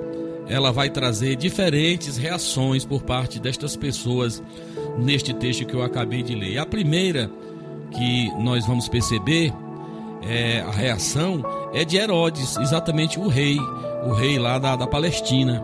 ela 0.47 0.71
vai 0.71 0.89
trazer 0.89 1.35
diferentes 1.35 2.17
reações 2.17 2.85
por 2.85 3.01
parte 3.01 3.39
destas 3.39 3.75
pessoas 3.75 4.43
neste 4.97 5.33
texto 5.33 5.65
que 5.65 5.73
eu 5.73 5.81
acabei 5.81 6.21
de 6.21 6.35
ler. 6.35 6.59
A 6.59 6.65
primeira 6.65 7.31
que 7.91 8.29
nós 8.39 8.65
vamos 8.67 8.87
perceber 8.87 9.53
é, 10.21 10.61
a 10.61 10.71
reação 10.71 11.43
é 11.73 11.83
de 11.83 11.97
Herodes, 11.97 12.57
exatamente 12.57 13.19
o 13.19 13.27
rei, 13.27 13.57
o 14.05 14.13
rei 14.13 14.37
lá 14.37 14.59
da, 14.59 14.75
da 14.75 14.85
Palestina. 14.85 15.63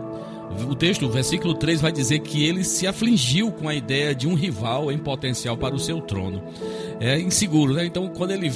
O 0.68 0.74
texto, 0.74 1.06
o 1.06 1.10
versículo 1.10 1.54
3, 1.54 1.80
vai 1.80 1.90
dizer 1.90 2.18
que 2.18 2.44
ele 2.44 2.62
se 2.62 2.86
afligiu 2.86 3.50
com 3.50 3.68
a 3.68 3.74
ideia 3.74 4.14
de 4.14 4.28
um 4.28 4.34
rival 4.34 4.92
em 4.92 4.98
potencial 4.98 5.56
para 5.56 5.74
o 5.74 5.78
seu 5.78 6.00
trono. 6.00 6.42
É 7.00 7.18
inseguro, 7.18 7.72
né? 7.72 7.86
Então, 7.86 8.08
quando 8.08 8.32
ele. 8.32 8.52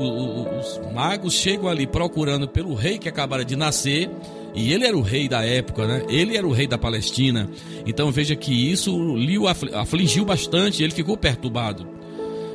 Os 0.00 0.80
magos 0.94 1.34
chegam 1.34 1.68
ali 1.68 1.84
procurando 1.86 2.46
pelo 2.46 2.72
rei 2.74 2.98
que 2.98 3.08
acabara 3.08 3.44
de 3.44 3.56
nascer, 3.56 4.08
e 4.54 4.72
ele 4.72 4.86
era 4.86 4.96
o 4.96 5.02
rei 5.02 5.28
da 5.28 5.44
época, 5.44 5.86
né? 5.86 6.04
Ele 6.08 6.36
era 6.36 6.46
o 6.46 6.52
rei 6.52 6.68
da 6.68 6.78
Palestina. 6.78 7.50
Então 7.84 8.12
veja 8.12 8.36
que 8.36 8.52
isso 8.52 9.16
lhe 9.16 9.36
afligiu 9.74 10.24
bastante, 10.24 10.82
ele 10.82 10.92
ficou 10.92 11.16
perturbado. 11.16 11.86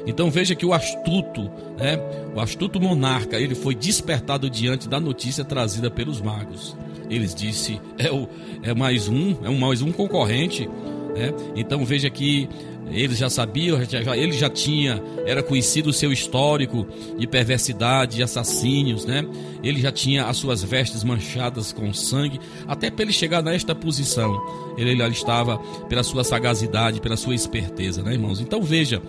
Então 0.06 0.30
veja 0.32 0.56
que 0.56 0.66
o 0.66 0.74
astuto, 0.74 1.50
né, 1.78 1.98
o 2.34 2.40
astuto 2.40 2.80
monarca, 2.80 3.38
ele 3.38 3.56
foi 3.56 3.74
despertado 3.76 4.50
diante 4.50 4.88
da 4.88 5.00
notícia 5.00 5.44
trazida 5.44 5.90
pelos 5.92 6.22
magos. 6.22 6.76
Eles 7.10 7.36
disse 7.36 7.80
é 7.98 8.12
o 8.12 8.28
é 8.62 8.74
mais 8.74 9.08
um, 9.08 9.36
é 9.44 9.50
um 9.50 9.58
mais 9.58 9.82
um 9.82 9.92
concorrente, 9.92 10.68
né? 11.16 11.34
Então 11.56 11.86
veja 11.86 12.10
que 12.10 12.50
eles 12.92 13.18
já 13.18 13.30
sabiam, 13.30 13.80
já, 13.84 14.16
ele 14.16 14.34
já 14.34 14.50
tinha, 14.50 15.02
era 15.26 15.42
conhecido 15.42 15.90
o 15.90 15.94
seu 15.94 16.12
histórico 16.12 16.88
de 17.18 17.26
perversidade, 17.26 18.18
de 18.18 18.24
assassínios, 18.24 19.06
né? 19.06 19.26
Ele 19.64 19.82
já 19.82 19.92
tinha 19.92 20.26
as 20.26 20.38
suas 20.38 20.64
vestes 20.64 21.04
manchadas 21.04 21.72
com 21.72 21.94
sangue, 21.94 22.40
até 22.68 22.92
para 22.92 23.04
ele 23.04 23.14
chegar 23.14 23.42
nesta 23.42 23.74
posição. 23.74 24.42
Ele, 24.78 24.92
ele 24.92 25.04
estava 25.08 25.58
pela 25.88 26.04
sua 26.04 26.24
sagacidade, 26.24 27.02
pela 27.02 27.18
sua 27.18 27.34
esperteza, 27.34 28.04
né, 28.04 28.14
irmãos? 28.14 28.40
Então 28.40 28.62
veja, 28.62 29.02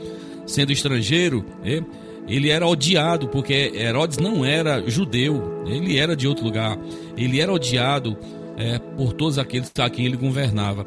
sendo 0.46 0.72
estrangeiro, 0.72 1.44
é, 1.62 1.82
ele 2.26 2.48
era 2.48 2.66
odiado 2.66 3.28
porque 3.28 3.72
Herodes 3.74 4.18
não 4.18 4.44
era 4.44 4.82
judeu, 4.88 5.62
ele 5.66 5.98
era 5.98 6.16
de 6.16 6.26
outro 6.26 6.44
lugar. 6.44 6.78
Ele 7.16 7.40
era 7.40 7.52
odiado 7.52 8.16
é, 8.56 8.78
por 8.78 9.12
todos 9.12 9.38
aqueles 9.38 9.70
a 9.78 9.90
quem 9.90 10.06
ele 10.06 10.16
governava. 10.16 10.86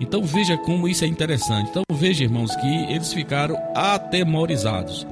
Então 0.00 0.22
veja 0.22 0.56
como 0.56 0.88
isso 0.88 1.04
é 1.04 1.08
interessante. 1.08 1.70
Então 1.70 1.82
veja, 1.92 2.24
irmãos, 2.24 2.54
que 2.56 2.92
eles 2.92 3.12
ficaram 3.12 3.56
atemorizados. 3.74 5.06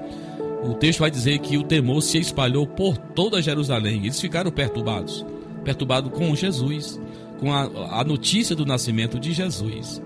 O 0.62 0.74
texto 0.74 1.01
vai 1.01 1.11
dizer 1.11 1.39
que 1.39 1.57
o 1.57 1.62
temor 1.62 2.03
se 2.03 2.18
espalhou 2.18 2.66
por 2.66 2.97
toda 2.97 3.43
Jerusalém. 3.43 4.05
Eles 4.05 4.20
ficaram 4.20 4.51
perturbados, 4.51 5.24
perturbados 5.64 6.12
com 6.12 6.34
Jesus, 6.34 7.01
com 7.39 7.53
a, 7.53 8.01
a 8.01 8.05
notícia 8.05 8.57
do 8.57 8.66
nascimento 8.66 9.18
de 9.18 9.32
Jesus. 9.32 10.01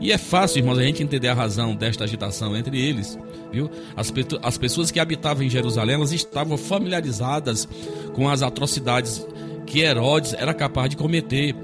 E 0.00 0.12
é 0.12 0.18
fácil, 0.18 0.58
irmãos, 0.58 0.78
a 0.78 0.82
gente 0.82 1.02
entender 1.02 1.28
a 1.28 1.34
razão 1.34 1.74
desta 1.74 2.04
agitação 2.04 2.54
entre 2.54 2.78
eles, 2.78 3.18
viu? 3.50 3.70
As, 3.96 4.12
as 4.42 4.58
pessoas 4.58 4.90
que 4.90 5.00
habitavam 5.00 5.42
em 5.42 5.48
Jerusalém, 5.48 5.94
elas 5.94 6.12
estavam 6.12 6.58
familiarizadas 6.58 7.66
com 8.12 8.28
as 8.28 8.42
atrocidades 8.42 9.26
que 9.64 9.80
Herodes 9.80 10.34
era 10.34 10.52
capaz 10.52 10.90
de 10.90 10.96
cometer. 10.96 11.54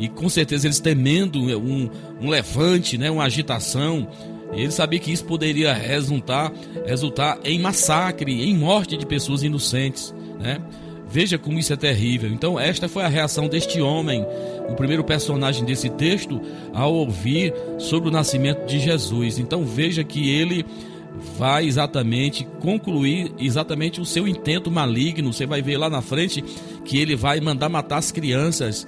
E 0.00 0.08
com 0.08 0.30
certeza 0.30 0.66
eles 0.66 0.80
temendo 0.80 1.38
um, 1.58 1.90
um 2.20 2.30
levante, 2.30 2.96
né, 2.96 3.10
uma 3.10 3.24
agitação, 3.24 4.08
ele 4.52 4.70
sabia 4.70 4.98
que 4.98 5.12
isso 5.12 5.26
poderia 5.26 5.74
resultar, 5.74 6.50
resultar 6.86 7.38
em 7.44 7.60
massacre, 7.60 8.42
em 8.42 8.56
morte 8.56 8.96
de 8.96 9.04
pessoas 9.04 9.42
inocentes, 9.42 10.14
né? 10.40 10.58
Veja 11.12 11.36
como 11.36 11.58
isso 11.58 11.72
é 11.72 11.76
terrível. 11.76 12.30
Então, 12.30 12.58
esta 12.58 12.88
foi 12.88 13.02
a 13.02 13.08
reação 13.08 13.48
deste 13.48 13.80
homem, 13.80 14.24
o 14.68 14.74
primeiro 14.74 15.02
personagem 15.02 15.64
desse 15.64 15.90
texto, 15.90 16.40
ao 16.72 16.94
ouvir 16.94 17.52
sobre 17.78 18.08
o 18.08 18.12
nascimento 18.12 18.64
de 18.64 18.78
Jesus. 18.78 19.38
Então, 19.38 19.64
veja 19.64 20.04
que 20.04 20.30
ele 20.30 20.64
vai 21.36 21.66
exatamente 21.66 22.46
concluir 22.60 23.32
exatamente 23.38 24.00
o 24.00 24.04
seu 24.04 24.26
intento 24.26 24.70
maligno. 24.70 25.32
Você 25.32 25.46
vai 25.46 25.60
ver 25.60 25.76
lá 25.78 25.90
na 25.90 26.00
frente 26.00 26.42
que 26.84 26.98
ele 26.98 27.16
vai 27.16 27.40
mandar 27.40 27.68
matar 27.68 27.98
as 27.98 28.12
crianças 28.12 28.86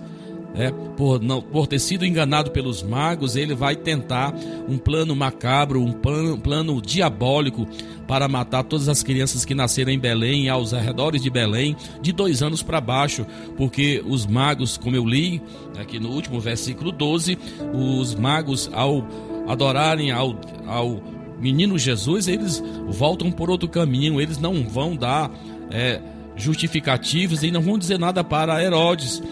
é, 0.54 0.70
por, 0.96 1.20
não, 1.20 1.40
por 1.40 1.66
ter 1.66 1.78
sido 1.78 2.04
enganado 2.04 2.50
pelos 2.50 2.82
magos, 2.82 3.36
ele 3.36 3.54
vai 3.54 3.74
tentar 3.74 4.34
um 4.68 4.76
plano 4.76 5.16
macabro, 5.16 5.82
um 5.82 5.92
plano, 5.92 6.38
plano 6.38 6.80
diabólico 6.82 7.66
para 8.06 8.28
matar 8.28 8.62
todas 8.62 8.88
as 8.88 9.02
crianças 9.02 9.44
que 9.44 9.54
nasceram 9.54 9.90
em 9.90 9.98
Belém 9.98 10.44
e 10.44 10.48
aos 10.48 10.74
arredores 10.74 11.22
de 11.22 11.30
Belém, 11.30 11.74
de 12.02 12.12
dois 12.12 12.42
anos 12.42 12.62
para 12.62 12.80
baixo, 12.80 13.26
porque 13.56 14.02
os 14.06 14.26
magos, 14.26 14.76
como 14.76 14.94
eu 14.94 15.06
li 15.06 15.40
aqui 15.78 15.98
no 15.98 16.10
último 16.10 16.38
versículo 16.38 16.92
12, 16.92 17.38
os 17.72 18.14
magos, 18.14 18.70
ao 18.74 19.06
adorarem 19.48 20.10
ao, 20.10 20.38
ao 20.66 21.02
menino 21.40 21.78
Jesus, 21.78 22.28
eles 22.28 22.62
voltam 22.88 23.32
por 23.32 23.50
outro 23.50 23.68
caminho, 23.68 24.20
eles 24.20 24.38
não 24.38 24.62
vão 24.68 24.94
dar 24.94 25.30
é, 25.70 26.00
justificativos 26.36 27.42
e 27.42 27.50
não 27.50 27.62
vão 27.62 27.78
dizer 27.78 27.98
nada 27.98 28.22
para 28.22 28.62
Herodes 28.62 29.22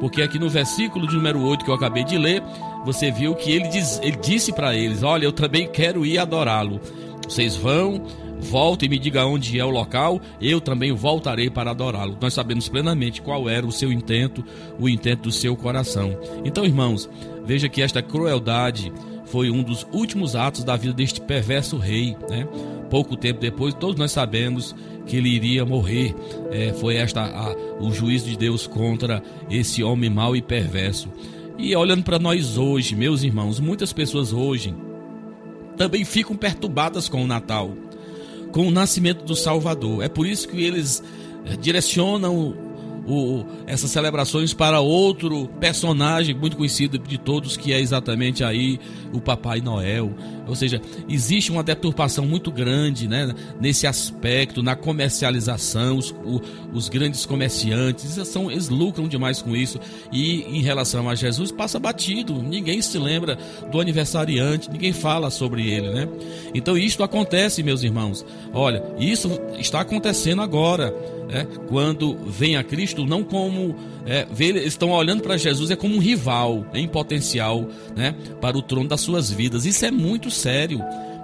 porque 0.00 0.22
aqui 0.22 0.38
no 0.38 0.48
versículo 0.48 1.06
de 1.06 1.14
número 1.14 1.40
8 1.42 1.64
que 1.64 1.70
eu 1.70 1.74
acabei 1.74 2.02
de 2.02 2.16
ler, 2.16 2.42
você 2.84 3.10
viu 3.10 3.34
que 3.34 3.52
ele, 3.52 3.68
diz, 3.68 4.00
ele 4.02 4.16
disse 4.16 4.52
para 4.52 4.74
eles: 4.74 5.02
Olha, 5.02 5.24
eu 5.24 5.32
também 5.32 5.68
quero 5.68 6.04
ir 6.04 6.18
adorá-lo. 6.18 6.80
Vocês 7.28 7.54
vão, 7.54 8.02
voltem 8.40 8.86
e 8.86 8.90
me 8.90 8.98
diga 8.98 9.24
onde 9.24 9.60
é 9.60 9.64
o 9.64 9.70
local, 9.70 10.20
eu 10.40 10.60
também 10.60 10.90
voltarei 10.92 11.50
para 11.50 11.70
adorá-lo. 11.70 12.16
Nós 12.20 12.34
sabemos 12.34 12.68
plenamente 12.68 13.22
qual 13.22 13.48
era 13.48 13.64
o 13.64 13.70
seu 13.70 13.92
intento, 13.92 14.44
o 14.78 14.88
intento 14.88 15.24
do 15.24 15.32
seu 15.32 15.54
coração. 15.56 16.18
Então, 16.44 16.64
irmãos, 16.64 17.08
veja 17.44 17.68
que 17.68 17.82
esta 17.82 18.02
crueldade 18.02 18.92
foi 19.26 19.48
um 19.48 19.62
dos 19.62 19.86
últimos 19.92 20.34
atos 20.34 20.64
da 20.64 20.76
vida 20.76 20.92
deste 20.92 21.20
perverso 21.20 21.76
rei, 21.76 22.16
né? 22.28 22.48
Pouco 22.90 23.16
tempo 23.16 23.40
depois, 23.40 23.72
todos 23.72 23.96
nós 23.96 24.10
sabemos 24.10 24.74
que 25.06 25.16
ele 25.16 25.28
iria 25.28 25.64
morrer. 25.64 26.14
É, 26.50 26.72
foi 26.74 26.96
esta 26.96 27.22
a, 27.22 27.54
o 27.80 27.92
juízo 27.92 28.26
de 28.26 28.36
Deus 28.36 28.66
contra 28.66 29.22
esse 29.48 29.82
homem 29.82 30.10
mau 30.10 30.34
e 30.34 30.42
perverso. 30.42 31.08
E 31.56 31.74
olhando 31.76 32.02
para 32.02 32.18
nós 32.18 32.58
hoje, 32.58 32.96
meus 32.96 33.22
irmãos, 33.22 33.60
muitas 33.60 33.92
pessoas 33.92 34.32
hoje 34.32 34.74
também 35.76 36.04
ficam 36.04 36.36
perturbadas 36.36 37.08
com 37.08 37.22
o 37.22 37.26
Natal, 37.26 37.70
com 38.52 38.66
o 38.66 38.70
nascimento 38.70 39.24
do 39.24 39.36
Salvador. 39.36 40.02
É 40.02 40.08
por 40.08 40.26
isso 40.26 40.48
que 40.48 40.62
eles 40.62 41.02
é, 41.44 41.56
direcionam 41.56 42.54
o, 43.10 43.44
essas 43.66 43.90
celebrações 43.90 44.54
para 44.54 44.80
outro 44.80 45.48
personagem 45.58 46.34
muito 46.34 46.56
conhecido 46.56 46.98
de 46.98 47.18
todos, 47.18 47.56
que 47.56 47.72
é 47.72 47.80
exatamente 47.80 48.44
aí 48.44 48.78
o 49.12 49.20
Papai 49.20 49.60
Noel. 49.60 50.12
Ou 50.46 50.54
seja, 50.54 50.80
existe 51.08 51.50
uma 51.50 51.62
deturpação 51.62 52.26
muito 52.26 52.50
grande 52.50 53.08
né, 53.08 53.32
nesse 53.60 53.86
aspecto, 53.86 54.62
na 54.62 54.74
comercialização. 54.74 55.98
Os, 55.98 56.10
o, 56.10 56.40
os 56.72 56.88
grandes 56.88 57.26
comerciantes 57.26 58.12
são, 58.28 58.50
eles 58.50 58.68
lucram 58.68 59.08
demais 59.08 59.42
com 59.42 59.56
isso. 59.56 59.78
E 60.12 60.42
em 60.42 60.62
relação 60.62 61.08
a 61.08 61.14
Jesus, 61.14 61.50
passa 61.52 61.78
batido. 61.78 62.42
Ninguém 62.42 62.80
se 62.82 62.98
lembra 62.98 63.38
do 63.70 63.80
aniversariante, 63.80 64.70
ninguém 64.70 64.92
fala 64.92 65.30
sobre 65.30 65.68
ele. 65.68 65.90
Né? 65.90 66.08
Então, 66.54 66.76
isto 66.76 67.02
acontece, 67.02 67.62
meus 67.62 67.82
irmãos. 67.82 68.24
Olha, 68.52 68.82
isso 68.98 69.30
está 69.58 69.80
acontecendo 69.80 70.42
agora. 70.42 70.94
É, 71.32 71.44
quando 71.68 72.18
vem 72.26 72.56
a 72.56 72.64
Cristo, 72.64 72.99
não 73.06 73.22
como 73.22 73.74
é, 74.06 74.26
eles 74.38 74.66
estão 74.66 74.90
olhando 74.90 75.22
para 75.22 75.36
Jesus 75.36 75.70
é 75.70 75.76
como 75.76 75.96
um 75.96 75.98
rival 75.98 76.66
em 76.74 76.88
potencial 76.88 77.66
né, 77.96 78.14
para 78.40 78.56
o 78.56 78.62
trono 78.62 78.88
das 78.88 79.00
suas 79.00 79.30
vidas. 79.30 79.66
Isso 79.66 79.84
é 79.84 79.90
muito 79.90 80.30
sério. 80.30 80.78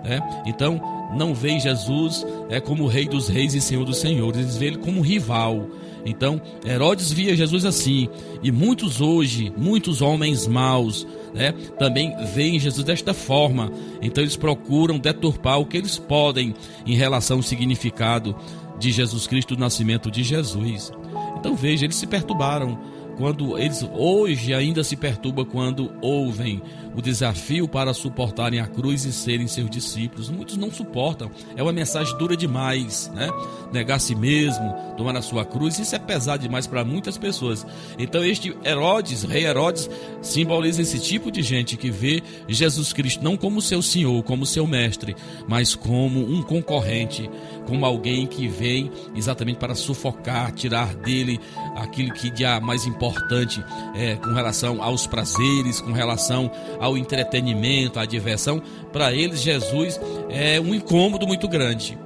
Né? 0.05 0.20
Então, 0.47 0.81
não 1.16 1.35
veem 1.35 1.61
Jesus 1.61 2.27
é, 2.49 2.61
como 2.61 2.87
Rei 2.87 3.07
dos 3.07 3.29
Reis 3.29 3.55
e 3.55 3.61
Senhor 3.61 3.85
dos 3.85 3.99
Senhores, 3.99 4.41
eles 4.41 4.57
veem 4.57 4.72
ele 4.74 4.83
como 4.83 4.99
um 4.99 5.03
rival. 5.03 5.68
Então, 6.05 6.41
Herodes 6.64 7.12
via 7.12 7.35
Jesus 7.35 7.64
assim, 7.64 8.09
e 8.41 8.53
muitos 8.53 9.01
hoje, 9.01 9.53
muitos 9.57 10.01
homens 10.01 10.47
maus, 10.47 11.05
né, 11.35 11.53
também 11.79 12.14
veem 12.33 12.61
Jesus 12.61 12.85
desta 12.85 13.12
forma. 13.12 13.72
Então, 14.01 14.22
eles 14.22 14.37
procuram 14.37 14.99
deturpar 14.99 15.59
o 15.59 15.66
que 15.66 15.77
eles 15.77 15.99
podem 15.99 16.55
em 16.87 16.95
relação 16.95 17.39
ao 17.39 17.43
significado 17.43 18.37
de 18.79 18.93
Jesus 18.93 19.27
Cristo, 19.27 19.55
o 19.55 19.59
nascimento 19.59 20.11
de 20.11 20.22
Jesus. 20.22 20.93
Então 21.39 21.55
veja, 21.55 21.84
eles 21.84 21.97
se 21.97 22.07
perturbaram 22.07 22.78
quando 23.16 23.59
eles 23.59 23.87
hoje 23.95 24.53
ainda 24.53 24.84
se 24.84 24.97
perturbam 24.97 25.45
quando 25.45 25.93
ouvem 26.01 26.62
o 26.97 27.03
desafio 27.03 27.68
para 27.68 27.92
suportarem 27.92 28.59
a 28.59 28.66
cruz 28.66 29.05
e 29.05 29.12
serem 29.12 29.47
seus 29.47 29.68
discípulos. 29.68 30.30
Muitos 30.30 30.57
não 30.57 30.70
suportam. 30.70 31.30
É 31.55 31.62
uma 31.62 31.72
mensagem 31.72 32.16
dura 32.16 32.36
demais, 32.36 33.11
né? 33.14 33.28
Negar 33.70 33.97
a 33.97 33.99
si 33.99 34.14
mesmo, 34.14 34.74
tomar 34.97 35.14
a 35.16 35.22
sua 35.22 35.44
cruz, 35.44 35.78
isso 35.78 35.94
é 35.94 35.99
pesado 35.99 36.42
demais 36.42 36.66
para 36.66 36.84
muitas 36.84 37.18
pessoas. 37.18 37.66
Então 37.99 38.24
este 38.24 38.57
Herodes, 38.64 39.24
rei 39.24 39.44
Herodes, 39.44 39.90
simboliza 40.22 40.80
esse 40.80 40.99
tipo 40.99 41.30
de 41.30 41.42
gente 41.42 41.76
que 41.76 41.90
vê 41.90 42.22
Jesus 42.49 42.92
Cristo 42.92 43.22
não 43.22 43.36
como 43.36 43.61
seu 43.61 43.82
senhor, 43.82 44.22
como 44.22 44.47
seu 44.47 44.66
mestre, 44.66 45.14
mas 45.47 45.74
como 45.74 46.20
um 46.20 46.42
concorrente, 46.42 47.28
como 47.66 47.84
alguém 47.84 48.26
que 48.26 48.49
vem 48.49 48.90
exatamente 49.14 49.59
para 49.59 49.74
sufocar, 49.74 50.53
tirar 50.53 50.94
dele 50.94 51.38
aquilo 51.76 52.12
que 52.14 52.30
de 52.30 52.47
mais 52.62 52.86
importante 52.86 53.62
é, 53.94 54.14
com 54.16 54.32
relação 54.32 54.82
aos 54.82 55.07
prazeres, 55.07 55.80
com 55.80 55.92
relação 55.92 56.51
ao 56.87 56.97
entretenimento, 56.97 57.99
à 57.99 58.07
diversão, 58.07 58.62
para 58.93 59.12
eles 59.12 59.43
Jesus 59.43 60.01
é 60.30 60.61
um 60.61 60.74
incômodo 60.74 61.26
muito 61.26 61.49
grande. 61.49 61.99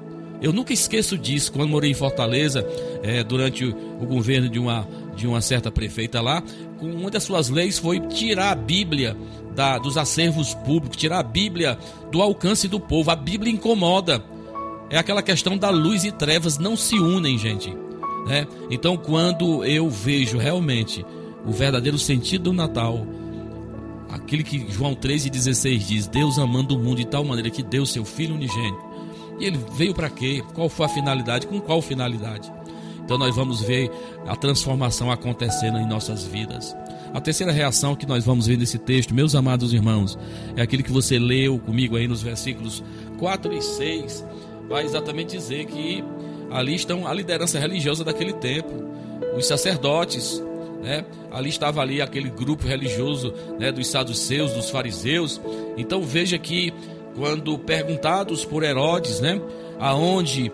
Eu 0.42 0.52
nunca 0.52 0.72
esqueço 0.72 1.18
disso 1.18 1.52
quando 1.52 1.68
morei 1.68 1.90
em 1.90 1.94
Fortaleza, 1.94 2.66
é, 3.02 3.22
durante 3.22 3.64
o, 3.64 4.06
governo 4.06 4.48
de 4.48 4.58
uma, 4.58 4.88
de 5.14 5.26
uma 5.26 5.42
certa 5.42 5.70
prefeita 5.70 6.20
lá, 6.22 6.42
uma 6.80 7.10
das 7.10 7.24
suas 7.24 7.50
leis 7.50 7.78
foi 7.78 8.00
tirar 8.00 8.52
a 8.52 8.54
Bíblia 8.54 9.14
da, 9.54 9.76
dos 9.76 9.98
acervos 9.98 10.54
públicos, 10.54 10.96
tirar 10.96 11.18
a 11.18 11.22
Bíblia 11.22 11.78
do 12.10 12.22
alcance 12.22 12.66
do 12.68 12.80
povo. 12.80 13.10
A 13.10 13.16
Bíblia 13.16 13.52
incomoda. 13.52 14.24
É 14.88 14.98
aquela 14.98 15.22
questão 15.22 15.56
da 15.56 15.70
luz 15.70 16.04
e 16.04 16.10
trevas 16.10 16.58
não 16.58 16.74
se 16.74 16.98
unem, 16.98 17.38
gente. 17.38 17.76
Né? 18.26 18.46
Então, 18.70 18.96
quando 18.96 19.64
eu 19.64 19.88
vejo 19.88 20.38
realmente 20.38 21.04
o 21.44 21.52
verdadeiro 21.52 21.98
sentido 21.98 22.44
do 22.44 22.52
Natal, 22.52 23.06
aquele 24.12 24.42
que 24.42 24.70
João 24.70 24.94
13,16 24.94 25.78
diz: 25.78 26.06
Deus 26.06 26.38
amando 26.38 26.76
o 26.76 26.78
mundo 26.78 26.98
de 26.98 27.06
tal 27.06 27.24
maneira 27.24 27.50
que 27.50 27.62
deu 27.62 27.86
seu 27.86 28.04
Filho 28.04 28.34
unigênito. 28.34 28.90
E 29.38 29.46
ele 29.46 29.58
veio 29.74 29.94
para 29.94 30.10
quê? 30.10 30.42
Qual 30.54 30.68
foi 30.68 30.86
a 30.86 30.88
finalidade? 30.88 31.46
Com 31.46 31.60
qual 31.60 31.80
finalidade? 31.80 32.52
Então 33.02 33.16
nós 33.18 33.34
vamos 33.34 33.62
ver 33.62 33.90
a 34.26 34.36
transformação 34.36 35.10
acontecendo 35.10 35.78
em 35.78 35.86
nossas 35.86 36.24
vidas. 36.24 36.76
A 37.12 37.20
terceira 37.20 37.50
reação 37.50 37.96
que 37.96 38.06
nós 38.06 38.24
vamos 38.24 38.46
ver 38.46 38.56
nesse 38.56 38.78
texto, 38.78 39.12
meus 39.14 39.34
amados 39.34 39.72
irmãos, 39.72 40.16
é 40.54 40.62
aquele 40.62 40.82
que 40.82 40.92
você 40.92 41.18
leu 41.18 41.58
comigo 41.58 41.96
aí 41.96 42.06
nos 42.06 42.22
versículos 42.22 42.84
4 43.18 43.52
e 43.52 43.62
6. 43.62 44.24
Vai 44.68 44.84
exatamente 44.84 45.36
dizer 45.36 45.64
que 45.64 46.04
ali 46.50 46.74
estão 46.74 47.06
a 47.06 47.12
liderança 47.12 47.58
religiosa 47.58 48.04
daquele 48.04 48.34
tempo, 48.34 48.72
os 49.36 49.46
sacerdotes, 49.46 50.40
né? 50.82 51.04
Ali 51.30 51.48
estava 51.48 51.80
ali 51.80 52.00
aquele 52.00 52.30
grupo 52.30 52.66
religioso 52.66 53.32
né, 53.58 53.70
dos 53.70 53.86
saduceus, 53.86 54.52
dos 54.52 54.70
fariseus. 54.70 55.40
Então 55.76 56.02
veja 56.02 56.38
que 56.38 56.72
quando 57.14 57.58
perguntados 57.58 58.44
por 58.44 58.62
Herodes, 58.62 59.20
né, 59.20 59.40
aonde 59.78 60.50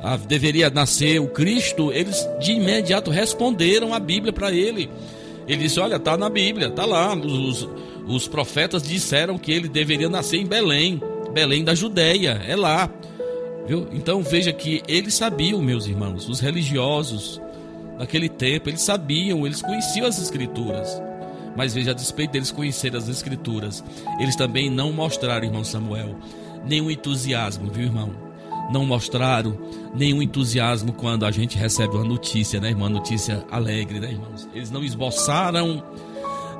a, 0.00 0.16
deveria 0.16 0.70
nascer 0.70 1.20
o 1.20 1.28
Cristo, 1.28 1.92
eles 1.92 2.26
de 2.40 2.52
imediato 2.52 3.10
responderam 3.10 3.94
a 3.94 3.98
Bíblia 3.98 4.32
para 4.32 4.52
ele. 4.52 4.90
Ele 5.46 5.62
disse: 5.62 5.80
Olha, 5.80 5.96
está 5.96 6.16
na 6.16 6.28
Bíblia, 6.28 6.68
está 6.68 6.84
lá. 6.84 7.14
Os, 7.14 7.68
os 8.06 8.28
profetas 8.28 8.82
disseram 8.82 9.38
que 9.38 9.52
ele 9.52 9.68
deveria 9.68 10.08
nascer 10.08 10.38
em 10.38 10.46
Belém, 10.46 11.00
Belém 11.32 11.64
da 11.64 11.74
Judéia, 11.74 12.42
é 12.46 12.56
lá. 12.56 12.90
Viu? 13.66 13.86
Então 13.92 14.22
veja 14.22 14.52
que 14.52 14.82
eles 14.88 15.14
sabiam, 15.14 15.60
meus 15.60 15.86
irmãos, 15.86 16.28
os 16.28 16.40
religiosos, 16.40 17.40
naquele 17.98 18.28
tempo, 18.28 18.68
eles 18.68 18.82
sabiam, 18.82 19.46
eles 19.46 19.62
conheciam 19.62 20.06
as 20.06 20.18
escrituras. 20.18 21.02
Mas 21.56 21.74
veja, 21.74 21.90
a 21.90 21.94
despeito 21.94 22.32
deles 22.32 22.52
conhecerem 22.52 22.96
as 22.96 23.08
escrituras, 23.08 23.82
eles 24.20 24.36
também 24.36 24.70
não 24.70 24.92
mostraram, 24.92 25.44
irmão 25.44 25.64
Samuel, 25.64 26.16
nenhum 26.64 26.90
entusiasmo, 26.90 27.70
viu, 27.70 27.84
irmão? 27.84 28.10
Não 28.70 28.84
mostraram 28.84 29.58
nenhum 29.94 30.22
entusiasmo 30.22 30.92
quando 30.92 31.24
a 31.24 31.30
gente 31.30 31.56
recebe 31.56 31.96
uma 31.96 32.04
notícia, 32.04 32.60
né, 32.60 32.68
irmão? 32.68 32.88
Notícia 32.88 33.44
alegre, 33.50 33.98
né, 33.98 34.12
irmãos? 34.12 34.48
Eles 34.54 34.70
não 34.70 34.84
esboçaram 34.84 35.82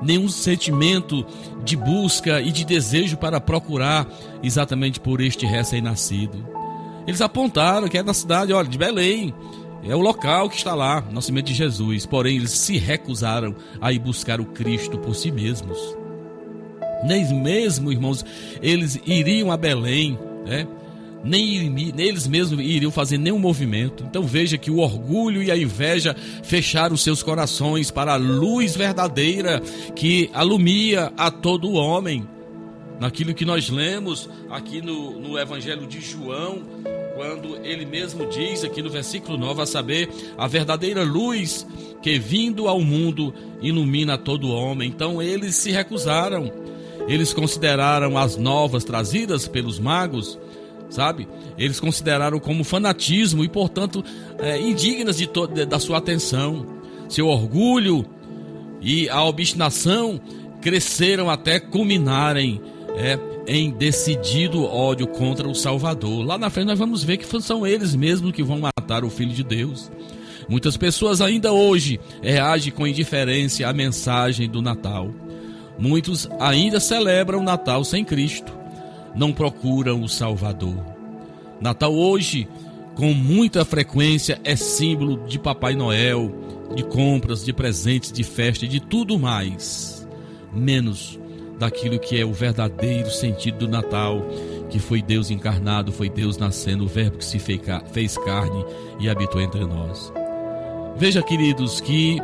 nenhum 0.03 0.29
sentimento 0.29 1.25
de 1.65 1.77
busca 1.77 2.41
e 2.41 2.51
de 2.51 2.65
desejo 2.65 3.17
para 3.17 3.41
procurar 3.41 4.07
exatamente 4.43 4.99
por 5.01 5.21
este 5.21 5.47
recém-nascido. 5.47 6.45
Eles 7.07 7.21
apontaram 7.21 7.89
que 7.89 7.99
é 7.99 8.03
na 8.03 8.15
cidade, 8.15 8.53
olha, 8.53 8.69
de 8.69 8.77
Belém. 8.77 9.35
É 9.83 9.95
o 9.95 10.01
local 10.01 10.51
que 10.51 10.57
está 10.57 10.75
lá, 10.75 11.05
nascimento 11.11 11.47
de 11.47 11.55
Jesus. 11.55 12.05
Porém, 12.05 12.37
eles 12.37 12.51
se 12.51 12.77
recusaram 12.77 13.55
a 13.81 13.93
ir 13.93 13.99
buscar 13.99 14.41
o 14.41 14.47
Cristo 14.47 14.99
por 14.99 15.15
si 15.15 15.31
mesmos. 15.31 15.79
Nem 17.05 17.33
mesmo, 17.33 17.93
irmãos, 17.93 18.25
eles 18.61 19.01
iriam 19.07 19.53
a 19.53 19.57
Belém, 19.57 20.19
né? 20.45 20.67
nem, 21.23 21.69
nem 21.69 22.07
eles 22.07 22.27
mesmos 22.27 22.61
iriam 22.61 22.91
fazer 22.91 23.19
nenhum 23.19 23.39
movimento. 23.39 24.05
Então 24.05 24.23
veja 24.23 24.59
que 24.59 24.71
o 24.71 24.79
orgulho 24.79 25.43
e 25.43 25.51
a 25.51 25.57
inveja 25.57 26.15
fecharam 26.43 26.97
seus 26.97 27.23
corações 27.23 27.91
para 27.91 28.15
a 28.15 28.17
luz 28.17 28.77
verdadeira 28.77 29.61
que 29.95 30.31
alumia 30.33 31.13
a 31.17 31.31
todo 31.31 31.73
homem. 31.73 32.27
Naquilo 33.01 33.33
que 33.33 33.45
nós 33.45 33.69
lemos 33.69 34.29
aqui 34.51 34.83
no, 34.83 35.21
no 35.21 35.39
Evangelho 35.39 35.87
de 35.87 36.01
João, 36.01 36.63
quando 37.19 37.57
ele 37.65 37.85
mesmo 37.85 38.27
diz 38.27 38.63
aqui 38.63 38.81
no 38.81 38.89
versículo 38.89 39.37
9, 39.37 39.63
a 39.63 39.67
saber, 39.67 40.09
a 40.39 40.47
verdadeira 40.47 41.03
luz 41.03 41.67
que 42.01 42.17
vindo 42.17 42.69
ao 42.69 42.81
mundo 42.81 43.35
ilumina 43.61 44.17
todo 44.17 44.53
homem. 44.53 44.89
Então 44.89 45.21
eles 45.21 45.57
se 45.57 45.73
recusaram. 45.73 46.53
Eles 47.09 47.33
consideraram 47.33 48.17
as 48.17 48.37
novas 48.37 48.85
trazidas 48.85 49.49
pelos 49.49 49.81
magos 49.81 50.39
sabe? 50.91 51.29
Eles 51.59 51.79
consideraram 51.79 52.39
como 52.39 52.65
fanatismo 52.65 53.45
e, 53.45 53.49
portanto, 53.49 54.03
é, 54.39 54.59
indignas 54.59 55.19
de, 55.19 55.29
da 55.67 55.79
sua 55.79 55.99
atenção. 55.99 56.65
Seu 57.11 57.27
orgulho 57.27 58.07
e 58.81 59.07
a 59.11 59.23
obstinação 59.23 60.19
cresceram 60.63 61.29
até 61.29 61.61
culminarem 61.61 62.59
é, 62.97 63.19
em 63.49 63.71
decidido 63.71 64.65
ódio 64.65 65.09
contra 65.09 65.49
o 65.49 65.55
Salvador. 65.55 66.25
Lá 66.25 66.39
na 66.39 66.51
frente 66.51 66.69
nós 66.69 66.79
vamos 66.79 67.03
ver 67.03 67.17
que 67.17 67.41
são 67.41 67.67
eles 67.67 67.97
mesmos 67.97 68.31
que 68.31 68.43
vão 68.43 68.61
matar 68.61 69.05
o 69.05 69.11
Filho 69.11 69.33
de 69.33 69.43
Deus. 69.43 69.91
Muitas 70.49 70.77
pessoas 70.77 71.21
ainda 71.21 71.53
hoje 71.53 71.99
reagem 72.23 72.73
com 72.73 72.87
indiferença 72.87 73.67
à 73.67 73.73
mensagem 73.73 74.49
do 74.49 74.63
Natal. 74.63 75.11
Muitos 75.79 76.29
ainda 76.39 76.79
celebram 76.79 77.41
o 77.41 77.45
Natal 77.45 77.83
sem 77.85 78.05
Cristo 78.05 78.59
não 79.15 79.33
procuram 79.33 80.03
o 80.03 80.09
Salvador. 80.09 80.77
Natal 81.61 81.93
hoje, 81.93 82.49
com 82.95 83.13
muita 83.13 83.65
frequência, 83.65 84.41
é 84.45 84.55
símbolo 84.55 85.27
de 85.27 85.39
Papai 85.39 85.75
Noel, 85.75 86.33
de 86.75 86.85
compras, 86.85 87.45
de 87.45 87.53
presentes, 87.53 88.13
de 88.13 88.23
festa 88.23 88.65
e 88.65 88.69
de 88.69 88.81
tudo 88.81 89.19
mais, 89.19 90.07
menos 90.53 91.19
daquilo 91.59 91.99
que 91.99 92.21
é 92.21 92.25
o 92.25 92.33
verdadeiro 92.33 93.11
sentido 93.11 93.59
do 93.59 93.69
Natal, 93.69 94.25
que 94.71 94.79
foi 94.79 95.03
Deus 95.03 95.31
encarnado, 95.31 95.93
foi 95.93 96.09
Deus 96.09 96.37
nascendo, 96.37 96.85
o 96.85 96.89
Verbo 96.89 97.19
que 97.19 97.25
se 97.25 97.39
fez 97.39 98.17
carne 98.19 98.65
e 99.01 99.09
habitou 99.09 99.41
entre 99.41 99.65
nós. 99.65 100.13
Veja, 100.97 101.23
queridos, 101.23 101.81
que 101.81 102.19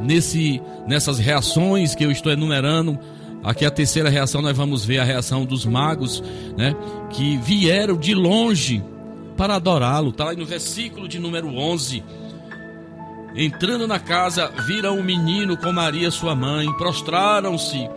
nesse, 0.00 0.60
nessas 0.86 1.18
reações 1.18 1.94
que 1.94 2.04
eu 2.04 2.10
estou 2.10 2.32
enumerando, 2.32 2.98
Aqui 3.42 3.66
a 3.66 3.70
terceira 3.70 4.08
reação 4.08 4.40
nós 4.40 4.56
vamos 4.56 4.84
ver 4.84 5.00
a 5.00 5.04
reação 5.04 5.44
dos 5.44 5.66
magos, 5.66 6.22
né, 6.56 6.76
que 7.10 7.36
vieram 7.38 7.96
de 7.96 8.14
longe 8.14 8.84
para 9.36 9.56
adorá-lo. 9.56 10.10
Está 10.10 10.26
lá 10.26 10.32
no 10.34 10.46
versículo 10.46 11.08
de 11.08 11.18
número 11.18 11.48
11. 11.48 12.04
Entrando 13.34 13.88
na 13.88 13.98
casa, 13.98 14.48
viram 14.66 14.98
o 14.98 15.02
menino 15.02 15.56
com 15.56 15.72
Maria 15.72 16.10
sua 16.10 16.36
mãe, 16.36 16.72
prostraram-se, 16.74 17.88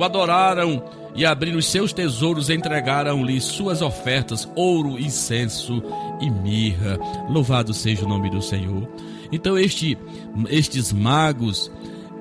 o 0.00 0.04
adoraram 0.04 0.82
e 1.14 1.26
abrindo 1.26 1.58
os 1.58 1.66
seus 1.66 1.92
tesouros 1.92 2.50
entregaram-lhe 2.50 3.40
suas 3.40 3.82
ofertas, 3.82 4.48
ouro, 4.54 4.98
incenso 4.98 5.82
e 6.20 6.30
mirra. 6.30 6.98
Louvado 7.28 7.74
seja 7.74 8.04
o 8.04 8.08
nome 8.08 8.30
do 8.30 8.40
Senhor. 8.40 8.88
Então 9.30 9.58
este, 9.58 9.96
estes 10.48 10.92
magos 10.92 11.70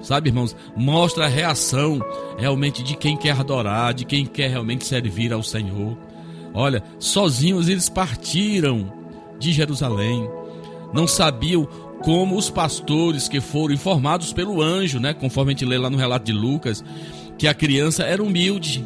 Sabe, 0.01 0.29
irmãos, 0.29 0.55
mostra 0.77 1.25
a 1.25 1.27
reação 1.27 1.99
realmente 2.37 2.81
de 2.81 2.95
quem 2.95 3.17
quer 3.17 3.37
adorar, 3.37 3.93
de 3.93 4.05
quem 4.05 4.25
quer 4.25 4.49
realmente 4.49 4.85
servir 4.85 5.33
ao 5.33 5.43
Senhor. 5.43 5.97
Olha, 6.53 6.81
sozinhos 6.97 7.67
eles 7.67 7.89
partiram 7.89 8.93
de 9.37 9.51
Jerusalém. 9.51 10.25
Não 10.93 11.05
sabiam 11.05 11.67
como 12.01 12.37
os 12.37 12.49
pastores 12.49 13.27
que 13.27 13.41
foram 13.41 13.73
informados 13.73 14.31
pelo 14.31 14.61
anjo, 14.61 14.99
né, 14.99 15.13
conforme 15.13 15.51
a 15.51 15.53
gente 15.53 15.65
lê 15.65 15.77
lá 15.77 15.89
no 15.89 15.97
relato 15.97 16.25
de 16.25 16.31
Lucas, 16.31 16.83
que 17.39 17.47
a 17.47 17.53
criança 17.53 18.03
era 18.03 18.21
humilde. 18.21 18.85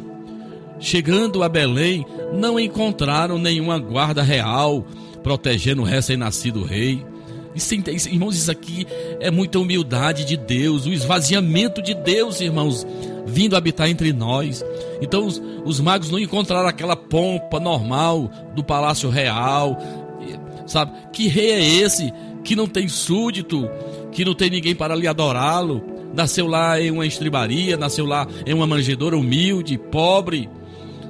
Chegando 0.78 1.42
a 1.42 1.48
Belém, 1.48 2.06
não 2.32 2.58
encontraram 2.58 3.36
nenhuma 3.36 3.78
guarda 3.78 4.22
real 4.22 4.86
protegendo 5.22 5.82
o 5.82 5.84
recém-nascido 5.84 6.62
rei. 6.62 7.04
Irmãos, 8.10 8.36
isso 8.36 8.50
aqui 8.50 8.86
é 9.20 9.30
muita 9.30 9.58
humildade 9.58 10.24
de 10.24 10.36
Deus, 10.36 10.86
o 10.86 10.92
esvaziamento 10.92 11.82
de 11.82 11.94
Deus, 11.94 12.40
irmãos, 12.40 12.86
vindo 13.26 13.56
habitar 13.56 13.88
entre 13.88 14.12
nós. 14.12 14.64
Então, 15.00 15.26
os, 15.26 15.42
os 15.64 15.80
magos 15.80 16.10
não 16.10 16.18
encontraram 16.18 16.68
aquela 16.68 16.96
pompa 16.96 17.58
normal 17.58 18.30
do 18.54 18.62
palácio 18.62 19.08
real, 19.08 19.78
sabe? 20.66 20.92
Que 21.12 21.26
rei 21.28 21.52
é 21.52 21.64
esse 21.64 22.12
que 22.44 22.54
não 22.54 22.68
tem 22.68 22.88
súdito, 22.88 23.68
que 24.12 24.24
não 24.24 24.34
tem 24.34 24.50
ninguém 24.50 24.74
para 24.74 24.94
lhe 24.94 25.08
adorá-lo? 25.08 25.93
Nasceu 26.14 26.46
lá 26.46 26.80
em 26.80 26.90
uma 26.90 27.06
estribaria, 27.06 27.76
nasceu 27.76 28.06
lá 28.06 28.26
em 28.46 28.54
uma 28.54 28.66
manjedoura 28.66 29.16
humilde, 29.16 29.76
pobre. 29.76 30.48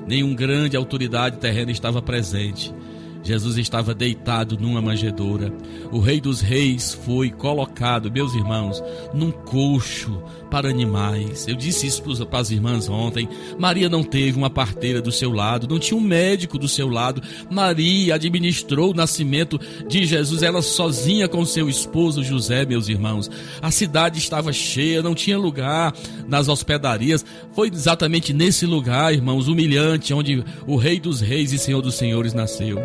Nenhum 0.07 0.35
grande 0.35 0.77
autoridade 0.77 1.39
terrena 1.39 1.71
estava 1.71 2.01
presente. 2.01 2.75
Jesus 3.23 3.57
estava 3.57 3.95
deitado 3.95 4.59
numa 4.59 4.83
manjedoura. 4.83 5.51
O 5.91 5.99
Rei 5.99 6.21
dos 6.21 6.43
Reis 6.43 6.93
foi 6.93 7.31
colocado, 7.31 8.13
meus 8.13 8.35
irmãos, 8.35 8.83
num 9.15 9.31
coxo 9.31 10.23
para 10.55 10.69
animais. 10.69 11.49
Eu 11.49 11.57
disse 11.57 11.85
isso 11.85 12.01
para 12.27 12.39
as 12.39 12.53
irmãs 12.53 12.89
ontem. 12.89 13.29
Maria 13.59 13.89
não 13.89 14.05
teve 14.05 14.39
uma 14.39 14.49
parteira 14.49 15.03
do 15.03 15.11
seu 15.11 15.33
lado, 15.33 15.67
não 15.67 15.81
tinha 15.81 15.99
um 15.99 16.01
médico 16.01 16.57
do 16.57 16.69
seu 16.69 16.89
lado. 16.89 17.21
Maria 17.51 18.15
administrou 18.15 18.93
o 18.93 18.95
nascimento 18.95 19.59
de 19.89 20.07
Jesus, 20.07 20.45
ela 20.45 20.63
sozinha 20.63 21.27
com 21.27 21.45
seu 21.45 21.69
esposo 21.69 22.23
José, 22.23 22.65
meus 22.65 22.89
irmãos. 22.89 23.29
A 23.61 23.73
cidade 23.73 24.21
estava 24.21 24.53
cheia, 24.53 25.03
não 25.03 25.13
tinha 25.13 25.37
lugar 25.37 25.93
nas 26.29 26.47
hospedarias. 26.47 27.25
Foi 27.53 27.69
exatamente 27.69 28.33
nesse 28.33 28.65
lugar, 28.65 29.13
irmãos, 29.13 29.49
humilhante, 29.49 30.15
onde 30.15 30.45
o 30.69 30.77
Rei 30.77 31.01
dos 31.01 31.21
Reis 31.21 31.53
e 31.53 31.59
Senhor 31.59 31.83
dos 31.83 31.97
Senhores 31.97 32.33
nasceu. 32.33 32.79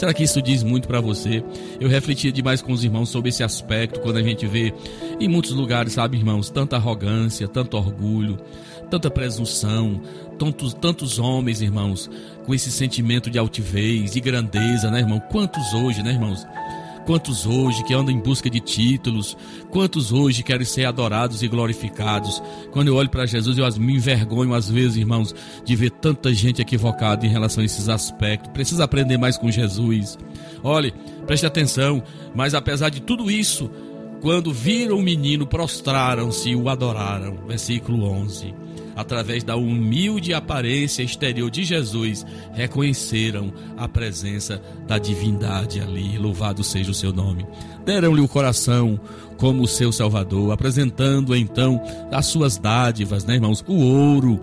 Será 0.00 0.14
que 0.14 0.22
isso 0.24 0.40
diz 0.40 0.62
muito 0.62 0.88
para 0.88 0.98
você? 0.98 1.44
Eu 1.78 1.86
refletia 1.86 2.32
demais 2.32 2.62
com 2.62 2.72
os 2.72 2.82
irmãos 2.82 3.10
sobre 3.10 3.28
esse 3.28 3.44
aspecto 3.44 4.00
quando 4.00 4.16
a 4.16 4.22
gente 4.22 4.46
vê 4.46 4.72
em 5.20 5.28
muitos 5.28 5.50
lugares, 5.50 5.92
sabe, 5.92 6.16
irmãos, 6.16 6.48
tanta 6.48 6.76
arrogância, 6.76 7.46
tanto 7.46 7.76
orgulho, 7.76 8.38
tanta 8.90 9.10
presunção, 9.10 10.00
tantos, 10.38 10.72
tantos 10.72 11.18
homens, 11.18 11.60
irmãos, 11.60 12.10
com 12.46 12.54
esse 12.54 12.70
sentimento 12.72 13.28
de 13.28 13.38
altivez, 13.38 14.12
de 14.12 14.20
grandeza, 14.20 14.90
né, 14.90 15.00
irmão? 15.00 15.20
Quantos 15.20 15.74
hoje, 15.74 16.02
né, 16.02 16.12
irmãos? 16.12 16.46
Quantos 17.06 17.46
hoje 17.46 17.82
que 17.84 17.94
andam 17.94 18.14
em 18.14 18.20
busca 18.20 18.48
de 18.48 18.60
títulos? 18.60 19.36
Quantos 19.70 20.12
hoje 20.12 20.42
querem 20.42 20.64
ser 20.64 20.84
adorados 20.84 21.42
e 21.42 21.48
glorificados? 21.48 22.42
Quando 22.70 22.88
eu 22.88 22.96
olho 22.96 23.08
para 23.08 23.26
Jesus, 23.26 23.58
eu 23.58 23.66
me 23.78 23.94
envergonho 23.94 24.54
às 24.54 24.70
vezes, 24.70 24.96
irmãos, 24.96 25.34
de 25.64 25.74
ver 25.74 25.90
tanta 25.90 26.32
gente 26.32 26.62
equivocada 26.62 27.26
em 27.26 27.30
relação 27.30 27.62
a 27.62 27.64
esses 27.64 27.88
aspectos. 27.88 28.52
Precisa 28.52 28.84
aprender 28.84 29.18
mais 29.18 29.36
com 29.36 29.50
Jesus. 29.50 30.18
Olhe, 30.62 30.92
preste 31.26 31.46
atenção, 31.46 32.02
mas 32.34 32.54
apesar 32.54 32.90
de 32.90 33.00
tudo 33.00 33.30
isso, 33.30 33.70
quando 34.20 34.52
viram 34.52 34.98
o 34.98 35.02
menino, 35.02 35.46
prostraram-se 35.46 36.50
e 36.50 36.56
o 36.56 36.68
adoraram. 36.68 37.38
Versículo 37.46 38.04
11 38.04 38.69
através 39.00 39.42
da 39.42 39.56
humilde 39.56 40.34
aparência 40.34 41.02
exterior 41.02 41.50
de 41.50 41.64
Jesus, 41.64 42.24
reconheceram 42.52 43.52
a 43.76 43.88
presença 43.88 44.62
da 44.86 44.98
divindade 44.98 45.80
ali. 45.80 46.18
Louvado 46.18 46.62
seja 46.62 46.90
o 46.90 46.94
seu 46.94 47.12
nome. 47.12 47.46
Deram-lhe 47.84 48.20
o 48.20 48.28
coração 48.28 49.00
como 49.36 49.66
seu 49.66 49.90
Salvador, 49.90 50.52
apresentando 50.52 51.34
então 51.34 51.82
as 52.12 52.26
suas 52.26 52.58
dádivas, 52.58 53.24
né, 53.24 53.34
irmãos? 53.34 53.64
O 53.66 53.74
ouro 53.74 54.38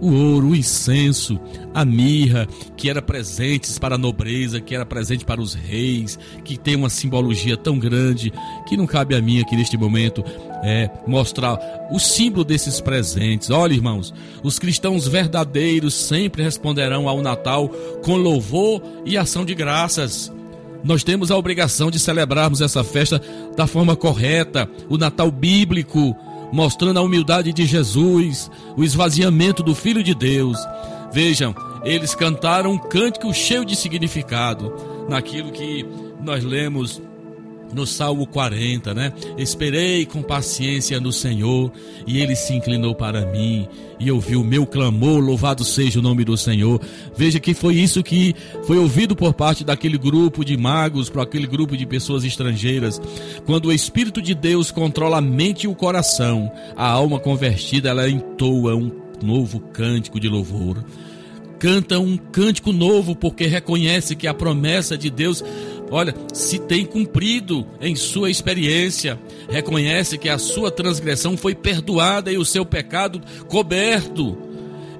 o 0.00 0.12
ouro, 0.12 0.48
o 0.48 0.56
incenso, 0.56 1.38
a 1.74 1.84
mirra, 1.84 2.46
que 2.76 2.90
era 2.90 3.00
presentes 3.00 3.78
para 3.78 3.94
a 3.94 3.98
nobreza, 3.98 4.60
que 4.60 4.74
era 4.74 4.84
presente 4.84 5.24
para 5.24 5.40
os 5.40 5.54
reis, 5.54 6.18
que 6.44 6.58
tem 6.58 6.76
uma 6.76 6.90
simbologia 6.90 7.56
tão 7.56 7.78
grande 7.78 8.32
que 8.66 8.76
não 8.76 8.86
cabe 8.86 9.14
a 9.14 9.22
mim 9.22 9.40
aqui 9.40 9.56
neste 9.56 9.76
momento 9.76 10.24
é, 10.62 10.90
mostrar 11.06 11.58
o 11.90 11.98
símbolo 11.98 12.44
desses 12.44 12.80
presentes. 12.80 13.50
Olha, 13.50 13.72
irmãos, 13.72 14.12
os 14.42 14.58
cristãos 14.58 15.06
verdadeiros 15.06 15.94
sempre 15.94 16.42
responderão 16.42 17.08
ao 17.08 17.22
Natal 17.22 17.68
com 18.02 18.16
louvor 18.16 18.82
e 19.04 19.16
ação 19.16 19.44
de 19.44 19.54
graças. 19.54 20.32
Nós 20.82 21.02
temos 21.02 21.30
a 21.30 21.36
obrigação 21.36 21.90
de 21.90 21.98
celebrarmos 21.98 22.60
essa 22.60 22.84
festa 22.84 23.20
da 23.56 23.66
forma 23.66 23.96
correta, 23.96 24.68
o 24.88 24.96
Natal 24.96 25.30
bíblico, 25.30 26.16
mostrando 26.56 26.98
a 26.98 27.02
humildade 27.02 27.52
de 27.52 27.66
Jesus, 27.66 28.50
o 28.78 28.82
esvaziamento 28.82 29.62
do 29.62 29.74
Filho 29.74 30.02
de 30.02 30.14
Deus. 30.14 30.58
Vejam, 31.12 31.54
eles 31.84 32.14
cantaram 32.14 32.72
um 32.72 32.78
cântico 32.78 33.32
cheio 33.34 33.62
de 33.62 33.76
significado 33.76 34.74
naquilo 35.06 35.52
que 35.52 35.86
nós 36.18 36.42
lemos 36.42 37.02
no 37.74 37.86
Salmo 37.86 38.26
40, 38.26 38.94
né? 38.94 39.12
Esperei 39.36 40.06
com 40.06 40.22
paciência 40.22 41.00
no 41.00 41.12
Senhor 41.12 41.72
e 42.06 42.20
ele 42.20 42.36
se 42.36 42.54
inclinou 42.54 42.94
para 42.94 43.26
mim 43.26 43.68
e 43.98 44.10
ouviu 44.10 44.40
o 44.40 44.44
meu 44.44 44.66
clamor. 44.66 45.20
Louvado 45.20 45.64
seja 45.64 45.98
o 45.98 46.02
nome 46.02 46.24
do 46.24 46.36
Senhor. 46.36 46.80
Veja 47.16 47.40
que 47.40 47.54
foi 47.54 47.74
isso 47.76 48.02
que 48.02 48.34
foi 48.66 48.78
ouvido 48.78 49.16
por 49.16 49.34
parte 49.34 49.64
daquele 49.64 49.98
grupo 49.98 50.44
de 50.44 50.56
magos, 50.56 51.10
para 51.10 51.22
aquele 51.22 51.46
grupo 51.46 51.76
de 51.76 51.86
pessoas 51.86 52.24
estrangeiras. 52.24 53.00
Quando 53.44 53.66
o 53.66 53.72
Espírito 53.72 54.20
de 54.22 54.34
Deus 54.34 54.70
controla 54.70 55.18
a 55.18 55.22
mente 55.22 55.64
e 55.64 55.68
o 55.68 55.74
coração, 55.74 56.50
a 56.76 56.88
alma 56.88 57.18
convertida 57.18 57.90
ela 57.90 58.08
entoa 58.08 58.74
um 58.74 58.90
novo 59.22 59.60
cântico 59.60 60.20
de 60.20 60.28
louvor. 60.28 60.84
Canta 61.58 61.98
um 61.98 62.18
cântico 62.18 62.70
novo 62.70 63.16
porque 63.16 63.46
reconhece 63.46 64.14
que 64.14 64.26
a 64.26 64.34
promessa 64.34 64.96
de 64.96 65.08
Deus 65.08 65.42
olha, 65.90 66.14
se 66.32 66.58
tem 66.58 66.84
cumprido 66.84 67.66
em 67.80 67.94
sua 67.94 68.30
experiência, 68.30 69.18
reconhece 69.48 70.18
que 70.18 70.28
a 70.28 70.38
sua 70.38 70.70
transgressão 70.70 71.36
foi 71.36 71.54
perdoada 71.54 72.32
e 72.32 72.38
o 72.38 72.44
seu 72.44 72.64
pecado 72.64 73.20
coberto. 73.48 74.36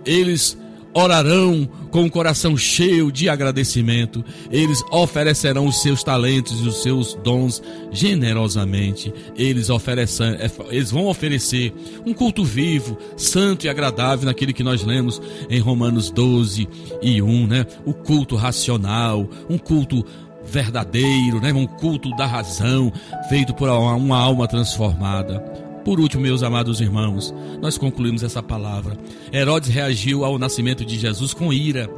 Eles 0.05 0.57
orarão 0.97 1.69
com 1.91 2.05
o 2.05 2.11
coração 2.11 2.57
cheio 2.57 3.13
de 3.13 3.29
agradecimento, 3.29 4.25
eles 4.51 4.83
oferecerão 4.91 5.67
os 5.67 5.83
seus 5.83 6.03
talentos 6.03 6.61
e 6.61 6.69
os 6.69 6.83
seus 6.83 7.15
dons 7.23 7.63
generosamente. 7.91 9.13
Eles 9.37 9.69
oferecem, 9.69 10.37
eles 10.71 10.91
vão 10.91 11.07
oferecer 11.07 11.73
um 12.05 12.15
culto 12.15 12.43
vivo, 12.45 12.97
santo 13.15 13.67
e 13.67 13.69
agradável 13.69 14.25
naquele 14.25 14.55
que 14.55 14.63
nós 14.63 14.85
lemos 14.85 15.21
em 15.51 15.61
Romanos 15.61 16.11
12 16.11 16.67
e 17.03 17.21
1, 17.21 17.47
né? 17.47 17.67
O 17.85 17.93
culto 17.93 18.35
racional, 18.35 19.29
um 19.51 19.59
culto 19.59 20.05
verdadeiro, 20.47 21.41
né? 21.41 21.53
um 21.53 21.67
culto 21.67 22.11
da 22.17 22.27
razão, 22.27 22.93
feito 23.29 23.53
por 23.55 23.69
uma 23.69 24.19
alma 24.19 24.47
transformada. 24.47 25.41
Por 25.85 26.01
último, 26.01 26.23
meus 26.23 26.43
amados 26.43 26.81
irmãos, 26.81 27.33
nós 27.61 27.79
concluímos 27.79 28.23
essa 28.23 28.43
palavra. 28.43 28.97
Herodes 29.33 29.69
reagiu 29.69 30.25
ao 30.25 30.39
nascimento 30.39 30.85
de 30.85 30.99
Jesus 30.99 31.33
com 31.33 31.53
ira. 31.53 31.89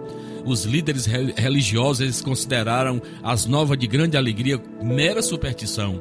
Os 0.44 0.64
líderes 0.64 1.06
religiosos 1.06 2.20
consideraram 2.20 3.00
as 3.22 3.46
novas 3.46 3.78
de 3.78 3.86
grande 3.86 4.16
alegria 4.16 4.60
mera 4.82 5.22
superstição. 5.22 6.00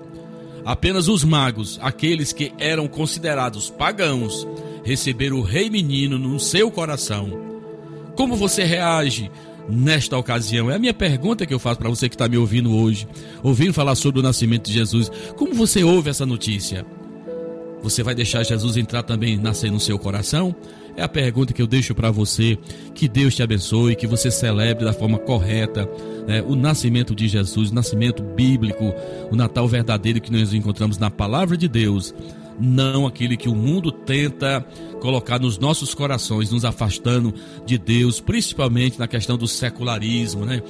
Apenas 0.66 1.08
os 1.08 1.24
magos, 1.24 1.80
aqueles 1.82 2.34
que 2.34 2.52
eram 2.60 2.90
considerados 2.90 3.70
pagãos, 3.70 4.46
receberam 4.84 5.38
o 5.38 5.42
rei 5.42 5.70
menino 5.70 6.20
no 6.20 6.40
seu 6.42 6.70
coração. 6.70 7.32
Como 8.18 8.36
você 8.36 8.66
reage 8.66 9.32
nesta 9.70 10.18
ocasião? 10.18 10.70
É 10.72 10.76
a 10.76 10.80
minha 10.80 10.94
pergunta 10.94 11.46
que 11.46 11.54
eu 11.54 11.60
faço 11.60 11.80
para 11.80 11.90
você 11.90 12.08
que 12.10 12.16
está 12.16 12.28
me 12.28 12.38
ouvindo 12.38 12.76
hoje, 12.76 13.08
ouvindo 13.44 13.74
falar 13.74 13.96
sobre 13.96 14.20
o 14.20 14.24
nascimento 14.24 14.68
de 14.68 14.74
Jesus. 14.74 15.12
Como 15.36 15.54
você 15.54 15.84
ouve 15.84 16.10
essa 16.10 16.26
notícia? 16.26 16.86
Você 17.84 18.02
vai 18.04 18.16
deixar 18.16 18.44
Jesus 18.44 18.76
entrar 18.76 19.04
também, 19.04 19.38
nascer 19.38 19.72
no 19.72 19.80
seu 19.80 20.00
coração? 20.00 20.56
É 20.96 21.04
a 21.04 21.08
pergunta 21.08 21.54
que 21.54 21.62
eu 21.62 21.68
deixo 21.68 21.94
para 21.94 22.10
você. 22.10 22.58
Que 22.96 23.08
Deus 23.08 23.36
te 23.36 23.44
abençoe, 23.44 23.96
que 23.96 24.08
você 24.08 24.32
celebre 24.32 24.84
da 24.84 24.92
forma 24.92 25.20
correta 25.20 25.88
né, 26.28 26.42
o 26.42 26.56
nascimento 26.56 27.14
de 27.14 27.28
Jesus, 27.28 27.70
o 27.70 27.76
nascimento 27.76 28.24
bíblico, 28.24 28.94
o 29.32 29.36
Natal 29.36 29.68
verdadeiro 29.68 30.20
que 30.20 30.32
nós 30.32 30.54
encontramos 30.54 30.98
na 30.98 31.12
palavra 31.12 31.56
de 31.56 31.68
Deus 31.68 32.16
não 32.60 33.06
aquele 33.06 33.38
que 33.38 33.50
o 33.50 33.56
mundo 33.56 33.92
tenta 33.92 34.66
colocar 35.02 35.40
nos 35.40 35.58
nossos 35.58 35.94
corações, 35.94 36.52
nos 36.52 36.66
afastando 36.66 37.34
de 37.66 37.78
Deus, 37.78 38.20
principalmente 38.20 39.00
na 39.00 39.08
questão 39.08 39.38
do 39.38 39.48
secularismo, 39.48 40.46
né? 40.46 40.62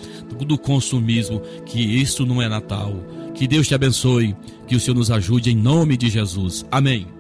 do, 0.46 0.58
consumismo, 0.58 1.42
que 1.66 1.80
isso 1.80 2.26
não 2.26 2.42
é 2.42 2.50
Natal. 2.50 2.94
Que 3.34 3.48
Deus 3.48 3.68
te 3.68 3.76
abençoe, 3.76 4.36
que 4.68 4.76
o 4.76 4.80
Senhor 4.80 4.98
nos 4.98 5.12
ajude 5.12 5.52
em 5.52 5.56
nome 5.56 5.96
de 5.96 6.10
Jesus. 6.10 6.66
Amém. 6.72 7.17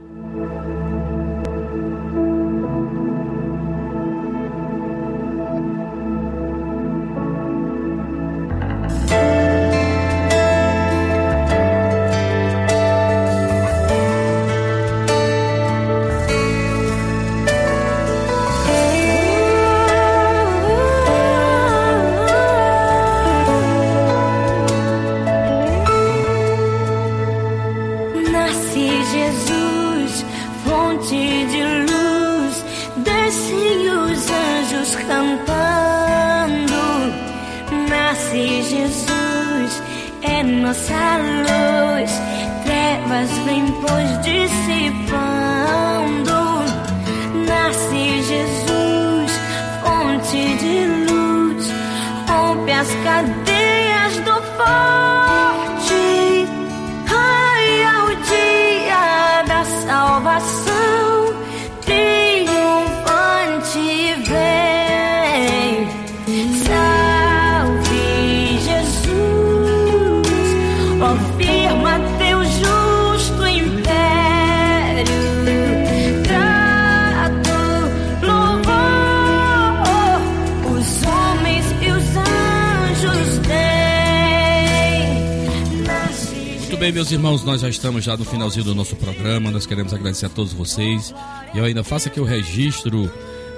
Bem, 86.87 86.93
meus 86.93 87.11
irmãos, 87.11 87.43
nós 87.43 87.59
já 87.59 87.67
estamos 87.67 88.05
já 88.05 88.15
no 88.15 88.23
finalzinho 88.23 88.63
do 88.63 88.73
nosso 88.73 88.95
programa. 88.95 89.51
Nós 89.51 89.65
queremos 89.65 89.93
agradecer 89.93 90.27
a 90.27 90.29
todos 90.29 90.53
vocês. 90.53 91.13
E 91.53 91.57
eu 91.57 91.65
ainda 91.65 91.83
faço 91.83 92.07
aqui 92.07 92.17
o 92.17 92.23
registro 92.23 93.11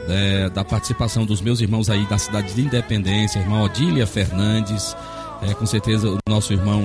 é, 0.08 0.50
da 0.50 0.66
participação 0.66 1.28
dos 1.28 1.40
meus 1.40 1.62
irmãos 1.62 1.92
aí 1.92 2.08
da 2.08 2.18
cidade 2.18 2.52
de 2.56 2.62
Independência, 2.62 3.38
irmã 3.38 3.62
Odília 3.62 4.08
Fernandes, 4.08 4.96
é, 5.42 5.54
com 5.54 5.66
certeza 5.66 6.10
o 6.10 6.18
nosso 6.28 6.54
irmão, 6.54 6.84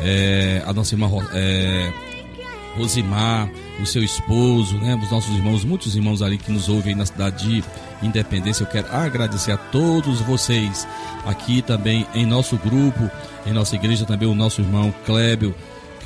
é, 0.00 0.62
a 0.66 0.72
nossa 0.72 0.94
irmã 0.94 1.08
é, 1.32 1.92
Rosimar, 2.76 3.48
o 3.80 3.86
seu 3.86 4.02
esposo, 4.02 4.76
né, 4.76 4.98
os 5.02 5.10
nossos 5.10 5.34
irmãos, 5.34 5.64
muitos 5.64 5.96
irmãos 5.96 6.20
ali 6.22 6.36
que 6.38 6.52
nos 6.52 6.68
ouvem 6.68 6.94
na 6.94 7.06
cidade 7.06 7.48
de 7.48 7.64
Independência. 8.02 8.62
Eu 8.64 8.68
quero 8.68 8.94
agradecer 8.94 9.52
a 9.52 9.56
todos 9.56 10.20
vocês 10.20 10.86
aqui 11.24 11.62
também 11.62 12.06
em 12.14 12.26
nosso 12.26 12.56
grupo, 12.58 13.10
em 13.46 13.52
nossa 13.52 13.74
igreja 13.74 14.04
também 14.04 14.28
o 14.28 14.34
nosso 14.34 14.60
irmão 14.60 14.94
Kleber, 15.06 15.54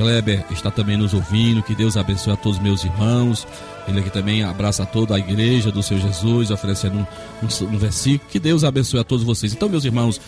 Kleber 0.01 0.43
está 0.51 0.71
também 0.71 0.97
nos 0.97 1.13
ouvindo, 1.13 1.63
que 1.63 1.75
Deus 1.75 1.99
abençoe 1.99 2.33
a 2.33 2.37
todos 2.37 2.57
os 2.57 2.65
meus 2.65 2.85
irmãos. 2.85 3.47
Ele 3.87 4.01
aqui 4.01 4.09
também 4.09 4.43
abraça 4.43 4.87
toda 4.87 5.15
a 5.15 5.19
igreja 5.19 5.71
do 5.71 5.83
Senhor 5.83 6.01
Jesus, 6.01 6.51
oferecendo 6.51 6.97
um, 6.97 7.07
um, 7.43 7.75
um 7.75 7.79
versículo. 7.79 8.31
Que 8.31 8.39
Deus 8.39 8.65
abençoe 8.65 8.99
a 8.99 9.05
todos 9.05 9.23
vocês. 9.23 9.53
Então, 9.53 9.69
meus 9.69 9.85
irmãos, 9.85 10.19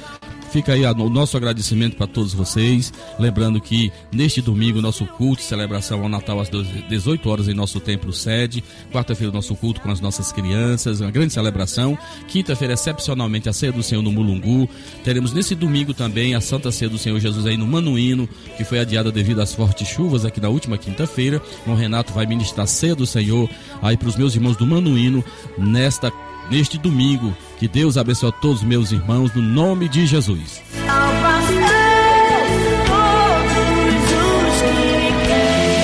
Fica 0.52 0.74
aí 0.74 0.84
o 0.84 1.08
nosso 1.08 1.34
agradecimento 1.34 1.96
para 1.96 2.06
todos 2.06 2.34
vocês. 2.34 2.92
Lembrando 3.18 3.58
que 3.58 3.90
neste 4.12 4.42
domingo, 4.42 4.82
nosso 4.82 5.06
culto, 5.06 5.40
celebração 5.40 6.02
ao 6.02 6.10
Natal 6.10 6.38
às 6.38 6.50
18 6.50 7.30
horas 7.30 7.48
em 7.48 7.54
nosso 7.54 7.80
templo 7.80 8.12
sede. 8.12 8.62
Quarta-feira, 8.92 9.32
nosso 9.32 9.56
culto 9.56 9.80
com 9.80 9.90
as 9.90 9.98
nossas 9.98 10.30
crianças, 10.30 11.00
uma 11.00 11.10
grande 11.10 11.32
celebração. 11.32 11.96
Quinta-feira, 12.28 12.74
excepcionalmente, 12.74 13.48
a 13.48 13.52
ceia 13.54 13.72
do 13.72 13.82
Senhor 13.82 14.02
no 14.02 14.12
Mulungu. 14.12 14.68
Teremos 15.02 15.32
nesse 15.32 15.54
domingo 15.54 15.94
também 15.94 16.34
a 16.34 16.40
Santa 16.42 16.70
Ceia 16.70 16.90
do 16.90 16.98
Senhor 16.98 17.18
Jesus 17.18 17.46
aí 17.46 17.56
no 17.56 17.66
Manuíno, 17.66 18.28
que 18.58 18.62
foi 18.62 18.78
adiada 18.78 19.10
devido 19.10 19.40
às 19.40 19.54
fortes 19.54 19.88
chuvas 19.88 20.26
aqui 20.26 20.38
na 20.38 20.50
última 20.50 20.76
quinta-feira. 20.76 21.40
O 21.66 21.72
Renato 21.72 22.12
vai 22.12 22.26
ministrar 22.26 22.64
a 22.64 22.66
ceia 22.66 22.94
do 22.94 23.06
Senhor 23.06 23.48
aí 23.80 23.96
para 23.96 24.08
os 24.08 24.16
meus 24.16 24.34
irmãos 24.34 24.58
do 24.58 24.66
Manuíno 24.66 25.24
nesta 25.56 26.12
neste 26.50 26.78
domingo. 26.78 27.36
Que 27.58 27.68
Deus 27.68 27.96
abençoe 27.96 28.28
a 28.30 28.32
todos 28.32 28.62
meus 28.62 28.92
irmãos, 28.92 29.32
no 29.34 29.42
nome 29.42 29.88
de 29.88 30.06
Jesus. 30.06 30.60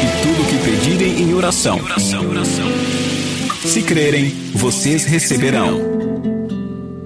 E 0.03 0.23
tudo 0.23 0.49
que 0.49 0.59
pedirem 0.65 1.23
em 1.23 1.35
oração. 1.35 1.81
Se 3.65 3.83
crerem, 3.83 4.31
vocês 4.55 5.05
receberão. 5.05 5.79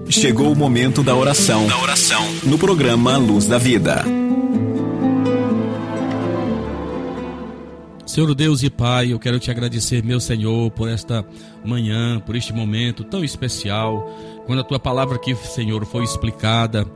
Chegou 0.09 0.53
o 0.53 0.57
momento 0.57 1.03
da 1.03 1.14
oração. 1.16 1.66
No 2.44 2.59
programa 2.59 3.16
Luz 3.16 3.46
da 3.46 3.59
Vida. 3.59 4.21
Senhor 8.12 8.34
Deus 8.34 8.62
e 8.62 8.68
Pai, 8.68 9.10
eu 9.10 9.18
quero 9.18 9.40
te 9.40 9.50
agradecer, 9.50 10.04
meu 10.04 10.20
Senhor, 10.20 10.70
por 10.72 10.86
esta 10.86 11.24
manhã, 11.64 12.20
por 12.20 12.36
este 12.36 12.52
momento 12.52 13.04
tão 13.04 13.24
especial, 13.24 14.06
quando 14.44 14.58
a 14.58 14.62
tua 14.62 14.78
palavra 14.78 15.16
aqui, 15.16 15.34
Senhor, 15.34 15.86
foi 15.86 16.04
explicada. 16.04 16.86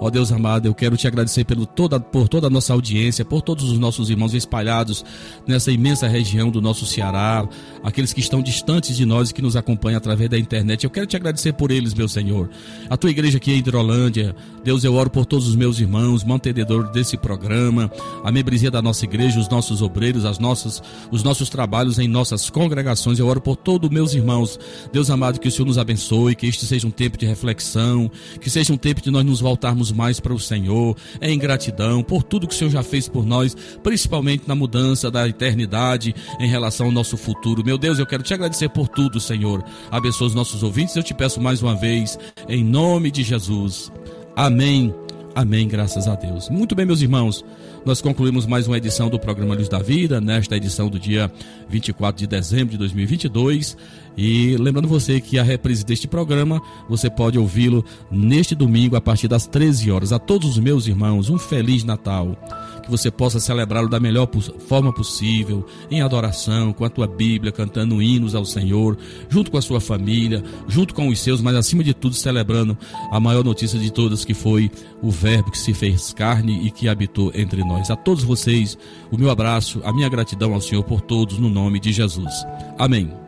Ó 0.00 0.10
Deus 0.10 0.30
amado, 0.30 0.66
eu 0.66 0.74
quero 0.74 0.96
te 0.96 1.08
agradecer 1.08 1.44
pelo 1.44 1.66
toda, 1.66 1.98
por 1.98 2.28
toda 2.28 2.46
a 2.46 2.50
nossa 2.50 2.72
audiência, 2.72 3.24
por 3.24 3.42
todos 3.42 3.70
os 3.70 3.78
nossos 3.78 4.10
irmãos 4.10 4.32
espalhados 4.32 5.04
nessa 5.46 5.72
imensa 5.72 6.06
região 6.06 6.50
do 6.50 6.62
nosso 6.62 6.86
Ceará, 6.86 7.48
aqueles 7.82 8.12
que 8.12 8.20
estão 8.20 8.40
distantes 8.40 8.96
de 8.96 9.04
nós 9.04 9.30
e 9.30 9.34
que 9.34 9.42
nos 9.42 9.56
acompanham 9.56 9.98
através 9.98 10.30
da 10.30 10.38
internet. 10.38 10.84
Eu 10.84 10.90
quero 10.90 11.06
te 11.06 11.16
agradecer 11.16 11.52
por 11.52 11.72
eles, 11.72 11.94
meu 11.94 12.08
Senhor. 12.08 12.48
A 12.88 12.96
tua 12.96 13.10
igreja 13.10 13.38
aqui 13.38 13.50
em 13.50 13.58
Hidrolândia, 13.58 14.36
Deus, 14.62 14.84
eu 14.84 14.94
oro 14.94 15.10
por 15.10 15.26
todos 15.26 15.48
os 15.48 15.56
meus 15.56 15.80
irmãos, 15.80 16.22
mantenedores 16.22 16.92
desse 16.92 17.16
programa, 17.16 17.90
a 18.22 18.30
membresia 18.30 18.70
da 18.70 18.80
nossa 18.80 19.04
igreja, 19.04 19.40
os 19.40 19.48
nossos 19.48 19.82
obreiros, 19.82 20.24
as 20.24 20.38
nossas, 20.38 20.80
os 21.10 21.24
nossos 21.24 21.48
trabalhos 21.48 21.98
em 21.98 22.06
nossas 22.06 22.48
congregações. 22.50 23.18
Eu 23.18 23.26
oro 23.26 23.40
por 23.40 23.56
todos 23.56 23.90
meus 23.90 24.14
irmãos. 24.14 24.60
Deus 24.92 25.10
amado, 25.10 25.40
que 25.40 25.48
o 25.48 25.50
Senhor 25.50 25.66
nos 25.66 25.78
abençoe, 25.78 26.36
que 26.36 26.46
este 26.46 26.66
seja 26.66 26.86
um 26.86 26.90
tempo 26.90 27.18
de 27.18 27.26
reflexão, 27.26 28.08
que 28.40 28.48
seja 28.48 28.72
um 28.72 28.76
tempo 28.76 29.00
de 29.00 29.10
nós 29.10 29.24
nos 29.24 29.40
voltarmos 29.40 29.87
mais 29.92 30.20
para 30.20 30.34
o 30.34 30.38
Senhor, 30.38 30.96
em 31.20 31.38
gratidão 31.38 32.02
por 32.02 32.22
tudo 32.22 32.46
que 32.46 32.54
o 32.54 32.56
Senhor 32.56 32.70
já 32.70 32.82
fez 32.82 33.08
por 33.08 33.24
nós, 33.24 33.56
principalmente 33.82 34.44
na 34.46 34.54
mudança 34.54 35.10
da 35.10 35.28
eternidade 35.28 36.14
em 36.38 36.48
relação 36.48 36.86
ao 36.86 36.92
nosso 36.92 37.16
futuro. 37.16 37.64
Meu 37.64 37.78
Deus, 37.78 37.98
eu 37.98 38.06
quero 38.06 38.22
te 38.22 38.34
agradecer 38.34 38.68
por 38.68 38.88
tudo, 38.88 39.20
Senhor. 39.20 39.64
Abençoa 39.90 40.28
os 40.28 40.34
nossos 40.34 40.62
ouvintes. 40.62 40.96
Eu 40.96 41.02
te 41.02 41.14
peço 41.14 41.40
mais 41.40 41.62
uma 41.62 41.74
vez, 41.74 42.18
em 42.48 42.64
nome 42.64 43.10
de 43.10 43.22
Jesus. 43.22 43.92
Amém. 44.36 44.94
Amém, 45.34 45.68
graças 45.68 46.08
a 46.08 46.14
Deus. 46.14 46.48
Muito 46.48 46.74
bem, 46.74 46.84
meus 46.84 47.00
irmãos, 47.00 47.44
nós 47.84 48.00
concluímos 48.00 48.44
mais 48.44 48.66
uma 48.66 48.76
edição 48.76 49.08
do 49.08 49.20
programa 49.20 49.54
Luz 49.54 49.68
da 49.68 49.78
Vida, 49.78 50.20
nesta 50.20 50.56
edição 50.56 50.88
do 50.88 50.98
dia 50.98 51.30
24 51.68 52.18
de 52.18 52.26
dezembro 52.26 52.72
de 52.72 52.78
2022. 52.78 53.76
E 54.18 54.56
lembrando 54.56 54.88
você 54.88 55.20
que 55.20 55.38
a 55.38 55.44
reprise 55.44 55.86
deste 55.86 56.08
programa, 56.08 56.60
você 56.88 57.08
pode 57.08 57.38
ouvi-lo 57.38 57.84
neste 58.10 58.52
domingo 58.52 58.96
a 58.96 59.00
partir 59.00 59.28
das 59.28 59.46
13 59.46 59.92
horas. 59.92 60.12
A 60.12 60.18
todos 60.18 60.50
os 60.50 60.58
meus 60.58 60.88
irmãos, 60.88 61.30
um 61.30 61.38
feliz 61.38 61.84
Natal 61.84 62.36
que 62.82 62.90
você 62.90 63.10
possa 63.10 63.38
celebrá-lo 63.38 63.88
da 63.88 64.00
melhor 64.00 64.26
forma 64.66 64.92
possível, 64.92 65.64
em 65.90 66.00
adoração, 66.00 66.72
com 66.72 66.86
a 66.86 66.88
tua 66.88 67.06
Bíblia, 67.06 67.52
cantando 67.52 68.02
hinos 68.02 68.34
ao 68.34 68.46
Senhor, 68.46 68.96
junto 69.28 69.50
com 69.50 69.58
a 69.58 69.62
sua 69.62 69.78
família, 69.78 70.42
junto 70.66 70.94
com 70.94 71.06
os 71.08 71.20
seus, 71.20 71.42
mas 71.42 71.54
acima 71.54 71.84
de 71.84 71.92
tudo 71.92 72.14
celebrando 72.14 72.76
a 73.12 73.20
maior 73.20 73.44
notícia 73.44 73.78
de 73.78 73.92
todas, 73.92 74.24
que 74.24 74.32
foi 74.32 74.70
o 75.02 75.10
Verbo 75.10 75.50
que 75.50 75.58
se 75.58 75.74
fez 75.74 76.14
carne 76.14 76.66
e 76.66 76.70
que 76.70 76.88
habitou 76.88 77.30
entre 77.34 77.62
nós. 77.62 77.90
A 77.90 77.96
todos 77.96 78.24
vocês, 78.24 78.78
o 79.12 79.18
meu 79.18 79.30
abraço, 79.30 79.80
a 79.84 79.92
minha 79.92 80.08
gratidão 80.08 80.54
ao 80.54 80.60
Senhor 80.60 80.82
por 80.82 81.02
todos, 81.02 81.38
no 81.38 81.50
nome 81.50 81.78
de 81.78 81.92
Jesus. 81.92 82.32
Amém. 82.78 83.27